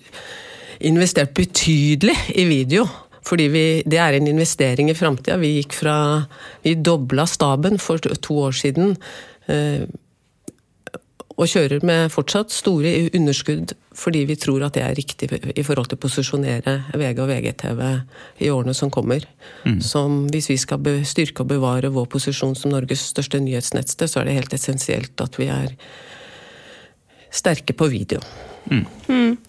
investert 0.84 1.34
betydelig 1.36 2.16
i 2.34 2.46
video. 2.48 2.86
Fordi 3.24 3.48
vi, 3.48 3.66
det 3.88 3.98
er 4.04 4.18
en 4.18 4.28
investering 4.28 4.90
i 4.92 4.96
framtida. 4.96 5.38
Vi 5.40 5.54
gikk 5.56 5.78
Vi 6.62 6.74
dobla 6.74 7.24
staben 7.26 7.78
for 7.78 7.98
to 7.98 8.38
år 8.38 8.52
siden. 8.52 8.96
Og 11.34 11.50
kjører 11.50 11.82
med 11.82 12.12
fortsatt 12.14 12.52
store 12.54 12.92
underskudd 13.16 13.72
fordi 13.94 14.24
vi 14.28 14.36
tror 14.38 14.62
at 14.66 14.76
det 14.76 14.84
er 14.84 14.94
riktig 14.94 15.28
i 15.32 15.64
forhold 15.66 15.88
til 15.90 15.98
å 15.98 16.02
posisjonere 16.02 16.74
VG 16.94 17.20
og 17.22 17.30
VGTV 17.30 17.82
i 18.46 18.50
årene 18.54 18.74
som 18.74 18.90
kommer. 18.94 19.26
Som 19.82 20.24
hvis 20.30 20.50
vi 20.50 20.58
skal 20.58 20.82
styrke 21.06 21.42
og 21.42 21.50
bevare 21.50 21.90
vår 21.94 22.06
posisjon 22.10 22.54
som 22.58 22.74
Norges 22.74 23.06
største 23.10 23.42
nyhetsnettsted, 23.42 24.10
så 24.10 24.20
er 24.20 24.30
det 24.30 24.38
helt 24.38 24.54
essensielt 24.54 25.22
at 25.22 25.38
vi 25.38 25.50
er 25.50 25.74
sterke 27.34 27.74
på 27.74 27.90
video. 27.90 28.22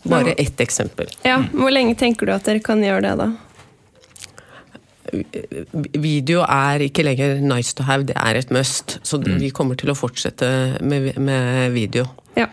Bare 0.03 0.33
ett 0.33 0.61
eksempel. 0.61 1.09
Ja, 1.23 1.43
Hvor 1.53 1.73
lenge 1.73 1.95
tenker 1.95 2.25
du 2.25 2.33
at 2.33 2.45
dere 2.45 2.61
kan 2.65 2.81
gjøre 2.83 3.01
det, 3.05 3.15
da? 3.21 3.31
Video 5.95 6.43
er 6.43 6.85
ikke 6.85 7.05
lenger 7.05 7.41
nice 7.43 7.75
to 7.77 7.85
have, 7.87 8.05
det 8.07 8.17
er 8.19 8.39
et 8.39 8.53
must. 8.53 8.99
Så 9.05 9.19
vi 9.23 9.51
kommer 9.55 9.79
til 9.79 9.91
å 9.91 9.97
fortsette 9.97 10.47
med, 10.83 11.13
med 11.17 11.73
video. 11.75 12.07
Ja. 12.35 12.49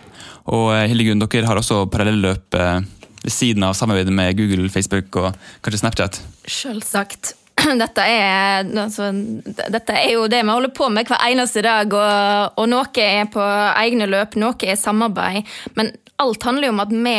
Og 0.51 0.73
eh, 0.75 0.89
Hildegunn, 0.91 1.23
dere 1.23 1.49
har 1.49 1.61
også 1.61 1.85
parallelløp 1.93 2.59
eh, 2.59 2.81
ved 3.23 3.35
siden 3.35 3.67
av 3.67 3.77
samarbeidet 3.79 4.15
med 4.15 4.35
Google, 4.39 4.71
Facebook 4.73 5.15
og 5.21 5.31
kanskje 5.63 5.85
Snapchat. 5.85 6.21
Selvsagt. 6.47 7.37
Dette 7.83 8.05
er, 8.09 8.65
altså, 8.81 9.11
dette 9.45 9.95
er 9.95 10.15
jo 10.15 10.25
det 10.31 10.41
vi 10.41 10.51
holder 10.51 10.73
på 10.75 10.89
med 10.91 11.07
hver 11.07 11.21
eneste 11.29 11.63
dag, 11.63 11.93
og, 11.95 12.57
og 12.59 12.71
noe 12.73 13.05
er 13.05 13.29
på 13.31 13.45
egne 13.45 14.09
løp, 14.09 14.39
noe 14.41 14.57
er 14.67 14.79
samarbeid. 14.81 15.45
Men 15.77 15.93
alt 16.23 16.47
handler 16.49 16.71
jo 16.71 16.75
om 16.75 16.83
at 16.83 16.95
vi 16.97 17.17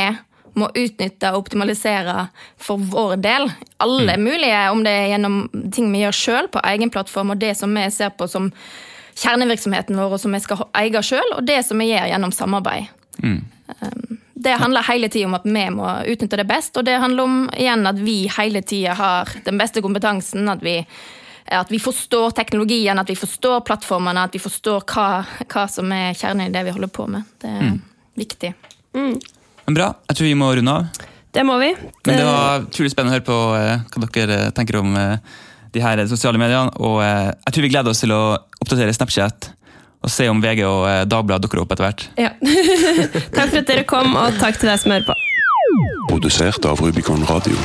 må 0.59 0.69
utnytte 0.77 1.31
og 1.33 1.43
optimalisere 1.43 2.27
for 2.61 2.77
vår 2.77 3.15
del. 3.23 3.47
Alle 3.83 4.17
mulige, 4.21 4.59
om 4.71 4.83
det 4.85 4.93
er 4.93 5.11
gjennom 5.13 5.39
ting 5.73 5.91
vi 5.93 6.03
gjør 6.03 6.17
sjøl 6.17 6.49
på 6.53 6.61
egen 6.73 6.93
plattform, 6.93 7.33
og 7.33 7.41
det 7.41 7.55
som 7.57 7.73
vi 7.73 7.85
ser 7.93 8.13
på 8.17 8.27
som 8.29 8.51
kjernevirksomheten 9.17 9.97
vår, 9.97 10.15
og 10.15 10.21
som 10.21 10.33
vi 10.33 10.41
skal 10.43 10.65
eie 10.77 11.01
sjøl, 11.05 11.35
og 11.37 11.45
det 11.47 11.61
som 11.67 11.81
vi 11.81 11.91
gjør 11.91 12.09
gjennom 12.11 12.33
samarbeid. 12.35 12.93
Mm. 13.23 13.41
Det 14.43 14.55
handler 14.59 14.85
hele 14.89 15.09
tida 15.09 15.29
om 15.29 15.37
at 15.37 15.45
vi 15.47 15.65
må 15.71 15.89
utnytte 16.11 16.39
det 16.39 16.47
best, 16.49 16.77
og 16.77 16.85
det 16.85 16.99
handler 16.99 17.23
om 17.23 17.35
igjen 17.55 17.87
at 17.87 17.99
vi 18.01 18.17
hele 18.37 18.61
tida 18.65 18.95
har 18.99 19.29
den 19.45 19.59
beste 19.61 19.81
kompetansen. 19.85 20.49
At 20.51 20.65
vi, 20.65 20.79
at 21.45 21.71
vi 21.71 21.79
forstår 21.79 22.35
teknologien, 22.35 22.99
at 22.99 23.09
vi 23.09 23.15
forstår 23.15 23.63
plattformene, 23.67 24.25
at 24.27 24.35
vi 24.35 24.41
forstår 24.43 24.83
hva, 24.89 25.07
hva 25.47 25.67
som 25.71 25.93
er 25.95 26.17
kjernen 26.17 26.49
i 26.49 26.53
det 26.53 26.65
vi 26.67 26.75
holder 26.75 26.91
på 26.91 27.07
med. 27.13 27.29
Det 27.41 27.53
er 27.53 27.71
viktig. 28.19 28.51
Men 29.67 29.77
bra, 29.77 29.89
jeg 30.09 30.19
tror 30.19 30.27
vi 30.27 30.37
må 30.37 30.51
runde 30.57 30.75
av. 30.75 31.09
Det 31.33 31.43
må 31.47 31.55
vi. 31.61 31.71
Men 32.05 32.19
det 32.19 32.25
var 32.27 32.65
utrolig 32.67 32.91
spennende 32.93 33.15
å 33.15 33.17
høre 33.17 33.25
på 33.25 33.39
eh, 33.57 33.97
hva 33.97 34.09
dere 34.17 34.39
eh, 34.49 34.53
tenker 34.53 34.77
om 34.83 34.93
eh, 34.99 35.33
de 35.73 35.81
her 35.81 36.03
sosiale 36.11 36.41
mediene. 36.41 36.73
Og 36.83 36.99
eh, 37.01 37.31
jeg 37.47 37.55
tror 37.55 37.65
vi 37.65 37.71
gleder 37.73 37.93
oss 37.93 38.03
til 38.03 38.13
å 38.13 38.21
oppdatere 38.59 38.93
Snapchat 38.93 39.49
og 40.03 40.11
se 40.11 40.27
om 40.29 40.43
VG 40.43 40.65
og 40.67 40.83
eh, 40.89 41.01
Dagbladet 41.09 41.47
dukker 41.47 41.63
opp 41.63 41.73
etter 41.73 41.87
hvert. 41.87 42.05
Ja. 42.19 42.35
takk 43.37 43.49
for 43.49 43.63
at 43.63 43.71
dere 43.71 43.87
kom, 43.87 44.13
og 44.19 44.37
takk 44.41 44.59
til 44.61 44.69
deg 44.69 44.83
som 44.83 44.93
hører 44.93 45.09
på. 45.09 45.17
Produsert 46.11 46.69
av 46.69 46.83
Rubicon 46.83 47.25
Radio. 47.31 47.57